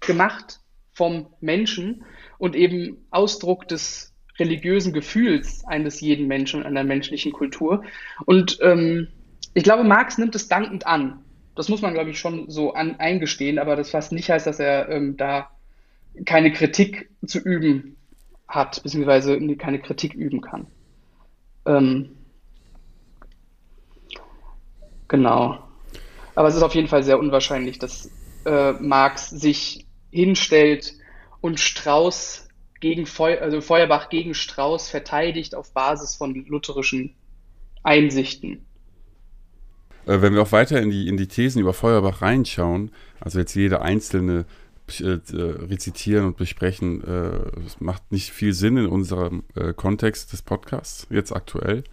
gemacht 0.00 0.60
vom 0.92 1.26
Menschen 1.40 2.04
und 2.36 2.54
eben 2.54 2.98
Ausdruck 3.10 3.66
des 3.66 4.14
religiösen 4.38 4.92
Gefühls 4.92 5.64
eines 5.64 6.02
jeden 6.02 6.28
Menschen, 6.28 6.64
einer 6.64 6.84
menschlichen 6.84 7.32
Kultur. 7.32 7.84
Und 8.26 8.58
ähm, 8.60 9.08
ich 9.54 9.64
glaube, 9.64 9.84
Marx 9.84 10.18
nimmt 10.18 10.34
es 10.34 10.48
dankend 10.48 10.86
an. 10.86 11.24
Das 11.54 11.70
muss 11.70 11.80
man, 11.80 11.94
glaube 11.94 12.10
ich, 12.10 12.18
schon 12.18 12.50
so 12.50 12.74
an, 12.74 12.96
eingestehen, 12.96 13.58
aber 13.58 13.74
das 13.74 13.90
fast 13.90 14.12
nicht 14.12 14.28
heißt, 14.28 14.46
dass 14.46 14.60
er 14.60 14.90
ähm, 14.90 15.16
da 15.16 15.48
keine 16.26 16.52
Kritik 16.52 17.08
zu 17.24 17.38
üben 17.38 17.97
hat, 18.48 18.82
beziehungsweise 18.82 19.38
keine 19.56 19.80
Kritik 19.80 20.14
üben 20.14 20.40
kann. 20.40 20.66
Ähm, 21.66 22.16
genau. 25.06 25.58
Aber 26.34 26.48
es 26.48 26.56
ist 26.56 26.62
auf 26.62 26.74
jeden 26.74 26.88
Fall 26.88 27.02
sehr 27.02 27.18
unwahrscheinlich, 27.18 27.78
dass 27.78 28.10
äh, 28.46 28.72
Marx 28.72 29.30
sich 29.30 29.86
hinstellt 30.10 30.94
und 31.40 31.60
Strauß 31.60 32.48
gegen 32.80 33.06
Feu 33.06 33.38
also 33.38 33.60
Feuerbach 33.60 34.08
gegen 34.08 34.34
Strauß 34.34 34.88
verteidigt 34.88 35.54
auf 35.54 35.72
Basis 35.72 36.16
von 36.16 36.46
lutherischen 36.46 37.16
Einsichten. 37.82 38.64
Äh, 40.06 40.22
wenn 40.22 40.34
wir 40.34 40.42
auch 40.42 40.52
weiter 40.52 40.80
in 40.80 40.90
die, 40.90 41.08
in 41.08 41.16
die 41.16 41.28
Thesen 41.28 41.60
über 41.60 41.74
Feuerbach 41.74 42.22
reinschauen, 42.22 42.92
also 43.20 43.38
jetzt 43.38 43.54
jede 43.54 43.82
einzelne 43.82 44.46
äh, 45.00 45.18
rezitieren 45.32 46.26
und 46.26 46.36
besprechen, 46.36 47.02
äh, 47.02 47.60
das 47.62 47.80
macht 47.80 48.10
nicht 48.10 48.30
viel 48.32 48.52
Sinn 48.52 48.76
in 48.76 48.86
unserem 48.86 49.44
äh, 49.54 49.72
Kontext 49.72 50.32
des 50.32 50.42
Podcasts, 50.42 51.06
jetzt 51.10 51.32
aktuell. 51.32 51.84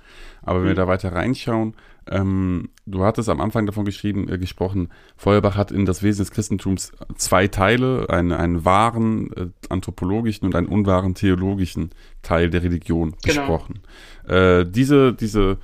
Aber 0.41 0.59
wenn 0.59 0.65
mhm. 0.65 0.69
wir 0.69 0.75
da 0.75 0.87
weiter 0.87 1.11
reinschauen, 1.13 1.75
ähm, 2.07 2.69
du 2.85 3.03
hattest 3.03 3.29
am 3.29 3.41
Anfang 3.41 3.65
davon 3.65 3.85
geschrieben, 3.85 4.29
äh, 4.29 4.37
gesprochen, 4.37 4.89
Feuerbach 5.17 5.55
hat 5.55 5.71
in 5.71 5.85
das 5.85 6.03
Wesen 6.03 6.19
des 6.19 6.31
Christentums 6.31 6.91
zwei 7.15 7.47
Teile, 7.47 8.09
einen, 8.09 8.31
einen 8.31 8.63
wahren 8.63 9.31
äh, 9.33 9.47
anthropologischen 9.69 10.45
und 10.45 10.55
einen 10.55 10.67
unwahren 10.67 11.15
theologischen 11.15 11.89
Teil 12.21 12.49
der 12.49 12.63
Religion 12.63 13.15
genau. 13.23 13.41
besprochen. 13.41 13.79
Äh, 14.27 14.65
diese, 14.65 15.13
diese 15.13 15.57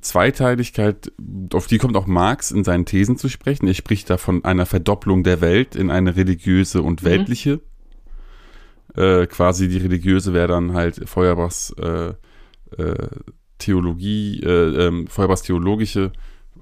Zweiteiligkeit, 0.00 1.12
auf 1.52 1.66
die 1.66 1.78
kommt 1.78 1.96
auch 1.96 2.06
Marx 2.06 2.50
in 2.50 2.64
seinen 2.64 2.84
Thesen 2.84 3.16
zu 3.16 3.28
sprechen. 3.28 3.66
Er 3.66 3.74
spricht 3.74 4.10
da 4.10 4.16
von 4.16 4.44
einer 4.44 4.66
Verdopplung 4.66 5.22
der 5.22 5.40
Welt 5.40 5.76
in 5.76 5.90
eine 5.90 6.16
religiöse 6.16 6.82
und 6.82 7.02
mhm. 7.02 7.06
weltliche. 7.06 7.60
Mhm. 8.94 9.02
Äh, 9.02 9.26
quasi 9.26 9.68
die 9.68 9.78
religiöse 9.78 10.34
wäre 10.34 10.48
dann 10.48 10.72
halt 10.72 11.08
Feuerbachs 11.08 11.74
äh, 11.78 12.14
äh, 12.76 13.08
Theologie, 13.58 14.40
äh, 14.40 14.86
ähm, 14.86 15.06
Feuerbachs 15.08 15.42
theologische, 15.42 16.12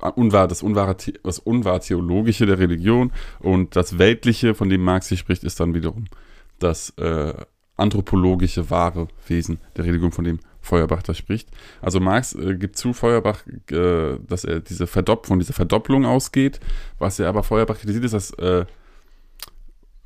äh, 0.01 0.11
unwahr, 0.11 0.49
das, 0.49 0.63
unwahre, 0.63 0.97
das 1.23 1.39
unwahr 1.39 1.81
theologische 1.81 2.47
der 2.47 2.59
Religion 2.59 3.13
und 3.39 3.77
das 3.77 3.99
weltliche, 3.99 4.55
von 4.55 4.69
dem 4.69 4.83
Marx 4.83 5.09
hier 5.09 5.19
spricht, 5.19 5.45
ist 5.45 5.61
dann 5.61 5.75
wiederum 5.75 6.07
das 6.59 6.91
äh, 6.99 7.35
anthropologische, 7.77 8.71
wahre 8.71 9.09
Wesen 9.27 9.59
der 9.77 9.85
Religion, 9.85 10.13
von 10.13 10.25
dem 10.25 10.41
Feuerbach 10.67 11.03
da 11.03 11.15
spricht. 11.15 11.49
Also 11.81 12.01
Marx 12.01 12.35
äh, 12.35 12.57
gibt 12.57 12.77
zu 12.77 12.93
Feuerbach, 12.93 13.47
äh, 13.71 14.19
dass 14.27 14.45
er 14.45 14.61
diese 14.61 14.87
Verdopp 14.87 15.27
von 15.27 15.39
dieser 15.39 15.55
Verdopplung 15.55 16.05
ausgeht. 16.05 16.61
Was 16.99 17.19
er 17.19 17.29
aber 17.29 17.43
Feuerbach 17.43 17.79
kritisiert, 17.79 18.05
ist, 18.05 18.15
dass 18.15 18.31
äh, 18.33 18.67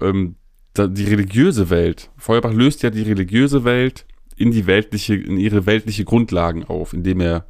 ähm, 0.01 0.37
da 0.75 0.87
die 0.87 1.05
religiöse 1.05 1.71
Welt, 1.71 2.11
Feuerbach 2.17 2.53
löst 2.53 2.83
ja 2.83 2.91
die 2.91 3.03
religiöse 3.03 3.65
Welt 3.65 4.07
in 4.37 4.51
die 4.51 4.67
weltliche, 4.67 5.15
in 5.15 5.37
ihre 5.37 5.67
weltliche 5.67 6.05
Grundlagen 6.05 6.65
auf, 6.65 6.93
indem 6.93 7.21
er 7.21 7.47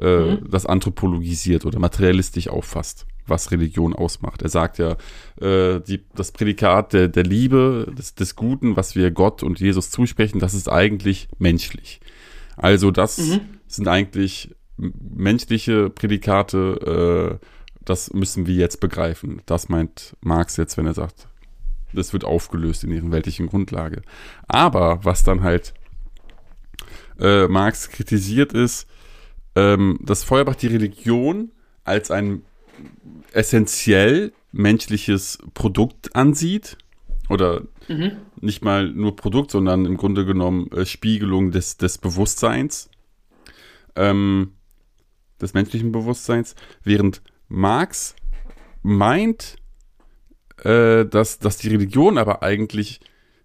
äh, 0.00 0.36
mhm. 0.36 0.50
das 0.50 0.66
anthropologisiert 0.66 1.66
oder 1.66 1.78
materialistisch 1.78 2.48
auffasst, 2.48 3.06
was 3.26 3.50
Religion 3.50 3.92
ausmacht. 3.94 4.42
Er 4.42 4.48
sagt 4.48 4.78
ja, 4.78 4.96
äh, 5.40 5.80
die, 5.80 6.04
das 6.14 6.32
Prädikat 6.32 6.92
der, 6.92 7.08
der 7.08 7.24
Liebe, 7.24 7.92
des, 7.96 8.14
des 8.14 8.36
Guten, 8.36 8.76
was 8.76 8.96
wir 8.96 9.10
Gott 9.10 9.42
und 9.42 9.60
Jesus 9.60 9.90
zusprechen, 9.90 10.38
das 10.38 10.54
ist 10.54 10.70
eigentlich 10.70 11.28
menschlich. 11.38 12.00
Also 12.62 12.90
das 12.90 13.18
mhm. 13.18 13.40
sind 13.66 13.88
eigentlich 13.88 14.54
menschliche 14.76 15.90
Prädikate, 15.90 17.38
äh, 17.40 17.46
das 17.84 18.12
müssen 18.12 18.46
wir 18.46 18.54
jetzt 18.54 18.80
begreifen. 18.80 19.42
Das 19.46 19.68
meint 19.68 20.16
Marx 20.20 20.56
jetzt, 20.56 20.76
wenn 20.76 20.86
er 20.86 20.94
sagt, 20.94 21.28
das 21.92 22.12
wird 22.12 22.24
aufgelöst 22.24 22.84
in 22.84 22.92
ihren 22.92 23.12
weltlichen 23.12 23.48
Grundlage. 23.48 24.02
Aber 24.48 25.04
was 25.04 25.24
dann 25.24 25.42
halt 25.42 25.74
äh, 27.18 27.48
Marx 27.48 27.90
kritisiert 27.90 28.52
ist, 28.52 28.88
ähm, 29.54 29.98
dass 30.02 30.24
Feuerbach 30.24 30.54
die 30.54 30.68
Religion 30.68 31.50
als 31.84 32.10
ein 32.10 32.42
essentiell 33.32 34.32
menschliches 34.52 35.38
Produkt 35.54 36.14
ansieht 36.14 36.78
oder 37.28 37.62
mhm. 37.88 38.12
Nicht 38.42 38.64
mal 38.64 38.88
nur 38.88 39.16
Produkt, 39.16 39.50
sondern 39.50 39.86
im 39.86 39.96
Grunde 39.96 40.24
genommen 40.24 40.70
äh, 40.72 40.84
Spiegelung 40.84 41.50
des, 41.50 41.76
des 41.76 41.98
Bewusstseins, 41.98 42.90
ähm, 43.96 44.52
des 45.40 45.54
menschlichen 45.54 45.92
Bewusstseins, 45.92 46.54
während 46.82 47.22
Marx 47.48 48.16
meint, 48.82 49.56
äh, 50.64 51.04
dass, 51.06 51.38
dass 51.38 51.58
die 51.58 51.68
Religion 51.68 52.18
aber 52.18 52.42
eigentlich 52.42 53.00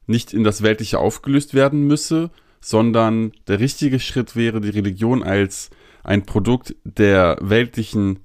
nicht 0.07 0.33
in 0.33 0.43
das 0.43 0.63
Weltliche 0.63 0.99
aufgelöst 0.99 1.53
werden 1.53 1.85
müsse, 1.85 2.31
sondern 2.59 3.33
der 3.47 3.59
richtige 3.59 3.99
Schritt 3.99 4.35
wäre, 4.35 4.61
die 4.61 4.69
Religion 4.69 5.21
als 5.23 5.69
ein 6.03 6.25
Produkt 6.25 6.75
der 6.83 7.37
weltlichen, 7.41 8.19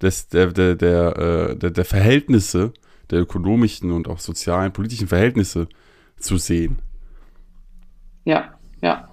des, 0.00 0.28
der, 0.28 0.52
der, 0.52 0.74
der, 0.74 1.16
äh, 1.16 1.56
der, 1.56 1.70
der 1.70 1.84
Verhältnisse, 1.84 2.72
der 3.10 3.20
ökonomischen 3.20 3.92
und 3.92 4.08
auch 4.08 4.18
sozialen, 4.18 4.72
politischen 4.72 5.08
Verhältnisse 5.08 5.68
zu 6.18 6.36
sehen. 6.36 6.78
Ja, 8.24 8.54
ja. 8.82 9.08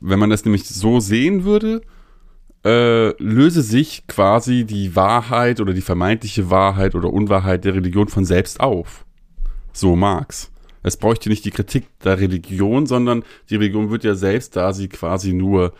Wenn 0.00 0.18
man 0.18 0.30
das 0.30 0.44
nämlich 0.44 0.66
so 0.66 1.00
sehen 1.00 1.44
würde, 1.44 1.82
äh, 2.64 3.10
löse 3.22 3.62
sich 3.62 4.06
quasi 4.06 4.64
die 4.64 4.96
Wahrheit 4.96 5.60
oder 5.60 5.72
die 5.72 5.80
vermeintliche 5.80 6.50
Wahrheit 6.50 6.94
oder 6.94 7.12
Unwahrheit 7.12 7.64
der 7.64 7.74
Religion 7.74 8.08
von 8.08 8.24
selbst 8.24 8.60
auf. 8.60 9.04
So 9.72 9.96
Marx. 9.96 10.50
Es 10.82 10.96
bräuchte 10.96 11.28
nicht 11.28 11.44
die 11.44 11.50
Kritik 11.50 11.86
der 12.00 12.18
Religion, 12.18 12.86
sondern 12.86 13.24
die 13.50 13.56
Religion 13.56 13.90
wird 13.90 14.04
ja 14.04 14.14
selbst, 14.14 14.56
da 14.56 14.72
sie 14.72 14.88
quasi 14.88 15.32
nur 15.32 15.72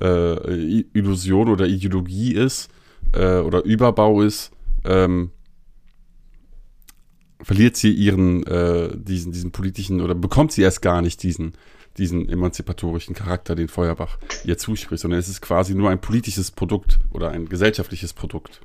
äh, 0.00 0.84
Illusion 0.92 1.48
oder 1.48 1.66
Ideologie 1.66 2.34
ist 2.34 2.70
äh, 3.12 3.38
oder 3.38 3.64
Überbau 3.64 4.22
ist, 4.22 4.52
ähm, 4.84 5.30
verliert 7.42 7.76
sie 7.76 7.92
ihren, 7.92 8.46
äh, 8.46 8.90
diesen, 8.94 9.32
diesen 9.32 9.52
politischen 9.52 10.00
oder 10.00 10.14
bekommt 10.14 10.52
sie 10.52 10.62
erst 10.62 10.82
gar 10.82 11.02
nicht 11.02 11.22
diesen, 11.22 11.54
diesen 11.98 12.28
emanzipatorischen 12.28 13.14
Charakter, 13.14 13.54
den 13.54 13.68
Feuerbach 13.68 14.18
ihr 14.44 14.58
zuspricht, 14.58 15.02
sondern 15.02 15.20
es 15.20 15.28
ist 15.28 15.40
quasi 15.42 15.74
nur 15.74 15.90
ein 15.90 16.00
politisches 16.00 16.50
Produkt 16.50 16.98
oder 17.10 17.30
ein 17.30 17.48
gesellschaftliches 17.48 18.12
Produkt, 18.12 18.60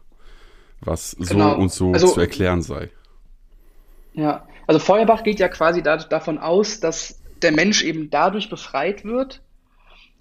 was 0.81 1.11
so 1.11 1.33
genau. 1.33 1.57
und 1.57 1.71
so 1.71 1.91
also, 1.91 2.07
zu 2.07 2.19
erklären 2.19 2.61
sei. 2.61 2.89
Ja, 4.13 4.47
also 4.65 4.79
Feuerbach 4.79 5.23
geht 5.23 5.39
ja 5.39 5.47
quasi 5.47 5.81
da, 5.81 5.97
davon 5.97 6.37
aus, 6.37 6.79
dass 6.79 7.19
der 7.41 7.51
Mensch 7.51 7.83
eben 7.83 8.09
dadurch 8.09 8.49
befreit 8.49 9.03
wird, 9.03 9.41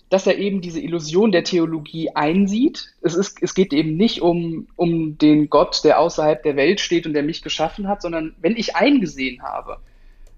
dass 0.09 0.27
er 0.27 0.39
eben 0.39 0.61
diese 0.61 0.81
Illusion 0.81 1.33
der 1.33 1.45
Theologie 1.45 2.11
einsieht. 2.15 2.95
Es, 3.03 3.15
ist, 3.15 3.43
es 3.43 3.55
geht 3.55 3.73
eben 3.73 3.97
nicht 3.97 4.23
um, 4.23 4.69
um 4.77 5.19
den 5.19 5.51
Gott, 5.51 5.83
der 5.83 5.99
außerhalb 5.99 6.43
der 6.43 6.57
Welt 6.57 6.81
steht 6.81 7.07
und 7.07 7.13
der 7.13 7.25
mich 7.25 7.43
geschaffen 7.43 7.89
hat, 7.89 8.03
sondern 8.03 8.37
wenn 8.41 8.57
ich 8.57 8.77
eingesehen 8.77 9.43
habe, 9.43 9.79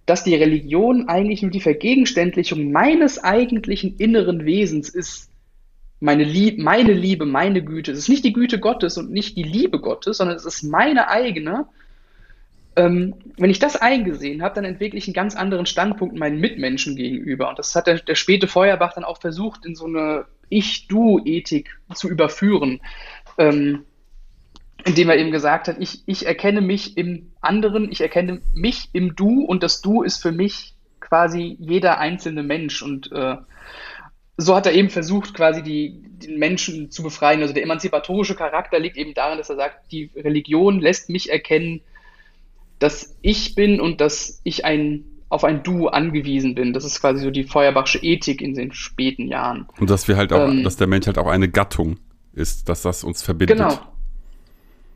dass 0.07 0.25
die 0.25 0.35
Religion 0.35 1.09
eigentlich 1.09 1.43
nur 1.43 1.51
die 1.51 1.61
Vergegenständlichung 1.61 2.73
meines 2.73 3.23
eigentlichen 3.23 3.97
inneren 3.99 4.47
Wesens 4.47 4.89
ist, 4.89 5.29
meine, 6.01 6.25
Lieb 6.25 6.59
meine 6.59 6.93
Liebe, 6.93 7.27
meine 7.27 7.63
Güte. 7.63 7.93
Es 7.93 7.99
ist 7.99 8.09
nicht 8.09 8.25
die 8.25 8.33
Güte 8.33 8.59
Gottes 8.61 8.97
und 8.97 9.11
nicht 9.11 9.37
die 9.37 9.43
Liebe 9.43 9.81
Gottes, 9.81 10.19
sondern 10.19 10.37
es 10.37 10.47
ist 10.47 10.63
meine 10.63 11.09
eigene. 11.09 11.67
Ähm, 12.79 13.17
wenn 13.37 13.51
ich 13.51 13.59
das 13.59 13.75
eingesehen 13.75 14.41
habe, 14.41 14.55
dann 14.55 14.65
entwickle 14.65 14.99
ich 14.99 15.09
einen 15.09 15.15
ganz 15.15 15.35
anderen 15.35 15.67
Standpunkt 15.67 16.17
meinen 16.17 16.39
Mitmenschen 16.39 16.95
gegenüber. 16.95 17.49
Und 17.49 17.59
das 17.59 17.75
hat 17.75 17.89
der, 17.89 17.99
der 17.99 18.15
späte 18.15 18.47
Feuerbach 18.47 18.95
dann 18.95 19.03
auch 19.03 19.21
versucht, 19.21 19.67
in 19.67 19.75
so 19.75 19.87
eine 19.87 20.27
Ich-Du-Ethik 20.49 21.77
zu 21.93 22.09
überführen. 22.09 22.81
Ähm, 23.37 23.85
indem 24.85 25.11
er 25.11 25.17
eben 25.17 25.33
gesagt 25.33 25.67
hat, 25.67 25.77
ich, 25.81 26.05
ich 26.07 26.25
erkenne 26.25 26.61
mich 26.61 26.97
im 26.97 27.33
anderen, 27.41 27.91
ich 27.91 28.01
erkenne 28.01 28.41
mich 28.55 28.91
im 28.93 29.17
Du 29.17 29.43
und 29.43 29.65
das 29.65 29.81
Du 29.81 30.03
ist 30.03 30.23
für 30.23 30.31
mich 30.31 30.75
quasi 31.01 31.57
jeder 31.59 31.99
einzelne 31.99 32.45
Mensch. 32.45 32.81
Und 32.81 33.11
äh, 33.11 33.39
so 34.37 34.55
hat 34.55 34.67
er 34.67 34.73
eben 34.73 34.89
versucht, 34.89 35.35
quasi 35.35 35.65
die, 35.65 36.01
den 36.05 36.39
Menschen 36.39 36.93
zu 36.93 37.03
befreien. 37.03 37.43
Also 37.43 37.55
der 37.55 37.65
emanzipatorische 37.65 38.37
Charakter 38.37 38.79
liegt 38.79 38.97
eben 38.97 39.15
darin, 39.15 39.37
dass 39.37 39.51
er 39.51 39.57
sagt, 39.57 39.91
die 39.91 40.13
Religion 40.15 40.79
lässt 40.79 41.11
mich 41.11 41.33
erkennen, 41.33 41.81
dass 42.79 43.17
ich 43.23 43.55
bin 43.55 43.81
und 43.81 44.01
dass 44.01 44.41
ich 44.45 44.65
ein 44.65 45.05
auf 45.31 45.45
ein 45.45 45.63
Du 45.63 45.89
angewiesen 45.89 46.55
bin. 46.55 46.73
Das 46.73 46.85
ist 46.85 47.01
quasi 47.01 47.23
so 47.23 47.31
die 47.31 47.45
Feuerbachsche 47.45 47.99
Ethik 47.99 48.41
in 48.41 48.55
den 48.55 48.73
späten 48.73 49.29
Jahren. 49.29 49.67
Und 49.79 49.91
dass 49.91 50.09
wir 50.09 50.17
halt 50.17 50.33
auch, 50.33 50.49
ähm, 50.49 50.65
dass 50.65 50.77
der 50.77 50.87
Mensch 50.87 51.07
halt 51.07 51.19
auch 51.19 51.27
eine 51.27 51.49
Gattung 51.49 51.99
ist, 52.33 52.69
dass 52.69 52.83
das 52.83 53.05
uns 53.05 53.23
verbindet. 53.23 53.59
Genau. 53.59 53.79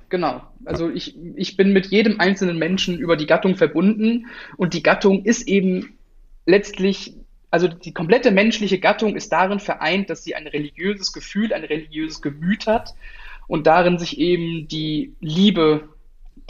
Genau. 0.08 0.42
Also 0.66 0.90
ich, 0.90 1.16
ich 1.36 1.56
bin 1.56 1.72
mit 1.72 1.86
jedem 1.86 2.20
einzelnen 2.20 2.58
Menschen 2.58 2.98
über 2.98 3.16
die 3.16 3.26
Gattung 3.26 3.56
verbunden 3.56 4.26
und 4.58 4.74
die 4.74 4.82
Gattung 4.82 5.24
ist 5.24 5.48
eben 5.48 5.98
letztlich, 6.44 7.14
also 7.50 7.66
die 7.66 7.94
komplette 7.94 8.30
menschliche 8.30 8.78
Gattung 8.78 9.16
ist 9.16 9.32
darin 9.32 9.58
vereint, 9.58 10.10
dass 10.10 10.22
sie 10.22 10.34
ein 10.34 10.46
religiöses 10.46 11.14
Gefühl, 11.14 11.54
ein 11.54 11.64
religiöses 11.64 12.20
Gemüt 12.20 12.66
hat 12.66 12.94
und 13.48 13.66
darin 13.66 13.98
sich 13.98 14.18
eben 14.18 14.68
die 14.68 15.14
Liebe 15.20 15.88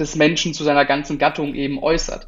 des 0.03 0.17
Menschen 0.17 0.55
zu 0.55 0.65
seiner 0.65 0.85
ganzen 0.85 1.19
Gattung 1.19 1.55
eben 1.55 1.79
äußert. 1.83 2.27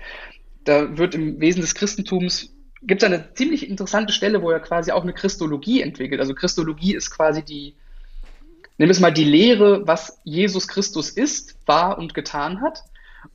Da 0.64 0.97
wird 0.97 1.14
im 1.14 1.41
Wesen 1.41 1.61
des 1.61 1.75
Christentums 1.75 2.51
gibt 2.87 3.03
es 3.03 3.07
eine 3.07 3.33
ziemlich 3.35 3.68
interessante 3.68 4.12
Stelle, 4.12 4.43
wo 4.43 4.51
er 4.51 4.61
quasi 4.61 4.93
auch 4.93 5.03
eine 5.03 5.14
Christologie 5.14 5.81
entwickelt. 5.81 6.20
Also 6.20 6.35
Christologie 6.35 6.95
ist 6.95 7.11
quasi 7.11 7.43
die 7.43 7.75
Nimm 8.77 8.91
es 8.91 8.99
mal 8.99 9.12
die 9.12 9.25
Lehre, 9.25 9.87
was 9.87 10.20
Jesus 10.25 10.66
Christus 10.66 11.11
ist, 11.11 11.57
war 11.66 11.97
und 11.97 12.12
getan 12.12 12.61
hat. 12.61 12.83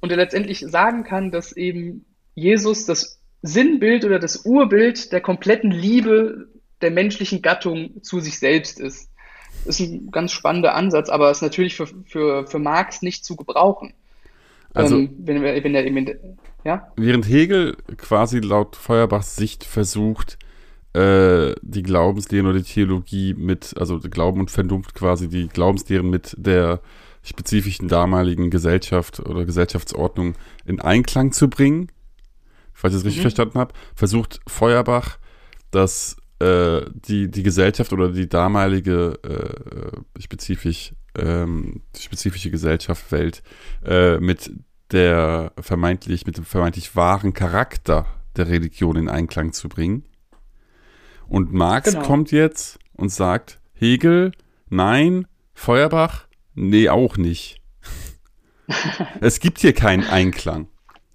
Und 0.02 0.12
er 0.12 0.18
letztendlich 0.18 0.60
sagen 0.60 1.04
kann, 1.04 1.32
dass 1.32 1.54
eben 1.54 2.06
Jesus 2.36 2.86
das 2.86 3.22
Sinnbild 3.42 4.04
oder 4.04 4.20
das 4.20 4.46
Urbild 4.46 5.12
der 5.14 5.22
kompletten 5.22 5.72
Liebe 5.72 6.50
der 6.82 6.92
menschlichen 6.92 7.42
Gattung 7.42 8.04
zu 8.04 8.20
sich 8.20 8.38
selbst 8.38 8.80
ist. 8.80 9.10
Das 9.66 9.80
ist 9.80 9.88
ein 9.88 10.12
ganz 10.12 10.32
spannender 10.32 10.76
Ansatz, 10.76 11.10
aber 11.10 11.32
ist 11.32 11.42
natürlich 11.42 11.76
für, 11.76 11.88
für, 12.06 12.46
für 12.46 12.60
Marx 12.60 13.02
nicht 13.02 13.24
zu 13.24 13.36
gebrauchen. 13.36 13.94
Also, 14.74 14.98
ähm, 14.98 15.16
wenn, 15.20 15.42
wenn 15.42 15.76
er 15.76 15.86
eben, 15.86 16.08
ja? 16.64 16.88
Während 16.96 17.28
Hegel 17.28 17.76
quasi 17.98 18.40
laut 18.40 18.76
Feuerbachs 18.76 19.36
Sicht 19.36 19.64
versucht, 19.64 20.38
äh, 20.94 21.54
die 21.62 21.84
Glaubenslehren 21.84 22.48
oder 22.48 22.60
die 22.60 22.64
Theologie 22.64 23.34
mit, 23.34 23.76
also 23.78 24.00
Glauben 24.00 24.40
und 24.40 24.52
Vernunft 24.52 24.96
quasi, 24.96 25.28
die 25.28 25.48
Glaubenslehren 25.48 26.10
mit 26.10 26.36
der 26.38 26.82
spezifischen 27.24 27.88
damaligen 27.88 28.50
Gesellschaft 28.50 29.20
oder 29.20 29.46
Gesellschaftsordnung 29.46 30.36
in 30.66 30.80
Einklang 30.80 31.32
zu 31.32 31.50
bringen, 31.50 31.92
falls 32.74 32.94
ich 32.94 33.00
es 33.00 33.06
richtig 33.06 33.20
mhm. 33.20 33.30
verstanden 33.30 33.60
habe, 33.60 33.74
versucht 33.94 34.40
Feuerbach, 34.48 35.18
dass 35.72 36.18
äh, 36.40 36.82
die, 37.08 37.30
die 37.30 37.44
Gesellschaft 37.44 37.94
oder 37.94 38.10
die 38.10 38.30
damalige 38.30 39.20
äh, 39.24 40.22
spezifisch, 40.22 40.94
ähm, 41.22 41.82
spezifische 41.98 42.52
Gesellschaft, 42.52 43.12
Welt 43.12 43.44
äh, 43.86 44.18
mit 44.20 44.52
der 44.92 45.54
vermeintlich, 45.60 46.26
mit 46.26 46.38
dem 46.38 46.46
vermeintlich 46.46 46.96
wahren 46.96 47.34
Charakter 47.34 48.06
der 48.36 48.48
Religion 48.48 48.96
in 48.96 49.10
Einklang 49.10 49.54
zu 49.54 49.70
bringen. 49.70 50.06
Und 51.28 51.54
Marx 51.54 51.94
genau. 51.94 52.06
kommt 52.06 52.32
jetzt 52.32 52.80
und 52.94 53.10
sagt, 53.10 53.60
Hegel, 53.74 54.32
nein, 54.70 55.28
Feuerbach, 55.54 56.28
nee, 56.56 56.90
auch 56.90 57.18
nicht. 57.18 57.62
es 59.22 59.40
gibt 59.40 59.60
hier 59.60 59.74
keinen 59.74 60.04
Einklang 60.06 60.68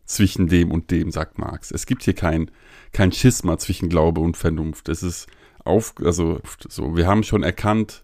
zwischen 0.04 0.48
dem 0.48 0.70
und 0.70 0.90
dem, 0.90 1.10
sagt 1.10 1.38
Marx. 1.38 1.70
Es 1.70 1.86
gibt 1.86 2.02
hier 2.02 2.14
kein, 2.14 2.50
kein 2.92 3.10
Schisma 3.10 3.58
zwischen 3.58 3.88
Glaube 3.88 4.20
und 4.20 4.36
Vernunft. 4.36 4.88
Es 4.88 5.02
ist 5.02 5.26
auf, 5.64 5.94
also 6.04 6.40
so, 6.68 6.96
wir 6.96 7.06
haben 7.06 7.22
schon 7.22 7.42
erkannt, 7.42 8.02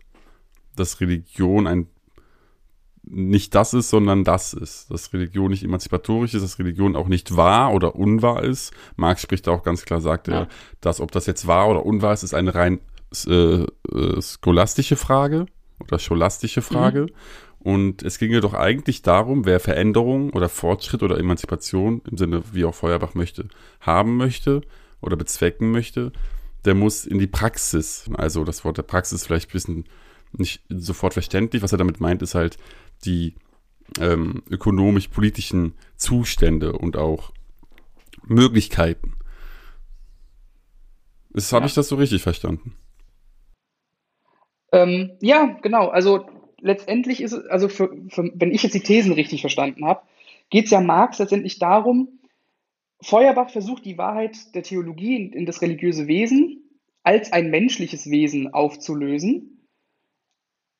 dass 0.81 1.01
Religion 1.01 1.67
ein 1.67 1.87
nicht 3.03 3.55
das 3.55 3.75
ist, 3.75 3.91
sondern 3.91 4.25
das 4.25 4.53
ist. 4.53 4.91
Dass 4.91 5.13
Religion 5.13 5.51
nicht 5.51 5.65
emanzipatorisch 5.65 6.35
ist, 6.35 6.43
dass 6.43 6.59
Religion 6.59 6.97
auch 6.97 7.09
nicht 7.09 7.37
wahr 7.37 7.73
oder 7.73 7.97
unwahr 7.97 8.43
ist. 8.43 8.73
Marx 8.97 9.23
spricht 9.23 9.47
da 9.47 9.53
auch 9.53 9.63
ganz 9.63 9.85
klar, 9.85 10.01
sagt 10.01 10.29
ja. 10.29 10.43
er, 10.43 10.49
dass 10.81 11.01
ob 11.01 11.11
das 11.11 11.27
jetzt 11.27 11.47
wahr 11.47 11.69
oder 11.69 11.85
unwahr 11.85 12.13
ist, 12.13 12.23
ist 12.23 12.35
eine 12.35 12.55
rein 12.55 12.81
äh, 13.27 13.63
äh, 13.63 14.23
scholastische 14.23 14.97
Frage 14.97 15.47
oder 15.81 15.99
scholastische 15.99 16.63
Frage. 16.63 17.03
Mhm. 17.03 17.09
Und 17.63 18.03
es 18.03 18.19
ginge 18.19 18.41
doch 18.41 18.55
eigentlich 18.55 19.03
darum, 19.03 19.45
wer 19.45 19.61
Veränderung 19.61 20.31
oder 20.31 20.49
Fortschritt 20.49 21.03
oder 21.03 21.19
Emanzipation 21.19 22.01
im 22.11 22.17
Sinne, 22.17 22.43
wie 22.53 22.65
auch 22.65 22.75
Feuerbach 22.75 23.15
möchte, 23.15 23.49
haben 23.81 24.17
möchte 24.17 24.63
oder 25.03 25.17
bezwecken 25.17 25.71
möchte, 25.71 26.13
der 26.65 26.75
muss 26.75 27.05
in 27.05 27.19
die 27.19 27.27
Praxis. 27.27 28.09
Also 28.15 28.45
das 28.45 28.65
Wort 28.65 28.79
der 28.79 28.83
Praxis 28.83 29.27
vielleicht 29.27 29.51
ein 29.51 29.53
bisschen 29.53 29.85
nicht 30.33 30.63
sofort 30.69 31.13
verständlich. 31.13 31.63
Was 31.63 31.73
er 31.73 31.79
damit 31.79 32.01
meint, 32.01 32.23
ist 32.23 32.35
halt 32.35 32.57
die 33.05 33.35
ähm, 33.99 34.43
ökonomisch-politischen 34.51 35.75
Zustände 35.97 36.73
und 36.73 36.97
auch 36.97 37.33
Möglichkeiten. 38.25 39.15
Ja. 41.35 41.53
Habe 41.53 41.67
ich 41.67 41.75
das 41.75 41.89
so 41.89 41.97
richtig 41.97 42.23
verstanden? 42.23 42.75
Ähm, 44.73 45.13
ja, 45.21 45.59
genau. 45.63 45.89
Also 45.89 46.27
letztendlich 46.61 47.23
ist 47.23 47.33
es, 47.33 47.47
also 47.47 47.69
für, 47.69 47.91
für, 48.09 48.31
wenn 48.35 48.53
ich 48.53 48.63
jetzt 48.63 48.75
die 48.75 48.81
Thesen 48.81 49.13
richtig 49.13 49.41
verstanden 49.41 49.85
habe, 49.85 50.03
geht 50.51 50.67
es 50.67 50.71
ja 50.71 50.81
Marx 50.81 51.19
letztendlich 51.19 51.59
darum, 51.59 52.21
Feuerbach 53.03 53.51
versucht 53.51 53.85
die 53.85 53.97
Wahrheit 53.97 54.55
der 54.55 54.63
Theologie 54.63 55.17
in, 55.17 55.33
in 55.33 55.47
das 55.47 55.63
religiöse 55.63 56.07
Wesen 56.07 56.63
als 57.03 57.33
ein 57.33 57.51
menschliches 57.51 58.11
Wesen 58.11 58.53
aufzulösen 58.53 59.60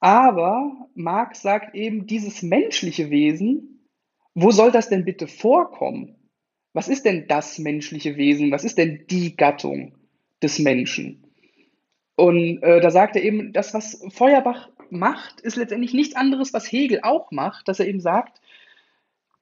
aber 0.01 0.89
Marx 0.95 1.43
sagt 1.43 1.75
eben, 1.75 2.07
dieses 2.07 2.43
menschliche 2.43 3.11
Wesen, 3.11 3.87
wo 4.35 4.51
soll 4.51 4.73
das 4.73 4.89
denn 4.89 5.05
bitte 5.05 5.27
vorkommen? 5.27 6.17
Was 6.73 6.89
ist 6.89 7.05
denn 7.05 7.27
das 7.29 7.59
menschliche 7.59 8.17
Wesen? 8.17 8.51
Was 8.51 8.65
ist 8.65 8.79
denn 8.79 9.05
die 9.11 9.37
Gattung 9.37 9.95
des 10.43 10.59
Menschen? 10.59 11.25
Und 12.17 12.63
äh, 12.63 12.81
da 12.81 12.91
sagt 12.91 13.17
er 13.17 13.23
eben, 13.23 13.53
das, 13.53 13.75
was 13.75 14.03
Feuerbach 14.11 14.69
macht, 14.91 15.41
ist 15.41 15.57
letztendlich 15.57 15.95
nichts 15.95 16.17
anderes, 16.17 16.53
was 16.53 16.71
Hegel 16.71 17.01
auch 17.03 17.31
macht, 17.31 17.69
dass 17.69 17.81
er 17.81 17.89
eben 17.89 18.01
sagt, 18.01 18.41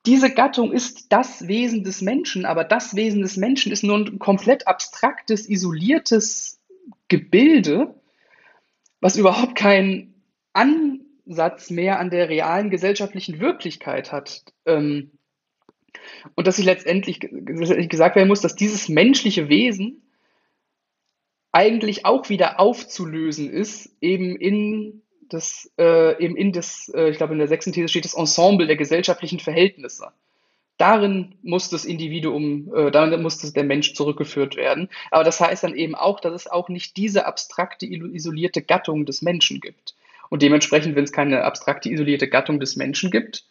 diese 0.06 0.30
Gattung 0.30 0.72
ist 0.72 1.12
das 1.12 1.48
Wesen 1.48 1.84
des 1.84 2.02
Menschen, 2.02 2.46
aber 2.46 2.64
das 2.64 2.96
Wesen 2.96 3.22
des 3.22 3.36
Menschen 3.36 3.72
ist 3.72 3.84
nur 3.84 3.98
ein 3.98 4.18
komplett 4.18 4.66
abstraktes, 4.66 5.48
isoliertes 5.48 6.60
Gebilde, 7.08 7.94
was 9.00 9.16
überhaupt 9.16 9.54
keinen 9.54 10.17
Ansatz 10.52 11.70
mehr 11.70 11.98
an 11.98 12.10
der 12.10 12.28
realen 12.28 12.70
gesellschaftlichen 12.70 13.40
Wirklichkeit 13.40 14.12
hat. 14.12 14.44
Ähm, 14.66 15.12
und 16.34 16.46
dass 16.46 16.56
sich 16.56 16.64
letztendlich 16.64 17.20
gesagt 17.20 18.16
werden 18.16 18.28
muss, 18.28 18.40
dass 18.40 18.54
dieses 18.54 18.88
menschliche 18.88 19.48
Wesen 19.48 20.02
eigentlich 21.52 22.04
auch 22.04 22.28
wieder 22.28 22.60
aufzulösen 22.60 23.50
ist, 23.50 23.96
eben 24.00 24.36
in 24.36 25.02
das, 25.28 25.70
äh, 25.78 26.22
eben 26.22 26.36
in 26.36 26.52
das, 26.52 26.90
äh, 26.94 27.10
ich 27.10 27.16
glaube 27.16 27.32
in 27.34 27.38
der 27.38 27.48
sechsten 27.48 27.72
These 27.72 27.88
steht 27.88 28.04
das 28.04 28.14
Ensemble 28.14 28.66
der 28.66 28.76
gesellschaftlichen 28.76 29.40
Verhältnisse. 29.40 30.12
Darin 30.78 31.34
muss 31.42 31.70
das 31.70 31.84
Individuum, 31.84 32.72
äh, 32.74 32.90
darin 32.90 33.20
muss 33.20 33.38
das, 33.38 33.52
der 33.52 33.64
Mensch 33.64 33.94
zurückgeführt 33.94 34.56
werden. 34.56 34.88
Aber 35.10 35.24
das 35.24 35.40
heißt 35.40 35.64
dann 35.64 35.74
eben 35.74 35.94
auch, 35.94 36.20
dass 36.20 36.32
es 36.32 36.46
auch 36.46 36.68
nicht 36.68 36.96
diese 36.96 37.26
abstrakte, 37.26 37.86
isolierte 37.86 38.62
Gattung 38.62 39.04
des 39.04 39.22
Menschen 39.22 39.60
gibt. 39.60 39.96
Und 40.30 40.42
dementsprechend, 40.42 40.94
wenn 40.94 41.04
es 41.04 41.12
keine 41.12 41.44
abstrakte, 41.44 41.90
isolierte 41.90 42.28
Gattung 42.28 42.60
des 42.60 42.76
Menschen 42.76 43.10
gibt, 43.10 43.44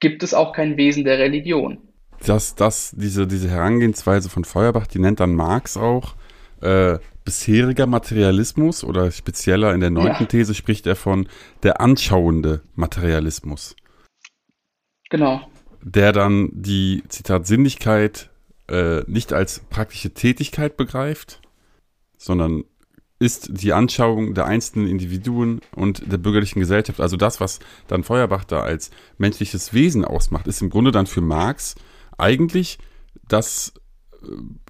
gibt 0.00 0.22
es 0.22 0.34
auch 0.34 0.52
kein 0.52 0.76
Wesen 0.76 1.04
der 1.04 1.18
Religion. 1.18 1.78
Das, 2.24 2.54
das, 2.54 2.94
diese, 2.96 3.26
diese 3.26 3.50
Herangehensweise 3.50 4.30
von 4.30 4.44
Feuerbach, 4.44 4.86
die 4.86 4.98
nennt 4.98 5.20
dann 5.20 5.34
Marx 5.34 5.76
auch 5.76 6.14
äh, 6.60 6.98
bisheriger 7.24 7.86
Materialismus 7.86 8.84
oder 8.84 9.10
spezieller 9.10 9.74
in 9.74 9.80
der 9.80 9.90
neunten 9.90 10.22
ja. 10.22 10.26
These 10.26 10.54
spricht 10.54 10.86
er 10.86 10.96
von 10.96 11.28
der 11.62 11.80
anschauende 11.80 12.62
Materialismus. 12.74 13.76
Genau. 15.10 15.46
Der 15.82 16.12
dann 16.12 16.50
die, 16.52 17.02
Zitat, 17.08 17.46
Sinnlichkeit 17.46 18.30
äh, 18.68 19.02
nicht 19.06 19.32
als 19.32 19.60
praktische 19.70 20.14
Tätigkeit 20.14 20.76
begreift, 20.76 21.40
sondern 22.16 22.64
ist 23.18 23.62
die 23.62 23.72
Anschauung 23.72 24.34
der 24.34 24.46
einzelnen 24.46 24.88
Individuen 24.88 25.60
und 25.74 26.10
der 26.10 26.18
bürgerlichen 26.18 26.60
Gesellschaft. 26.60 27.00
Also 27.00 27.16
das, 27.16 27.40
was 27.40 27.60
dann 27.88 28.04
Feuerbach 28.04 28.44
da 28.44 28.60
als 28.60 28.90
menschliches 29.16 29.72
Wesen 29.72 30.04
ausmacht, 30.04 30.46
ist 30.46 30.60
im 30.60 30.70
Grunde 30.70 30.90
dann 30.90 31.06
für 31.06 31.22
Marx 31.22 31.76
eigentlich 32.18 32.78
das 33.28 33.72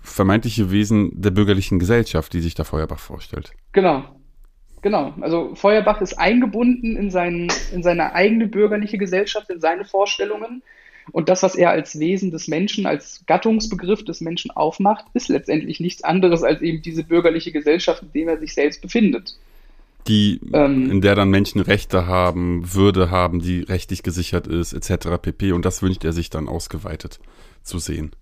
vermeintliche 0.02 0.70
Wesen 0.70 1.10
der 1.20 1.30
bürgerlichen 1.30 1.78
Gesellschaft, 1.78 2.32
die 2.32 2.40
sich 2.40 2.54
da 2.54 2.64
Feuerbach 2.64 2.98
vorstellt. 2.98 3.52
Genau. 3.72 4.04
Genau. 4.82 5.14
Also 5.20 5.54
Feuerbach 5.54 6.00
ist 6.00 6.14
eingebunden 6.14 6.96
in, 6.96 7.10
seinen, 7.10 7.48
in 7.72 7.82
seine 7.82 8.12
eigene 8.12 8.46
bürgerliche 8.46 8.98
Gesellschaft, 8.98 9.50
in 9.50 9.60
seine 9.60 9.84
Vorstellungen. 9.84 10.62
Und 11.12 11.28
das, 11.28 11.42
was 11.42 11.54
er 11.54 11.70
als 11.70 11.98
Wesen 11.98 12.30
des 12.30 12.48
Menschen, 12.48 12.86
als 12.86 13.22
Gattungsbegriff 13.26 14.04
des 14.04 14.20
Menschen 14.20 14.50
aufmacht, 14.50 15.04
ist 15.14 15.28
letztendlich 15.28 15.80
nichts 15.80 16.02
anderes 16.02 16.42
als 16.42 16.62
eben 16.62 16.82
diese 16.82 17.04
bürgerliche 17.04 17.52
Gesellschaft, 17.52 18.02
in 18.02 18.26
der 18.26 18.34
er 18.34 18.40
sich 18.40 18.54
selbst 18.54 18.82
befindet. 18.82 19.38
Die, 20.08 20.40
ähm, 20.52 20.90
in 20.90 21.00
der 21.00 21.14
dann 21.14 21.30
Menschen 21.30 21.60
Rechte 21.60 22.06
haben, 22.06 22.74
Würde 22.74 23.10
haben, 23.10 23.40
die 23.40 23.60
rechtlich 23.60 24.02
gesichert 24.02 24.46
ist, 24.46 24.72
etc. 24.72 25.20
pp. 25.20 25.52
Und 25.52 25.64
das 25.64 25.82
wünscht 25.82 26.04
er 26.04 26.12
sich 26.12 26.30
dann 26.30 26.48
ausgeweitet 26.48 27.18
zu 27.62 27.78
sehen. 27.78 28.12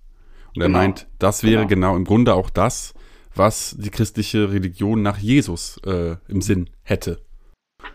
Und 0.54 0.62
er 0.62 0.68
genau. 0.68 0.78
meint, 0.78 1.06
das 1.18 1.42
wäre 1.42 1.66
genau. 1.66 1.88
genau. 1.88 1.96
im 1.96 2.04
Grunde 2.04 2.34
auch 2.34 2.48
das, 2.48 2.94
was 3.34 3.76
die 3.78 3.90
christliche 3.90 4.50
Religion 4.50 5.02
nach 5.02 5.18
Jesus 5.18 5.78
äh, 5.84 6.16
im 6.28 6.40
Sinn 6.40 6.70
hätte. 6.82 7.20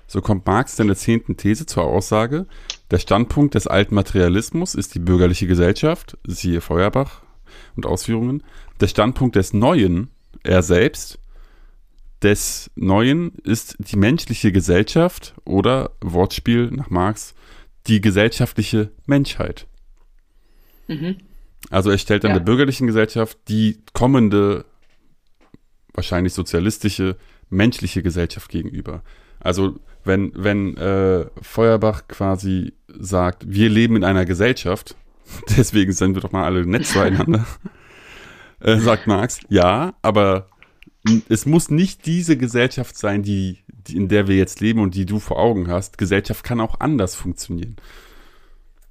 So 0.08 0.22
kommt 0.22 0.46
Marx 0.46 0.80
in 0.80 0.88
der 0.88 0.96
zehnten 0.96 1.38
These 1.38 1.66
zur 1.66 1.84
Aussage, 1.84 2.46
der 2.92 2.98
Standpunkt 2.98 3.54
des 3.56 3.68
alten 3.68 3.94
Materialismus 3.94 4.74
ist 4.74 4.96
die 4.96 5.00
bürgerliche 5.00 5.48
Gesellschaft, 5.48 6.18
siehe 6.26 6.62
Feuerbach 6.62 7.22
und 7.76 7.86
Ausführungen. 7.86 8.44
Der 8.82 8.88
Standpunkt 8.88 9.36
des 9.36 9.54
Neuen, 9.54 10.10
er 10.44 10.64
selbst, 10.64 11.20
des 12.24 12.72
Neuen 12.76 13.34
ist 13.44 13.78
die 13.80 13.96
menschliche 13.96 14.52
Gesellschaft 14.52 15.36
oder 15.46 15.92
Wortspiel 16.02 16.70
nach 16.72 16.90
Marx, 16.90 17.36
die 17.88 18.02
gesellschaftliche 18.02 18.92
Menschheit. 19.06 19.68
Mhm. 20.88 21.18
Also 21.70 21.92
er 21.92 21.98
stellt 21.98 22.24
dann 22.24 22.32
ja. 22.32 22.38
der 22.38 22.46
bürgerlichen 22.46 22.88
Gesellschaft 22.88 23.38
die 23.48 23.80
kommende, 23.94 24.66
wahrscheinlich 25.94 26.34
sozialistische, 26.34 27.18
menschliche 27.50 28.04
Gesellschaft 28.04 28.50
gegenüber. 28.50 29.04
Also 29.40 29.80
wenn, 30.04 30.32
wenn 30.36 30.78
äh, 30.78 31.26
Feuerbach 31.42 32.08
quasi 32.08 32.74
sagt, 32.88 33.44
wir 33.48 33.70
leben 33.70 33.96
in 33.96 34.04
einer 34.04 34.26
Gesellschaft, 34.26 34.96
deswegen 35.58 35.92
sind 35.92 36.16
wir 36.16 36.22
doch 36.22 36.32
mal 36.32 36.46
alle 36.46 36.66
nett 36.66 36.86
zueinander, 36.86 37.46
äh, 38.60 38.78
sagt 38.78 39.08
Marx, 39.08 39.40
ja, 39.50 39.94
aber 40.02 40.48
es 41.30 41.46
muss 41.46 41.70
nicht 41.70 42.06
diese 42.06 42.38
Gesellschaft 42.38 42.98
sein, 42.98 43.24
die, 43.24 43.60
die, 43.68 43.96
in 43.96 44.10
der 44.10 44.28
wir 44.28 44.36
jetzt 44.36 44.60
leben 44.60 44.82
und 44.82 44.96
die 44.96 45.06
du 45.06 45.20
vor 45.20 45.40
Augen 45.40 45.70
hast. 45.70 45.98
Gesellschaft 45.98 46.44
kann 46.44 46.60
auch 46.60 46.80
anders 46.80 47.16
funktionieren. 47.16 47.78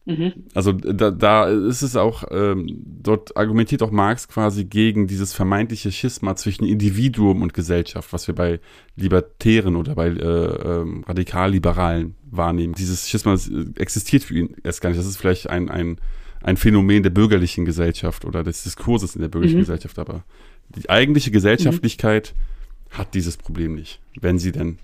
Mhm. 0.08 0.32
Also 0.54 0.72
da, 0.72 1.10
da 1.10 1.48
ist 1.48 1.82
es 1.82 1.94
auch, 1.94 2.24
ähm, 2.30 2.82
dort 3.02 3.36
argumentiert 3.36 3.82
auch 3.82 3.90
Marx 3.90 4.26
quasi 4.26 4.64
gegen 4.64 5.06
dieses 5.06 5.34
vermeintliche 5.34 5.92
Schisma 5.92 6.34
zwischen 6.34 6.64
Individuum 6.64 7.42
und 7.42 7.52
Gesellschaft, 7.52 8.10
was 8.14 8.26
wir 8.26 8.34
bei 8.34 8.58
Libertären 8.96 9.76
oder 9.76 9.94
bei 9.94 10.06
äh, 10.06 10.10
ähm, 10.12 11.04
Radikalliberalen 11.06 12.14
wahrnehmen. 12.30 12.72
Dieses 12.72 13.10
Schisma 13.10 13.36
existiert 13.76 14.24
für 14.24 14.34
ihn 14.34 14.56
erst 14.64 14.80
gar 14.80 14.88
nicht. 14.88 14.98
Das 14.98 15.06
ist 15.06 15.18
vielleicht 15.18 15.50
ein, 15.50 15.68
ein, 15.68 15.98
ein 16.42 16.56
Phänomen 16.56 17.02
der 17.02 17.10
bürgerlichen 17.10 17.66
Gesellschaft 17.66 18.24
oder 18.24 18.42
des 18.42 18.62
Diskurses 18.62 19.14
in 19.14 19.20
der 19.20 19.28
bürgerlichen 19.28 19.58
mhm. 19.58 19.64
Gesellschaft, 19.64 19.98
aber 19.98 20.24
die 20.70 20.88
eigentliche 20.88 21.30
Gesellschaftlichkeit 21.30 22.32
mhm. 22.34 22.98
hat 22.98 23.12
dieses 23.12 23.36
Problem 23.36 23.74
nicht, 23.74 24.00
wenn 24.18 24.38
sie 24.38 24.52
denn 24.52 24.78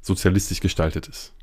sozialistisch 0.00 0.60
gestaltet 0.60 1.06
ist. 1.06 1.34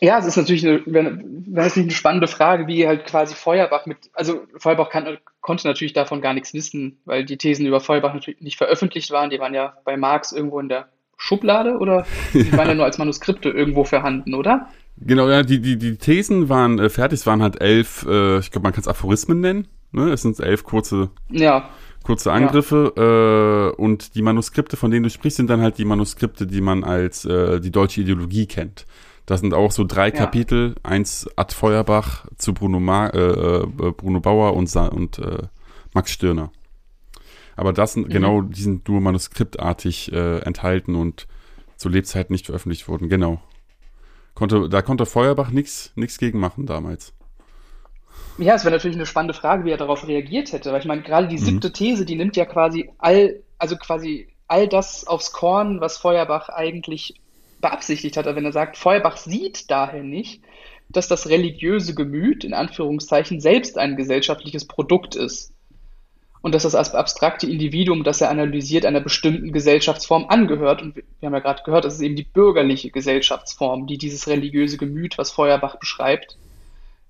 Ja, 0.00 0.18
es 0.18 0.26
ist 0.26 0.36
natürlich 0.36 0.66
eine, 0.66 0.82
nicht 0.84 1.76
eine 1.76 1.90
spannende 1.90 2.28
Frage, 2.28 2.66
wie 2.66 2.86
halt 2.86 3.06
quasi 3.06 3.34
Feuerbach 3.34 3.86
mit, 3.86 4.10
also 4.12 4.42
Feuerbach 4.58 4.90
kann, 4.90 5.18
konnte 5.40 5.66
natürlich 5.66 5.92
davon 5.92 6.20
gar 6.20 6.34
nichts 6.34 6.52
wissen, 6.52 6.98
weil 7.04 7.24
die 7.24 7.38
Thesen 7.38 7.66
über 7.66 7.80
Feuerbach 7.80 8.12
natürlich 8.12 8.40
nicht 8.40 8.58
veröffentlicht 8.58 9.10
waren. 9.10 9.30
Die 9.30 9.38
waren 9.38 9.54
ja 9.54 9.74
bei 9.84 9.96
Marx 9.96 10.32
irgendwo 10.32 10.60
in 10.60 10.68
der 10.68 10.88
Schublade 11.16 11.78
oder 11.78 12.06
die 12.34 12.52
waren 12.56 12.68
ja 12.68 12.74
nur 12.74 12.84
als 12.84 12.98
Manuskripte 12.98 13.48
irgendwo 13.48 13.84
vorhanden, 13.84 14.34
oder? 14.34 14.68
Genau, 14.98 15.28
ja, 15.28 15.42
die, 15.42 15.60
die, 15.60 15.76
die 15.76 15.96
Thesen 15.96 16.48
waren 16.48 16.78
äh, 16.78 16.88
fertig, 16.88 17.20
es 17.20 17.26
waren 17.26 17.42
halt 17.42 17.60
elf, 17.60 18.06
äh, 18.08 18.38
ich 18.38 18.50
glaube, 18.50 18.64
man 18.64 18.72
kann 18.72 18.80
es 18.80 18.88
Aphorismen 18.88 19.40
nennen. 19.40 19.68
Ne? 19.92 20.10
Es 20.10 20.22
sind 20.22 20.38
elf 20.40 20.64
kurze, 20.64 21.10
ja. 21.30 21.68
kurze 22.02 22.32
Angriffe 22.32 22.92
ja. 22.96 23.68
äh, 23.68 23.70
und 23.72 24.14
die 24.14 24.22
Manuskripte, 24.22 24.76
von 24.76 24.90
denen 24.90 25.04
du 25.04 25.10
sprichst, 25.10 25.36
sind 25.36 25.50
dann 25.50 25.60
halt 25.60 25.78
die 25.78 25.84
Manuskripte, 25.84 26.46
die 26.46 26.60
man 26.60 26.82
als 26.82 27.24
äh, 27.24 27.60
die 27.60 27.70
deutsche 27.70 28.00
Ideologie 28.00 28.46
kennt. 28.46 28.86
Das 29.26 29.40
sind 29.40 29.54
auch 29.54 29.72
so 29.72 29.84
drei 29.84 30.06
ja. 30.06 30.12
Kapitel, 30.12 30.76
eins 30.82 31.28
Ad 31.36 31.52
Feuerbach 31.52 32.26
zu 32.36 32.54
Bruno, 32.54 32.78
Ma 32.78 33.08
äh, 33.08 33.18
äh, 33.18 33.66
Bruno 33.66 34.20
Bauer 34.20 34.54
und, 34.54 34.74
und 34.74 35.18
äh, 35.18 35.42
Max 35.92 36.12
Stirner. 36.12 36.52
Aber 37.56 37.72
das 37.72 37.94
sind 37.94 38.08
mhm. 38.08 38.12
genau, 38.12 38.42
die 38.42 38.62
sind 38.62 38.88
nur 38.88 39.00
manuskriptartig 39.00 40.12
äh, 40.12 40.38
enthalten 40.38 40.94
und 40.94 41.26
zu 41.76 41.88
Lebzeiten 41.88 42.32
nicht 42.32 42.46
veröffentlicht 42.46 42.88
wurden. 42.88 43.08
Genau. 43.08 43.40
Konnte, 44.34 44.68
da 44.68 44.82
konnte 44.82 45.06
Feuerbach 45.06 45.50
nichts 45.50 45.92
gegen 46.18 46.38
machen 46.38 46.66
damals. 46.66 47.12
Ja, 48.38 48.54
es 48.54 48.64
wäre 48.64 48.74
natürlich 48.74 48.96
eine 48.96 49.06
spannende 49.06 49.34
Frage, 49.34 49.64
wie 49.64 49.70
er 49.70 49.78
darauf 49.78 50.06
reagiert 50.06 50.52
hätte, 50.52 50.70
weil 50.70 50.80
ich 50.80 50.86
meine, 50.86 51.02
gerade 51.02 51.26
die 51.26 51.38
siebte 51.38 51.68
mhm. 51.68 51.72
These, 51.72 52.04
die 52.04 52.16
nimmt 52.16 52.36
ja 52.36 52.44
quasi 52.44 52.90
all, 52.98 53.42
also 53.58 53.76
quasi 53.76 54.28
all 54.46 54.68
das 54.68 55.06
aufs 55.06 55.32
Korn, 55.32 55.80
was 55.80 55.96
Feuerbach 55.96 56.50
eigentlich 56.50 57.14
beabsichtigt 57.60 58.16
hat, 58.16 58.26
wenn 58.26 58.44
er 58.44 58.52
sagt, 58.52 58.76
Feuerbach 58.76 59.16
sieht 59.16 59.70
daher 59.70 60.02
nicht, 60.02 60.42
dass 60.88 61.08
das 61.08 61.28
religiöse 61.28 61.94
Gemüt 61.94 62.44
in 62.44 62.54
Anführungszeichen 62.54 63.40
selbst 63.40 63.78
ein 63.78 63.96
gesellschaftliches 63.96 64.66
Produkt 64.66 65.16
ist 65.16 65.52
und 66.42 66.54
dass 66.54 66.62
das 66.62 66.76
abstrakte 66.76 67.50
Individuum, 67.50 68.04
das 68.04 68.20
er 68.20 68.30
analysiert, 68.30 68.86
einer 68.86 69.00
bestimmten 69.00 69.50
Gesellschaftsform 69.50 70.26
angehört. 70.28 70.80
Und 70.80 70.94
wir 70.94 71.02
haben 71.24 71.32
ja 71.32 71.40
gerade 71.40 71.64
gehört, 71.64 71.84
das 71.84 71.94
ist 71.94 72.02
eben 72.02 72.14
die 72.14 72.22
bürgerliche 72.22 72.90
Gesellschaftsform, 72.90 73.88
die 73.88 73.98
dieses 73.98 74.28
religiöse 74.28 74.76
Gemüt, 74.76 75.18
was 75.18 75.32
Feuerbach 75.32 75.80
beschreibt, 75.80 76.36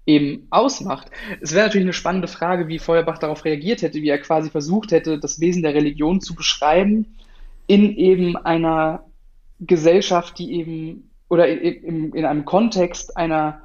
eben 0.07 0.47
ausmacht. 0.49 1.11
Es 1.43 1.53
wäre 1.53 1.67
natürlich 1.67 1.85
eine 1.85 1.93
spannende 1.93 2.29
Frage, 2.29 2.69
wie 2.69 2.79
Feuerbach 2.79 3.19
darauf 3.19 3.45
reagiert 3.45 3.83
hätte, 3.83 4.01
wie 4.01 4.09
er 4.09 4.21
quasi 4.21 4.49
versucht 4.49 4.93
hätte, 4.93 5.19
das 5.19 5.39
Wesen 5.39 5.63
der 5.63 5.75
Religion 5.75 6.23
zu 6.23 6.35
beschreiben 6.35 7.17
in 7.67 7.97
eben 7.97 8.37
einer 8.37 9.05
Gesellschaft, 9.61 10.39
die 10.39 10.53
eben 10.55 11.11
oder 11.29 11.49
in, 11.49 12.13
in 12.13 12.25
einem 12.25 12.45
Kontext 12.45 13.17
einer 13.17 13.63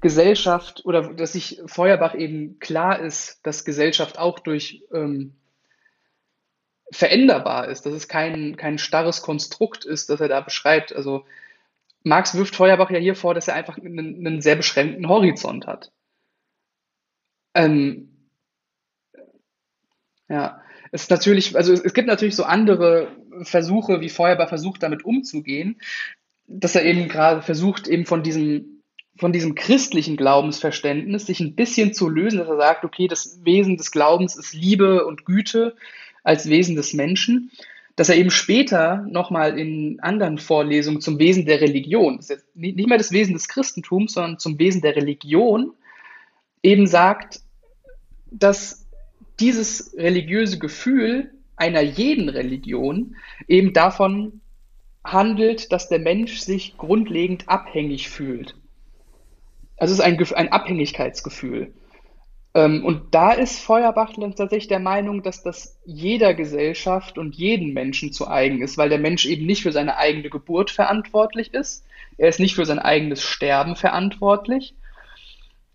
Gesellschaft 0.00 0.82
oder 0.84 1.14
dass 1.14 1.32
sich 1.32 1.62
Feuerbach 1.66 2.14
eben 2.14 2.58
klar 2.58 3.00
ist, 3.00 3.44
dass 3.46 3.64
Gesellschaft 3.64 4.18
auch 4.18 4.40
durch 4.40 4.82
ähm, 4.92 5.36
veränderbar 6.90 7.68
ist, 7.68 7.86
dass 7.86 7.94
es 7.94 8.08
kein, 8.08 8.56
kein 8.56 8.78
starres 8.78 9.22
Konstrukt 9.22 9.84
ist, 9.84 10.10
das 10.10 10.20
er 10.20 10.28
da 10.28 10.40
beschreibt. 10.40 10.94
Also 10.94 11.24
Marx 12.02 12.34
wirft 12.34 12.54
Feuerbach 12.54 12.90
ja 12.90 12.98
hier 12.98 13.14
vor, 13.14 13.32
dass 13.32 13.48
er 13.48 13.54
einfach 13.54 13.78
einen, 13.78 14.26
einen 14.26 14.40
sehr 14.42 14.56
beschränkten 14.56 15.08
Horizont 15.08 15.66
hat. 15.66 15.92
Ähm, 17.54 18.28
ja, 20.28 20.60
es 20.90 21.02
ist 21.02 21.10
natürlich, 21.10 21.56
also 21.56 21.72
es, 21.72 21.80
es 21.80 21.94
gibt 21.94 22.08
natürlich 22.08 22.36
so 22.36 22.44
andere 22.44 23.08
Versuche, 23.42 24.00
wie 24.00 24.08
Feuerbach 24.08 24.48
versucht, 24.48 24.82
damit 24.82 25.04
umzugehen, 25.04 25.80
dass 26.46 26.74
er 26.74 26.84
eben 26.84 27.08
gerade 27.08 27.42
versucht, 27.42 27.88
eben 27.88 28.06
von 28.06 28.22
diesem, 28.22 28.82
von 29.16 29.32
diesem 29.32 29.54
christlichen 29.54 30.16
Glaubensverständnis 30.16 31.26
sich 31.26 31.40
ein 31.40 31.54
bisschen 31.54 31.94
zu 31.94 32.08
lösen, 32.08 32.38
dass 32.38 32.48
er 32.48 32.56
sagt, 32.56 32.84
okay, 32.84 33.08
das 33.08 33.40
Wesen 33.44 33.76
des 33.76 33.90
Glaubens 33.90 34.36
ist 34.36 34.52
Liebe 34.52 35.06
und 35.06 35.24
Güte 35.24 35.76
als 36.22 36.48
Wesen 36.48 36.76
des 36.76 36.92
Menschen. 36.92 37.50
Dass 37.94 38.08
er 38.08 38.16
eben 38.16 38.30
später 38.30 39.06
nochmal 39.10 39.58
in 39.58 40.00
anderen 40.00 40.38
Vorlesungen 40.38 41.02
zum 41.02 41.18
Wesen 41.18 41.44
der 41.44 41.60
Religion, 41.60 42.16
das 42.16 42.30
ist 42.30 42.36
jetzt 42.36 42.56
nicht 42.56 42.88
mehr 42.88 42.96
das 42.96 43.12
Wesen 43.12 43.34
des 43.34 43.48
Christentums, 43.48 44.14
sondern 44.14 44.38
zum 44.38 44.58
Wesen 44.58 44.80
der 44.80 44.96
Religion, 44.96 45.72
eben 46.62 46.86
sagt, 46.86 47.40
dass 48.30 48.86
dieses 49.40 49.94
religiöse 49.96 50.58
Gefühl 50.58 51.34
einer 51.56 51.80
jeden 51.80 52.28
Religion 52.28 53.16
eben 53.48 53.72
davon 53.72 54.40
handelt, 55.04 55.72
dass 55.72 55.88
der 55.88 55.98
Mensch 55.98 56.38
sich 56.38 56.76
grundlegend 56.76 57.48
abhängig 57.48 58.08
fühlt. 58.08 58.56
Also 59.76 59.92
es 59.94 59.98
ist 59.98 60.04
ein, 60.04 60.18
ein 60.36 60.52
Abhängigkeitsgefühl. 60.52 61.72
Ähm, 62.54 62.84
und 62.84 63.14
da 63.14 63.32
ist 63.32 63.60
Feuerbach 63.60 64.12
tatsächlich 64.36 64.68
der 64.68 64.78
Meinung, 64.78 65.22
dass 65.22 65.42
das 65.42 65.80
jeder 65.84 66.34
Gesellschaft 66.34 67.18
und 67.18 67.34
jeden 67.34 67.72
Menschen 67.72 68.12
zu 68.12 68.28
eigen 68.28 68.62
ist, 68.62 68.76
weil 68.76 68.90
der 68.90 68.98
Mensch 68.98 69.24
eben 69.26 69.46
nicht 69.46 69.62
für 69.62 69.72
seine 69.72 69.96
eigene 69.96 70.28
Geburt 70.28 70.70
verantwortlich 70.70 71.54
ist. 71.54 71.84
Er 72.18 72.28
ist 72.28 72.40
nicht 72.40 72.54
für 72.54 72.66
sein 72.66 72.78
eigenes 72.78 73.22
Sterben 73.22 73.74
verantwortlich. 73.74 74.74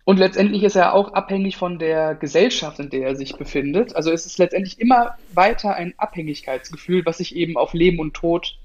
Und 0.08 0.16
letztendlich 0.16 0.62
ist 0.62 0.74
er 0.74 0.94
auch 0.94 1.12
abhängig 1.12 1.58
von 1.58 1.78
der 1.78 2.14
Gesellschaft, 2.14 2.78
in 2.78 2.88
der 2.88 3.08
er 3.08 3.14
sich 3.14 3.36
befindet. 3.36 3.94
Also 3.94 4.10
es 4.10 4.24
ist 4.24 4.38
letztendlich 4.38 4.80
immer 4.80 5.18
weiter 5.34 5.74
ein 5.74 5.92
Abhängigkeitsgefühl, 5.98 7.04
was 7.04 7.18
sich 7.18 7.36
eben 7.36 7.58
auf 7.58 7.74
Leben 7.74 7.98
und 7.98 8.14
Tod 8.14 8.56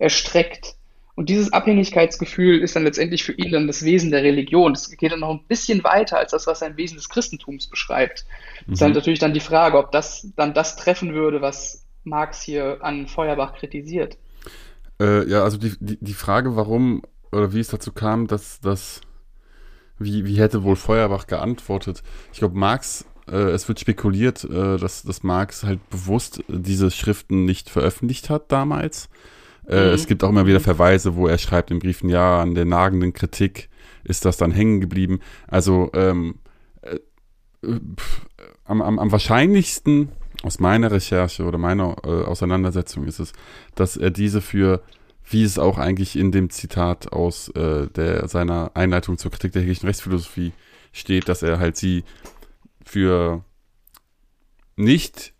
erstreckt. 0.00 0.74
Und 1.14 1.28
dieses 1.28 1.52
Abhängigkeitsgefühl 1.52 2.58
ist 2.58 2.74
dann 2.74 2.82
letztendlich 2.82 3.22
für 3.22 3.30
ihn 3.30 3.52
dann 3.52 3.68
das 3.68 3.84
Wesen 3.84 4.10
der 4.10 4.24
Religion. 4.24 4.74
Das 4.74 4.90
geht 4.90 5.12
dann 5.12 5.20
noch 5.20 5.30
ein 5.30 5.44
bisschen 5.46 5.84
weiter 5.84 6.18
als 6.18 6.32
das, 6.32 6.48
was 6.48 6.58
sein 6.58 6.76
Wesen 6.76 6.96
des 6.96 7.08
Christentums 7.08 7.68
beschreibt. 7.68 8.26
Mhm. 8.66 8.72
ist 8.72 8.82
dann 8.82 8.90
natürlich 8.90 9.20
dann 9.20 9.34
die 9.34 9.38
Frage, 9.38 9.78
ob 9.78 9.92
das 9.92 10.32
dann 10.34 10.52
das 10.52 10.74
treffen 10.74 11.14
würde, 11.14 11.40
was 11.40 11.86
Marx 12.02 12.42
hier 12.42 12.78
an 12.82 13.06
Feuerbach 13.06 13.54
kritisiert. 13.54 14.18
Äh, 15.00 15.30
ja, 15.30 15.44
also 15.44 15.58
die, 15.58 15.76
die, 15.78 15.98
die 16.00 16.14
Frage, 16.14 16.56
warum 16.56 17.02
oder 17.30 17.52
wie 17.52 17.60
es 17.60 17.68
dazu 17.68 17.92
kam, 17.92 18.26
dass 18.26 18.58
das, 18.58 19.00
wie, 20.04 20.26
wie 20.26 20.38
hätte 20.38 20.62
wohl 20.62 20.76
Feuerbach 20.76 21.26
geantwortet? 21.26 22.02
Ich 22.32 22.38
glaube, 22.38 22.58
Marx 22.58 23.04
äh, 23.28 23.36
es 23.36 23.68
wird 23.68 23.78
spekuliert, 23.78 24.44
äh, 24.44 24.76
dass, 24.76 25.02
dass 25.02 25.22
Marx 25.22 25.62
halt 25.62 25.88
bewusst 25.90 26.42
diese 26.48 26.90
Schriften 26.90 27.44
nicht 27.44 27.70
veröffentlicht 27.70 28.30
hat 28.30 28.50
damals, 28.50 29.08
äh, 29.66 29.88
mhm. 29.88 29.94
Es 29.94 30.06
gibt 30.06 30.24
auch 30.24 30.28
immer 30.28 30.46
wieder 30.46 30.60
Verweise, 30.60 31.16
wo 31.16 31.26
er 31.26 31.38
schreibt 31.38 31.70
in 31.70 31.78
Briefen, 31.78 32.08
ja, 32.08 32.40
an 32.40 32.54
der 32.54 32.64
nagenden 32.64 33.12
Kritik 33.12 33.68
ist 34.04 34.24
das 34.24 34.36
dann 34.36 34.50
hängen 34.50 34.80
geblieben. 34.80 35.20
Also 35.46 35.90
ähm, 35.94 36.36
äh, 36.82 36.98
pff, 37.96 38.26
am, 38.64 38.82
am, 38.82 38.98
am 38.98 39.12
wahrscheinlichsten 39.12 40.08
aus 40.42 40.58
meiner 40.58 40.90
Recherche 40.90 41.44
oder 41.44 41.58
meiner 41.58 41.96
äh, 42.04 42.24
Auseinandersetzung 42.24 43.06
ist 43.06 43.20
es, 43.20 43.32
dass 43.76 43.96
er 43.96 44.10
diese 44.10 44.40
für, 44.40 44.82
wie 45.24 45.42
es 45.44 45.58
auch 45.58 45.78
eigentlich 45.78 46.16
in 46.16 46.32
dem 46.32 46.50
Zitat 46.50 47.12
aus 47.12 47.48
äh, 47.50 47.88
der, 47.88 48.28
seiner 48.28 48.72
Einleitung 48.74 49.18
zur 49.18 49.30
Kritik 49.30 49.52
der 49.52 49.62
hegelischen 49.62 49.86
Rechtsphilosophie 49.86 50.52
steht, 50.92 51.28
dass 51.28 51.42
er 51.42 51.58
halt 51.58 51.76
sie 51.76 52.04
für 52.84 53.44
nicht, 54.76 55.32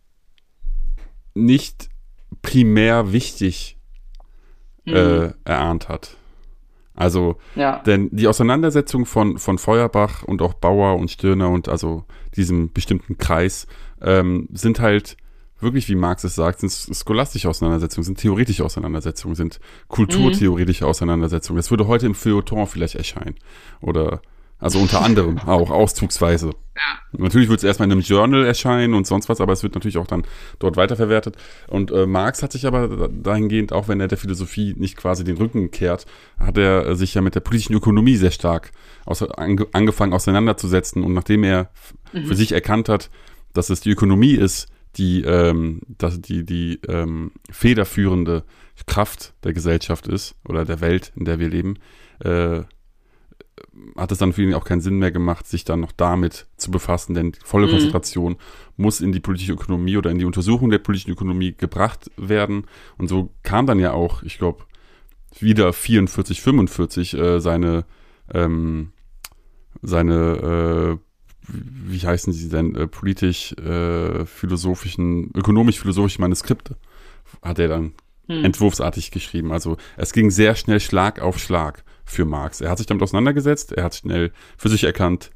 nicht 1.35 1.89
primär 2.43 3.12
wichtig 3.12 3.76
mhm. 4.85 4.95
äh, 4.95 5.33
erahnt 5.45 5.89
hat. 5.89 6.16
Also, 6.95 7.37
ja. 7.55 7.78
denn 7.87 8.11
die 8.12 8.28
Auseinandersetzung 8.28 9.07
von, 9.07 9.39
von 9.39 9.59
Feuerbach 9.59 10.22
und 10.24 10.43
auch 10.43 10.55
Bauer 10.55 10.97
und 10.97 11.11
Stirner 11.11 11.49
und 11.49 11.68
also 11.68 12.05
diesem 12.37 12.72
bestimmten 12.72 13.16
Kreis 13.16 13.66
ähm, 14.03 14.49
sind 14.53 14.78
halt 14.80 15.16
wirklich, 15.63 15.89
wie 15.89 15.95
Marx 15.95 16.25
es 16.25 16.35
sagt, 16.35 16.61
sind 16.61 16.97
scholastische 16.97 17.49
Auseinandersetzungen, 17.49 18.05
sind 18.05 18.19
theoretische 18.19 18.65
Auseinandersetzungen, 18.65 19.35
sind 19.35 19.61
kulturtheoretische 19.89 20.85
mhm. 20.85 20.91
Auseinandersetzungen. 20.91 21.57
Das 21.57 21.71
würde 21.71 21.87
heute 21.87 22.07
im 22.07 22.15
Feuilleton 22.15 22.67
vielleicht 22.67 22.95
erscheinen. 22.95 23.37
Oder 23.81 24.23
also 24.63 24.79
unter 24.79 25.03
anderem 25.05 25.39
auch 25.39 25.71
auszugsweise. 25.71 26.49
Ja. 26.75 27.19
Natürlich 27.19 27.49
wird 27.49 27.59
es 27.59 27.65
erstmal 27.65 27.87
in 27.87 27.93
einem 27.93 28.01
Journal 28.01 28.45
erscheinen 28.47 28.95
und 28.95 29.07
sonst 29.07 29.29
was, 29.29 29.41
aber 29.41 29.53
es 29.53 29.63
wird 29.63 29.75
natürlich 29.75 29.99
auch 29.99 30.07
dann 30.07 30.23
dort 30.59 30.77
weiterverwertet. 30.77 31.37
Und 31.69 31.91
äh, 31.91 32.07
Marx 32.07 32.43
hat 32.43 32.53
sich 32.53 32.67
aber 32.67 33.09
dahingehend, 33.09 33.73
auch 33.73 33.89
wenn 33.89 34.01
er 34.01 34.09
der 34.09 34.19
Philosophie 34.19 34.75
nicht 34.79 34.97
quasi 34.97 35.25
den 35.25 35.37
Rücken 35.37 35.71
kehrt, 35.71 36.07
hat 36.39 36.57
er 36.57 36.95
sich 36.95 37.13
ja 37.15 37.21
mit 37.21 37.35
der 37.35 37.41
politischen 37.41 37.75
Ökonomie 37.75 38.17
sehr 38.17 38.31
stark 38.31 38.71
aus, 39.05 39.23
ange, 39.23 39.67
angefangen 39.73 40.15
auseinanderzusetzen. 40.15 41.03
Und 41.03 41.13
nachdem 41.13 41.45
er 41.45 41.71
mhm. 42.13 42.27
für 42.27 42.35
sich 42.35 42.53
erkannt 42.53 42.89
hat, 42.89 43.11
dass 43.53 43.69
es 43.69 43.81
die 43.81 43.91
Ökonomie 43.91 44.33
ist, 44.33 44.72
die, 44.97 45.22
ähm, 45.22 45.80
dass 45.88 46.20
die, 46.20 46.45
die 46.45 46.80
ähm, 46.88 47.32
federführende 47.51 48.45
Kraft 48.86 49.34
der 49.45 49.53
Gesellschaft 49.53 50.07
ist 50.07 50.34
oder 50.47 50.64
der 50.64 50.80
Welt, 50.80 51.12
in 51.16 51.24
der 51.24 51.38
wir 51.38 51.49
leben, 51.49 51.78
äh, 52.20 52.62
hat 53.97 54.12
es 54.12 54.18
dann 54.18 54.32
für 54.32 54.43
ihn 54.43 54.55
auch 54.55 54.64
keinen 54.64 54.80
Sinn 54.80 54.99
mehr 54.99 55.12
gemacht, 55.12 55.47
sich 55.47 55.64
dann 55.64 55.80
noch 55.80 55.93
damit 55.93 56.47
zu 56.57 56.70
befassen, 56.70 57.14
denn 57.14 57.32
volle 57.45 57.66
mhm. 57.66 57.72
Konzentration 57.72 58.36
muss 58.76 59.01
in 59.01 59.12
die 59.12 59.20
politische 59.20 59.53
Ökonomie 59.53 59.97
oder 59.97 60.11
in 60.11 60.18
die 60.18 60.24
Untersuchung 60.24 60.70
der 60.70 60.78
politischen 60.78 61.12
Ökonomie 61.12 61.53
gebracht 61.53 62.11
werden. 62.16 62.66
Und 62.99 63.09
so 63.09 63.30
kam 63.43 63.66
dann 63.66 63.78
ja 63.78 63.93
auch, 63.93 64.22
ich 64.22 64.38
glaube, 64.38 64.64
wieder 65.38 65.72
44, 65.72 66.40
45 66.40 67.14
äh, 67.14 67.40
seine, 67.40 67.84
ähm, 68.32 68.93
seine, 69.82 70.99
äh, 70.99 71.12
wie 71.49 72.01
heißen 72.01 72.32
sie 72.32 72.49
denn, 72.49 72.74
äh, 72.74 72.86
politisch-philosophischen, 72.86 75.34
äh, 75.34 75.38
ökonomisch-philosophischen 75.38 76.22
Manuskripte 76.22 76.76
hat 77.43 77.59
er 77.59 77.68
dann 77.68 77.93
hm. 78.28 78.45
entwurfsartig 78.45 79.11
geschrieben. 79.11 79.53
Also 79.53 79.76
es 79.97 80.12
ging 80.12 80.30
sehr 80.30 80.55
schnell 80.55 80.80
Schlag 80.80 81.20
auf 81.20 81.38
Schlag 81.38 81.84
für 82.05 82.24
Marx. 82.24 82.61
Er 82.61 82.70
hat 82.70 82.78
sich 82.78 82.86
damit 82.86 83.03
auseinandergesetzt, 83.03 83.72
er 83.72 83.84
hat 83.84 83.95
schnell 83.95 84.32
für 84.57 84.68
sich 84.68 84.84
erkannt, 84.84 85.30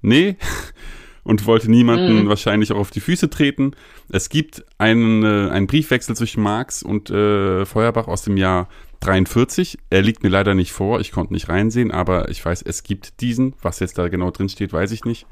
nee, 0.00 0.36
und 1.24 1.46
wollte 1.46 1.70
niemanden 1.70 2.24
mhm. 2.24 2.28
wahrscheinlich 2.28 2.72
auch 2.72 2.78
auf 2.78 2.90
die 2.90 3.00
Füße 3.00 3.30
treten. 3.30 3.72
Es 4.10 4.28
gibt 4.28 4.64
einen, 4.78 5.22
äh, 5.22 5.50
einen 5.50 5.68
Briefwechsel 5.68 6.16
zwischen 6.16 6.42
Marx 6.42 6.82
und 6.82 7.10
äh, 7.10 7.64
Feuerbach 7.64 8.08
aus 8.08 8.22
dem 8.22 8.36
Jahr 8.36 8.68
43. 9.00 9.78
Er 9.90 10.02
liegt 10.02 10.22
mir 10.22 10.28
leider 10.28 10.54
nicht 10.54 10.72
vor, 10.72 11.00
ich 11.00 11.12
konnte 11.12 11.32
nicht 11.32 11.48
reinsehen, 11.48 11.90
aber 11.90 12.28
ich 12.28 12.44
weiß, 12.44 12.62
es 12.62 12.82
gibt 12.82 13.20
diesen. 13.20 13.54
Was 13.62 13.80
jetzt 13.80 13.98
da 13.98 14.08
genau 14.08 14.30
drin 14.30 14.48
steht, 14.48 14.72
weiß 14.72 14.92
ich 14.92 15.04
nicht. 15.04 15.26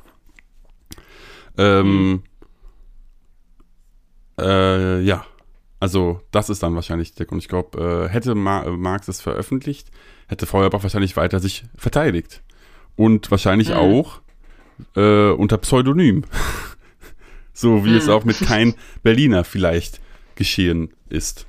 Ähm, 1.59 2.11
mhm. 2.11 2.23
äh, 4.39 5.01
ja, 5.01 5.25
also 5.81 6.21
das 6.31 6.51
ist 6.51 6.63
dann 6.63 6.75
wahrscheinlich 6.75 7.15
der 7.15 7.27
Grund. 7.27 7.43
Ich 7.43 7.49
glaube, 7.49 8.07
äh, 8.07 8.09
hätte 8.09 8.35
Ma 8.35 8.69
Marx 8.71 9.09
es 9.09 9.21
veröffentlicht, 9.21 9.91
hätte 10.29 10.47
Feuerbach 10.47 10.83
wahrscheinlich 10.83 11.17
weiter 11.17 11.41
sich 11.41 11.65
verteidigt. 11.77 12.43
Und 12.97 13.31
wahrscheinlich 13.31 13.71
mhm. 13.71 13.77
auch 13.77 14.21
äh, 14.95 15.31
unter 15.31 15.59
Pseudonym. 15.59 16.25
so 17.53 17.85
wie 17.85 17.91
mhm. 17.91 17.97
es 17.97 18.09
auch 18.09 18.25
mit 18.25 18.39
kein 18.41 18.75
Berliner 19.03 19.45
vielleicht 19.45 20.01
geschehen 20.35 20.93
ist. 21.09 21.47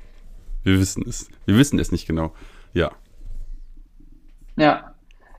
Wir 0.64 0.80
wissen 0.80 1.04
es. 1.08 1.30
Wir 1.46 1.58
wissen 1.58 1.80
es 1.80 1.92
nicht 1.92 2.08
genau. 2.08 2.34
Ja. 2.74 2.92
Ja. 4.56 4.91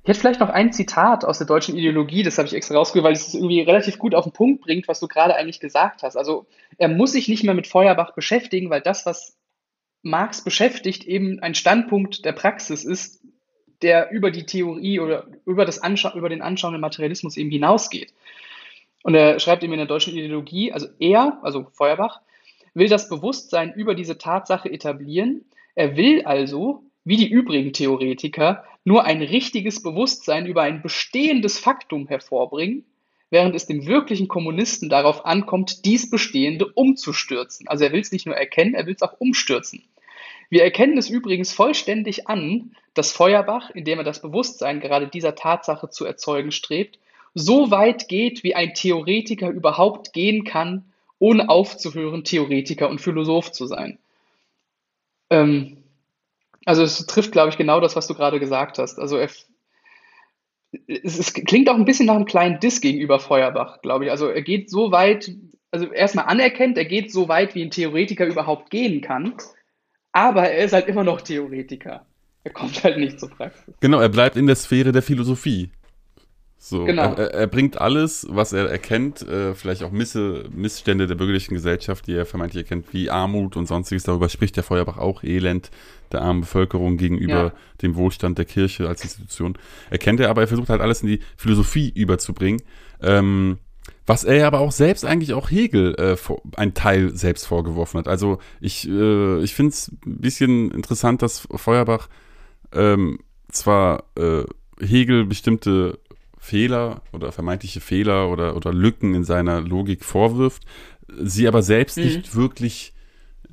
Ich 0.02 0.08
hätte 0.08 0.18
vielleicht 0.18 0.40
noch 0.40 0.48
ein 0.48 0.72
Zitat 0.72 1.24
aus 1.24 1.38
der 1.38 1.46
deutschen 1.46 1.76
Ideologie, 1.76 2.24
das 2.24 2.36
habe 2.36 2.48
ich 2.48 2.54
extra 2.54 2.74
rausgeholt, 2.74 3.04
weil 3.04 3.12
es 3.12 3.34
irgendwie 3.34 3.60
relativ 3.60 3.98
gut 3.98 4.16
auf 4.16 4.24
den 4.24 4.32
Punkt 4.32 4.62
bringt, 4.62 4.88
was 4.88 4.98
du 4.98 5.06
gerade 5.06 5.36
eigentlich 5.36 5.60
gesagt 5.60 6.02
hast. 6.02 6.16
Also 6.16 6.46
er 6.76 6.88
muss 6.88 7.12
sich 7.12 7.28
nicht 7.28 7.44
mehr 7.44 7.54
mit 7.54 7.68
Feuerbach 7.68 8.12
beschäftigen, 8.12 8.68
weil 8.68 8.80
das, 8.80 9.06
was 9.06 9.38
Marx 10.02 10.42
beschäftigt, 10.42 11.04
eben 11.04 11.38
ein 11.38 11.54
Standpunkt 11.54 12.24
der 12.24 12.32
Praxis 12.32 12.84
ist, 12.84 13.22
der 13.82 14.10
über 14.10 14.32
die 14.32 14.44
Theorie 14.44 14.98
oder 14.98 15.28
über, 15.46 15.64
das 15.64 15.80
Anschau 15.80 16.16
über 16.16 16.28
den 16.28 16.42
anschauenden 16.42 16.80
Materialismus 16.80 17.36
eben 17.36 17.50
hinausgeht. 17.50 18.12
Und 19.04 19.14
er 19.14 19.38
schreibt 19.38 19.62
eben 19.62 19.72
in 19.72 19.78
der 19.78 19.88
deutschen 19.88 20.14
Ideologie, 20.16 20.72
also 20.72 20.88
er, 20.98 21.38
also 21.42 21.68
Feuerbach, 21.72 22.20
will 22.74 22.88
das 22.88 23.08
Bewusstsein 23.08 23.72
über 23.72 23.94
diese 23.94 24.18
Tatsache 24.18 24.70
etablieren. 24.70 25.44
Er 25.76 25.96
will 25.96 26.22
also, 26.24 26.82
wie 27.04 27.16
die 27.16 27.28
übrigen 27.28 27.72
Theoretiker, 27.72 28.64
nur 28.84 29.04
ein 29.04 29.22
richtiges 29.22 29.82
Bewusstsein 29.82 30.46
über 30.46 30.62
ein 30.62 30.82
bestehendes 30.82 31.58
Faktum 31.58 32.08
hervorbringen, 32.08 32.84
während 33.30 33.54
es 33.54 33.66
dem 33.66 33.86
wirklichen 33.86 34.28
Kommunisten 34.28 34.88
darauf 34.88 35.24
ankommt, 35.24 35.84
dies 35.84 36.10
Bestehende 36.10 36.66
umzustürzen. 36.66 37.68
Also 37.68 37.84
er 37.84 37.92
will 37.92 38.00
es 38.00 38.12
nicht 38.12 38.26
nur 38.26 38.36
erkennen, 38.36 38.74
er 38.74 38.86
will 38.86 38.94
es 38.94 39.02
auch 39.02 39.18
umstürzen. 39.18 39.84
Wir 40.50 40.64
erkennen 40.64 40.98
es 40.98 41.08
übrigens 41.08 41.52
vollständig 41.52 42.28
an, 42.28 42.76
dass 42.92 43.12
Feuerbach, 43.12 43.70
indem 43.70 43.98
er 43.98 44.04
das 44.04 44.20
Bewusstsein 44.20 44.80
gerade 44.80 45.08
dieser 45.08 45.34
Tatsache 45.34 45.88
zu 45.88 46.04
erzeugen 46.04 46.52
strebt, 46.52 46.98
so 47.34 47.70
weit 47.70 48.08
geht, 48.08 48.44
wie 48.44 48.54
ein 48.54 48.74
Theoretiker 48.74 49.48
überhaupt 49.48 50.12
gehen 50.12 50.44
kann, 50.44 50.92
ohne 51.18 51.48
aufzuhören, 51.48 52.24
Theoretiker 52.24 52.90
und 52.90 53.00
Philosoph 53.00 53.52
zu 53.52 53.66
sein. 53.66 53.98
Ähm, 55.30 55.81
also 56.64 56.82
es 56.82 57.06
trifft, 57.06 57.32
glaube 57.32 57.50
ich, 57.50 57.56
genau 57.56 57.80
das, 57.80 57.96
was 57.96 58.06
du 58.06 58.14
gerade 58.14 58.40
gesagt 58.40 58.78
hast. 58.78 58.98
Also 58.98 59.16
er, 59.16 59.28
es, 60.86 61.18
es, 61.18 61.32
klingt 61.32 61.68
auch 61.68 61.74
ein 61.74 61.84
bisschen 61.84 62.06
nach 62.06 62.16
einem 62.16 62.24
kleinen 62.24 62.60
Diss 62.60 62.80
gegenüber 62.80 63.18
Feuerbach, 63.18 63.82
glaube 63.82 64.04
ich. 64.04 64.10
Also 64.10 64.28
er 64.28 64.42
geht 64.42 64.70
so 64.70 64.92
weit, 64.92 65.32
also 65.70 65.86
erstmal 65.86 66.26
anerkennt, 66.26 66.78
er 66.78 66.84
geht 66.84 67.12
so 67.12 67.28
weit, 67.28 67.54
wie 67.54 67.62
ein 67.62 67.70
Theoretiker 67.70 68.26
überhaupt 68.26 68.70
gehen 68.70 69.00
kann, 69.00 69.34
aber 70.12 70.50
er 70.50 70.64
ist 70.64 70.72
halt 70.72 70.88
immer 70.88 71.04
noch 71.04 71.20
Theoretiker. 71.20 72.06
Er 72.44 72.52
kommt 72.52 72.82
halt 72.82 72.98
nicht 72.98 73.20
zur 73.20 73.30
Praxis. 73.30 73.74
Genau, 73.80 74.00
er 74.00 74.08
bleibt 74.08 74.36
in 74.36 74.46
der 74.46 74.56
Sphäre 74.56 74.92
der 74.92 75.02
Philosophie. 75.02 75.70
So, 76.64 76.84
genau. 76.84 77.14
er, 77.14 77.34
er, 77.34 77.46
bringt 77.48 77.80
alles, 77.80 78.24
was 78.30 78.52
er 78.52 78.68
erkennt, 78.68 79.20
äh, 79.22 79.52
vielleicht 79.54 79.82
auch 79.82 79.90
Misse, 79.90 80.44
Missstände 80.54 81.08
der 81.08 81.16
bürgerlichen 81.16 81.54
Gesellschaft, 81.54 82.06
die 82.06 82.14
er 82.14 82.24
vermeintlich 82.24 82.62
erkennt, 82.62 82.92
wie 82.92 83.10
Armut 83.10 83.56
und 83.56 83.66
sonstiges. 83.66 84.04
Darüber 84.04 84.28
spricht 84.28 84.56
der 84.56 84.62
Feuerbach 84.62 84.96
auch, 84.96 85.24
Elend 85.24 85.72
der 86.12 86.22
armen 86.22 86.42
Bevölkerung 86.42 86.96
gegenüber 86.96 87.34
ja. 87.34 87.52
dem 87.82 87.96
Wohlstand 87.96 88.38
der 88.38 88.44
Kirche 88.44 88.88
als 88.88 89.02
Institution. 89.02 89.58
Erkennt 89.90 90.20
er, 90.20 90.30
aber 90.30 90.42
er 90.42 90.48
versucht 90.48 90.68
halt 90.68 90.80
alles 90.80 91.02
in 91.02 91.08
die 91.08 91.20
Philosophie 91.36 91.90
überzubringen. 91.90 92.62
Ähm, 93.00 93.58
was 94.06 94.24
er 94.24 94.46
aber 94.46 94.60
auch 94.60 94.72
selbst 94.72 95.04
eigentlich 95.04 95.32
auch 95.32 95.50
Hegel 95.50 95.94
äh, 95.96 96.16
ein 96.56 96.74
Teil 96.74 97.14
selbst 97.16 97.46
vorgeworfen 97.46 97.98
hat. 97.98 98.08
Also 98.08 98.38
ich, 98.60 98.88
äh, 98.88 99.42
ich 99.42 99.54
finde 99.54 99.70
es 99.70 99.92
ein 100.06 100.20
bisschen 100.20 100.70
interessant, 100.70 101.22
dass 101.22 101.48
Feuerbach 101.54 102.08
ähm, 102.72 103.18
zwar 103.50 104.04
äh, 104.16 104.44
Hegel 104.80 105.24
bestimmte 105.24 105.98
Fehler 106.38 107.02
oder 107.12 107.30
vermeintliche 107.30 107.80
Fehler 107.80 108.28
oder, 108.28 108.56
oder 108.56 108.72
Lücken 108.72 109.14
in 109.14 109.24
seiner 109.24 109.60
Logik 109.60 110.04
vorwirft, 110.04 110.64
sie 111.22 111.46
aber 111.46 111.62
selbst 111.62 111.98
mhm. 111.98 112.04
nicht 112.04 112.34
wirklich 112.34 112.91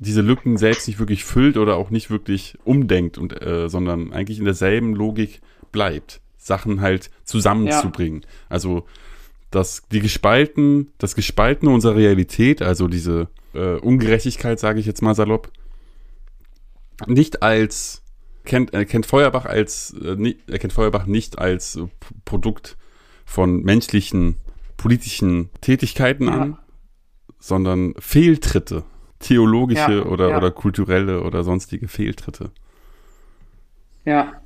diese 0.00 0.22
Lücken 0.22 0.56
selbst 0.56 0.88
nicht 0.88 0.98
wirklich 0.98 1.24
füllt 1.24 1.56
oder 1.56 1.76
auch 1.76 1.90
nicht 1.90 2.10
wirklich 2.10 2.58
umdenkt 2.64 3.18
und 3.18 3.40
äh, 3.40 3.68
sondern 3.68 4.12
eigentlich 4.12 4.38
in 4.38 4.46
derselben 4.46 4.94
Logik 4.94 5.40
bleibt, 5.72 6.20
Sachen 6.38 6.80
halt 6.80 7.10
zusammenzubringen. 7.24 8.22
Ja. 8.22 8.28
Also 8.48 8.86
dass 9.50 9.82
die 9.90 10.00
gespalten, 10.00 10.92
das 10.98 11.14
Gespaltene 11.14 11.72
unserer 11.72 11.96
Realität, 11.96 12.62
also 12.62 12.88
diese 12.88 13.28
äh, 13.52 13.74
Ungerechtigkeit, 13.74 14.58
sage 14.58 14.80
ich 14.80 14.86
jetzt 14.86 15.02
mal 15.02 15.14
salopp, 15.14 15.50
nicht 17.06 17.42
als 17.42 18.02
kennt, 18.44 18.72
er 18.72 18.84
kennt 18.84 19.06
Feuerbach 19.06 19.44
als 19.44 19.94
äh, 20.02 20.34
er 20.46 20.58
kennt 20.58 20.72
Feuerbach 20.72 21.06
nicht 21.06 21.38
als 21.38 21.76
äh, 21.76 21.88
Produkt 22.24 22.76
von 23.24 23.62
menschlichen 23.62 24.36
politischen 24.76 25.50
Tätigkeiten 25.60 26.26
ja. 26.26 26.32
an, 26.32 26.58
sondern 27.38 27.94
Fehltritte, 27.98 28.84
theologische 29.20 29.98
ja, 29.98 30.02
oder, 30.04 30.30
ja. 30.30 30.36
oder 30.36 30.50
kulturelle 30.50 31.22
oder 31.22 31.44
sonstige 31.44 31.88
Fehltritte. 31.88 32.50
Ja. 34.04 34.42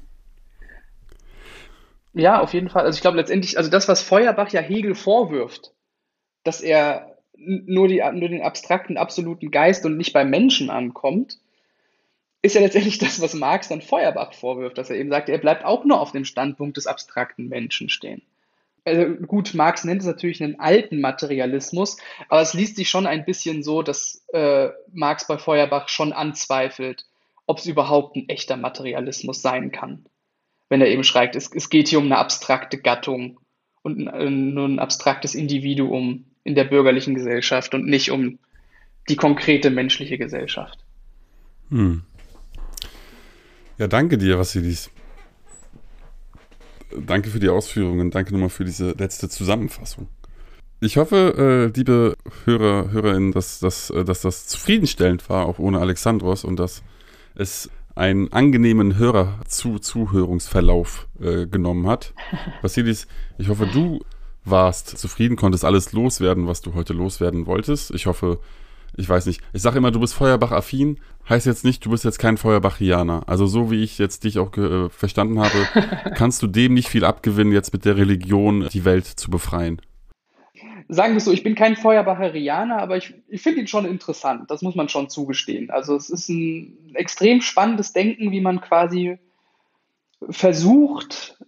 Ja, 2.13 2.41
auf 2.41 2.53
jeden 2.53 2.69
Fall. 2.69 2.85
Also 2.85 2.97
ich 2.97 3.01
glaube 3.01 3.17
letztendlich, 3.17 3.57
also 3.57 3.71
das, 3.71 3.89
was 3.89 4.03
Feuerbach 4.03 4.51
ja 4.51 4.61
Hegel 4.61 4.95
vorwirft, 4.95 5.73
dass 6.45 6.61
er 6.61 7.17
nur, 7.37 7.89
die, 7.89 8.03
nur 8.13 8.29
den 8.29 8.43
abstrakten, 8.43 8.97
absoluten 8.97 9.51
Geist 9.51 9.85
und 9.87 9.97
nicht 9.97 10.13
beim 10.13 10.31
Menschen 10.31 10.71
ankommt, 10.71 11.39
ist 12.43 12.55
ja 12.55 12.61
letztendlich 12.61 12.99
das, 13.01 13.21
was 13.21 13.35
Marx 13.35 13.69
dann 13.69 13.81
Feuerbach 13.81 14.33
vorwirft, 14.35 14.79
dass 14.79 14.91
er 14.91 14.97
eben 14.97 15.11
sagt, 15.11 15.29
er 15.29 15.39
bleibt 15.39 15.65
auch 15.65 15.85
nur 15.85 16.01
auf 16.01 16.13
dem 16.13 16.25
Standpunkt 16.25 16.77
des 16.77 16.87
abstrakten 16.87 17.49
Menschen 17.49 17.89
stehen. 17.89 18.23
Also 18.85 19.15
gut, 19.27 19.55
Marx 19.55 19.85
nennt 19.85 20.03
es 20.03 20.07
natürlich 20.07 20.43
einen 20.43 20.61
alten 20.61 21.01
Materialismus, 21.01 21.97
aber 22.29 22.43
es 22.43 22.53
liest 22.53 22.77
sich 22.77 22.91
schon 22.91 23.07
ein 23.07 23.25
bisschen 23.25 23.63
so, 23.63 23.83
dass 23.83 24.27
äh, 24.33 24.69
Marx 24.93 25.27
bei 25.27 25.39
Feuerbach 25.39 25.89
schon 25.89 26.13
anzweifelt, 26.13 27.07
ob 27.47 27.59
es 27.59 27.67
überhaupt 27.67 28.17
ein 28.17 28.29
echter 28.29 28.57
Materialismus 28.57 29.41
sein 29.41 29.73
kann 29.73 30.07
wenn 30.69 30.81
er 30.81 30.89
eben 30.89 31.05
schreibt, 31.05 31.37
es, 31.37 31.51
es 31.55 31.71
geht 31.71 31.89
hier 31.89 31.99
um 31.99 32.07
eine 32.07 32.19
abstrakte 32.19 32.79
Gattung 32.79 33.39
und 33.83 33.99
nur 33.99 34.67
ein 34.67 34.79
abstraktes 34.79 35.35
Individuum 35.35 36.25
in 36.43 36.55
der 36.55 36.65
bürgerlichen 36.65 37.15
Gesellschaft 37.15 37.75
und 37.75 37.87
nicht 37.87 38.11
um 38.11 38.39
die 39.09 39.17
konkrete 39.17 39.71
menschliche 39.71 40.19
Gesellschaft. 40.19 40.85
Hm. 41.69 42.03
Ja, 43.79 43.87
danke 43.87 44.19
dir, 44.19 44.39
Vassilis. 44.39 44.91
Danke 47.07 47.31
für 47.31 47.41
die 47.41 47.49
Ausführungen. 47.49 48.11
Danke 48.11 48.33
nochmal 48.33 48.51
für 48.51 48.65
diese 48.65 48.93
letzte 48.93 49.29
Zusammenfassung. 49.29 50.09
Ich 50.81 50.97
hoffe, 50.97 51.71
äh, 51.73 51.77
liebe 51.77 52.17
Hörer, 52.45 52.91
Hörerinnen, 52.91 53.33
dass, 53.33 53.61
dass, 53.61 53.91
äh, 53.91 54.05
dass 54.05 54.21
das 54.21 54.47
zufriedenstellend 54.47 55.29
war, 55.31 55.47
auch 55.47 55.59
ohne 55.59 55.81
Alexandros, 55.81 56.45
und 56.45 56.59
dass 56.59 56.83
es 57.35 57.71
einen 57.95 58.33
angenehmen 58.33 58.99
Hörer-Zuhörungsverlauf 58.99 61.09
äh, 61.21 61.47
genommen 61.47 61.87
hat. 61.87 62.13
Vasilis, 62.63 63.07
ich 63.39 63.49
hoffe, 63.49 63.67
du 63.73 64.01
warst 64.45 64.99
zufrieden, 64.99 65.37
konntest 65.37 65.65
alles 65.65 65.93
loswerden, 65.93 66.47
was 66.47 66.61
du 66.61 66.75
heute 66.75 66.93
loswerden 66.93 67.47
wolltest. 67.47 67.91
Ich 67.93 68.05
hoffe, 68.07 68.39
ich 68.97 69.09
weiß 69.09 69.27
nicht, 69.27 69.41
ich 69.53 69.63
sage 69.63 69.79
immer, 69.79 69.91
du 69.91 70.01
bist 70.01 70.15
Feuerbach-affin, 70.15 71.01
heißt 71.29 71.47
jetzt 71.47 71.65
nicht, 71.65 71.85
du 71.85 71.91
bist 71.91 72.05
jetzt 72.05 72.19
kein 72.19 72.37
Feuerbachianer. 72.37 73.23
Also 73.27 73.47
so 73.47 73.71
wie 73.71 73.83
ich 73.83 73.99
jetzt 73.99 74.25
dich 74.25 74.39
auch 74.39 74.57
äh, 74.57 74.89
verstanden 74.91 75.39
habe, 75.39 76.13
kannst 76.17 76.43
du 76.43 76.47
dem 76.47 76.75
nicht 76.75 76.89
viel 76.89 77.05
abgewinnen, 77.05 77.53
jetzt 77.53 77.73
mit 77.73 77.85
der 77.85 77.97
Religion 77.97 78.69
die 78.73 78.85
Welt 78.85 79.07
zu 79.07 79.31
befreien 79.31 79.81
sagen 80.89 81.15
wir 81.15 81.21
so, 81.21 81.33
ich 81.33 81.43
bin 81.43 81.55
kein 81.55 81.77
Feuerbacherianer, 81.77 82.79
aber 82.79 82.97
ich, 82.97 83.15
ich 83.29 83.43
finde 83.43 83.61
ihn 83.61 83.67
schon 83.67 83.87
interessant. 83.87 84.51
Das 84.51 84.63
muss 84.63 84.75
man 84.75 84.89
schon 84.89 85.09
zugestehen. 85.09 85.71
Also 85.71 85.97
es 85.97 86.11
ist 86.11 86.29
ein 86.29 86.95
extrem 86.95 87.41
spannendes 87.41 87.93
Denken, 87.93 88.31
wie 88.31 88.41
man 88.41 88.61
quasi 88.61 89.19
versucht, 90.29 91.39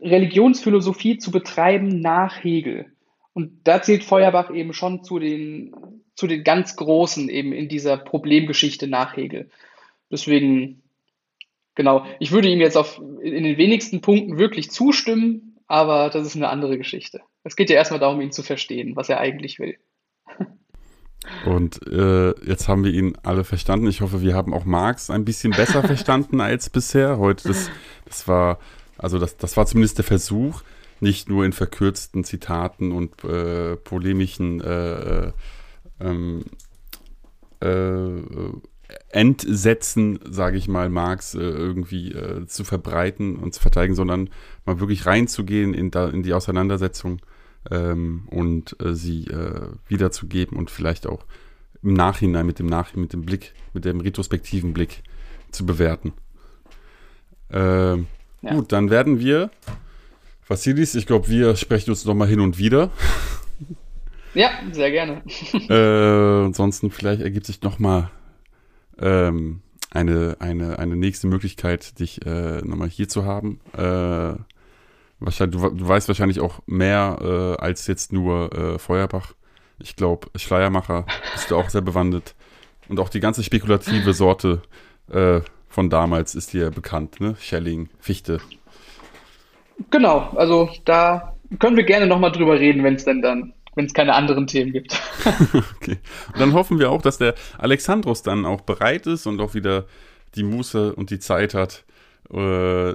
Religionsphilosophie 0.00 1.18
zu 1.18 1.30
betreiben 1.30 2.00
nach 2.00 2.42
Hegel. 2.42 2.92
Und 3.32 3.60
da 3.64 3.82
zählt 3.82 4.04
Feuerbach 4.04 4.50
eben 4.50 4.72
schon 4.72 5.04
zu 5.04 5.18
den, 5.18 5.99
zu 6.20 6.26
den 6.26 6.44
ganz 6.44 6.76
Großen 6.76 7.30
eben 7.30 7.54
in 7.54 7.70
dieser 7.70 7.96
Problemgeschichte 7.96 8.86
nach 8.86 9.16
Hegel. 9.16 9.48
Deswegen, 10.12 10.82
genau, 11.74 12.04
ich 12.18 12.30
würde 12.30 12.50
ihm 12.50 12.60
jetzt 12.60 12.76
auf, 12.76 13.00
in 13.22 13.42
den 13.42 13.56
wenigsten 13.56 14.02
Punkten 14.02 14.36
wirklich 14.36 14.70
zustimmen, 14.70 15.56
aber 15.66 16.10
das 16.10 16.26
ist 16.26 16.36
eine 16.36 16.50
andere 16.50 16.76
Geschichte. 16.76 17.22
Es 17.42 17.56
geht 17.56 17.70
ja 17.70 17.76
erstmal 17.76 18.00
darum, 18.00 18.20
ihn 18.20 18.32
zu 18.32 18.42
verstehen, 18.42 18.96
was 18.96 19.08
er 19.08 19.18
eigentlich 19.18 19.58
will. 19.58 19.78
Und 21.46 21.80
äh, 21.86 22.34
jetzt 22.46 22.68
haben 22.68 22.84
wir 22.84 22.92
ihn 22.92 23.16
alle 23.22 23.44
verstanden. 23.44 23.86
Ich 23.86 24.02
hoffe, 24.02 24.20
wir 24.20 24.34
haben 24.34 24.52
auch 24.52 24.66
Marx 24.66 25.08
ein 25.08 25.24
bisschen 25.24 25.52
besser 25.52 25.82
verstanden 25.86 26.42
als 26.42 26.68
bisher. 26.68 27.16
Heute, 27.16 27.48
das, 27.48 27.70
das 28.04 28.28
war, 28.28 28.58
also 28.98 29.18
das, 29.18 29.38
das 29.38 29.56
war 29.56 29.64
zumindest 29.64 29.96
der 29.96 30.04
Versuch, 30.04 30.60
nicht 31.00 31.30
nur 31.30 31.46
in 31.46 31.54
verkürzten 31.54 32.24
Zitaten 32.24 32.92
und 32.92 33.24
äh, 33.24 33.76
polemischen 33.76 34.60
äh, 34.60 35.28
äh 35.28 35.32
ähm, 36.00 36.44
äh, 37.60 38.22
Entsetzen, 39.10 40.18
sage 40.28 40.56
ich 40.56 40.68
mal, 40.68 40.88
Marx 40.88 41.34
äh, 41.34 41.40
irgendwie 41.40 42.12
äh, 42.12 42.46
zu 42.46 42.64
verbreiten 42.64 43.36
und 43.36 43.54
zu 43.54 43.60
verteidigen, 43.60 43.94
sondern 43.94 44.30
mal 44.64 44.80
wirklich 44.80 45.06
reinzugehen 45.06 45.74
in, 45.74 45.90
da, 45.90 46.08
in 46.08 46.22
die 46.22 46.32
Auseinandersetzung 46.32 47.20
ähm, 47.70 48.26
und 48.30 48.76
äh, 48.80 48.94
sie 48.94 49.26
äh, 49.26 49.68
wiederzugeben 49.88 50.56
und 50.56 50.70
vielleicht 50.70 51.06
auch 51.06 51.24
im 51.82 51.94
Nachhinein 51.94 52.46
mit 52.46 52.58
dem 52.58 52.66
Nachhinein, 52.66 53.02
mit 53.02 53.12
dem 53.12 53.22
Blick, 53.22 53.54
mit 53.72 53.84
dem 53.84 54.00
retrospektiven 54.00 54.72
Blick 54.72 55.02
zu 55.50 55.66
bewerten. 55.66 56.12
Ähm, 57.50 58.06
ja. 58.42 58.54
Gut, 58.54 58.72
dann 58.72 58.90
werden 58.90 59.18
wir, 59.18 59.50
Vassilis, 60.46 60.94
ich 60.94 61.06
glaube, 61.06 61.28
wir 61.28 61.56
sprechen 61.56 61.90
uns 61.90 62.04
nochmal 62.04 62.28
hin 62.28 62.40
und 62.40 62.58
wieder. 62.58 62.90
Ja, 64.34 64.50
sehr 64.72 64.90
gerne. 64.90 65.22
äh, 65.68 66.46
ansonsten 66.46 66.90
vielleicht 66.90 67.22
ergibt 67.22 67.46
sich 67.46 67.62
nochmal 67.62 68.10
ähm, 69.00 69.62
eine, 69.90 70.36
eine, 70.38 70.78
eine 70.78 70.96
nächste 70.96 71.26
Möglichkeit, 71.26 71.98
dich 71.98 72.24
äh, 72.24 72.60
nochmal 72.62 72.88
hier 72.88 73.08
zu 73.08 73.24
haben. 73.24 73.60
Äh, 73.76 74.34
wahrscheinlich, 75.18 75.60
du, 75.60 75.70
du 75.70 75.88
weißt 75.88 76.08
wahrscheinlich 76.08 76.40
auch 76.40 76.60
mehr 76.66 77.18
äh, 77.20 77.62
als 77.62 77.86
jetzt 77.86 78.12
nur 78.12 78.52
äh, 78.52 78.78
Feuerbach. 78.78 79.34
Ich 79.78 79.96
glaube, 79.96 80.28
Schleiermacher 80.36 81.06
bist 81.32 81.50
du 81.50 81.56
auch 81.56 81.70
sehr 81.70 81.80
bewandert. 81.80 82.34
Und 82.88 83.00
auch 83.00 83.08
die 83.08 83.20
ganze 83.20 83.42
spekulative 83.42 84.12
Sorte 84.12 84.62
äh, 85.10 85.40
von 85.68 85.90
damals 85.90 86.34
ist 86.34 86.52
dir 86.52 86.70
bekannt, 86.70 87.20
ne? 87.20 87.36
Schelling, 87.40 87.88
Fichte. 87.98 88.40
Genau, 89.90 90.30
also 90.34 90.68
da 90.84 91.36
können 91.58 91.76
wir 91.76 91.84
gerne 91.84 92.06
nochmal 92.06 92.32
drüber 92.32 92.58
reden, 92.58 92.84
wenn 92.84 92.96
es 92.96 93.04
denn 93.04 93.22
dann, 93.22 93.54
wenn 93.74 93.86
es 93.86 93.94
keine 93.94 94.14
anderen 94.14 94.46
Themen 94.46 94.72
gibt. 94.72 94.92
okay. 95.76 95.98
Und 96.32 96.40
dann 96.40 96.52
hoffen 96.52 96.78
wir 96.78 96.90
auch, 96.90 97.02
dass 97.02 97.18
der 97.18 97.34
Alexandros 97.58 98.22
dann 98.22 98.44
auch 98.44 98.62
bereit 98.62 99.06
ist 99.06 99.26
und 99.26 99.40
auch 99.40 99.54
wieder 99.54 99.86
die 100.34 100.42
Muße 100.42 100.94
und 100.94 101.10
die 101.10 101.18
Zeit 101.18 101.54
hat. 101.54 101.84
Äh, 102.32 102.94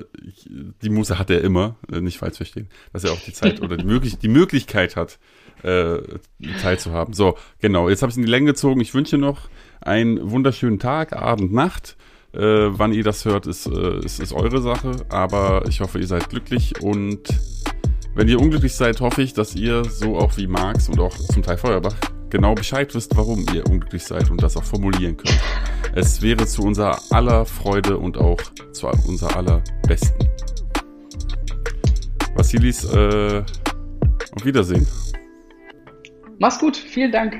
die 0.82 0.90
Muße 0.90 1.20
hat 1.20 1.30
er 1.30 1.42
immer, 1.42 1.76
äh, 1.92 2.00
nicht 2.00 2.20
falsch 2.20 2.38
verstehen, 2.38 2.70
dass 2.94 3.04
er 3.04 3.12
auch 3.12 3.20
die 3.20 3.34
Zeit 3.34 3.62
oder 3.62 3.76
die, 3.76 3.86
möglich 3.86 4.18
die 4.18 4.30
Möglichkeit 4.30 4.96
hat, 4.96 5.20
äh, 5.64 5.98
teilzuhaben. 6.62 7.14
So, 7.14 7.38
genau, 7.60 7.90
jetzt 7.90 8.02
habe 8.02 8.10
ich 8.10 8.14
es 8.14 8.18
in 8.18 8.24
die 8.24 8.32
Länge 8.32 8.48
gezogen. 8.48 8.80
Ich 8.80 8.94
wünsche 8.94 9.18
noch 9.18 9.50
einen 9.82 10.32
wunderschönen 10.32 10.80
Tag, 10.80 11.14
Abend, 11.14 11.52
Nacht. 11.52 11.98
Äh, 12.34 12.40
wann 12.40 12.94
ihr 12.94 13.04
das 13.04 13.26
hört, 13.26 13.48
ist, 13.48 13.66
äh, 13.66 14.00
ist, 14.00 14.20
ist 14.20 14.34
eure 14.34 14.62
Sache. 14.62 15.06
Aber 15.10 15.64
ich 15.68 15.82
hoffe, 15.82 16.00
ihr 16.00 16.08
seid 16.08 16.30
glücklich. 16.30 16.82
Und 16.82 17.28
wenn 18.16 18.30
ihr 18.30 18.40
unglücklich 18.40 18.74
seid, 18.74 19.02
hoffe 19.02 19.22
ich, 19.22 19.34
dass 19.34 19.56
ihr, 19.56 19.84
so 19.84 20.18
auch 20.18 20.38
wie 20.38 20.48
Marx 20.48 20.88
und 20.88 21.00
auch 21.00 21.16
zum 21.18 21.44
Teil 21.44 21.58
Feuerbach, 21.58 21.96
genau 22.30 22.56
Bescheid 22.56 22.94
wisst, 22.96 23.16
warum 23.16 23.46
ihr 23.54 23.68
unglücklich 23.68 24.04
seid 24.04 24.32
und 24.32 24.42
das 24.42 24.56
auch 24.56 24.64
formulieren 24.64 25.18
könnt. 25.18 25.40
Es 25.94 26.22
wäre 26.22 26.46
zu 26.46 26.64
unserer 26.64 27.00
aller 27.12 27.46
Freude 27.46 27.98
und 27.98 28.18
auch 28.18 28.42
zu 28.72 28.88
unser 28.88 29.36
aller 29.36 29.62
Besten. 29.88 30.28
Vasilis, 32.36 32.86
äh, 32.86 33.44
auf 34.36 34.46
Wiedersehen. 34.46 34.88
Mach's 36.40 36.60
gut, 36.60 36.76
vielen 36.76 37.12
Dank. 37.12 37.36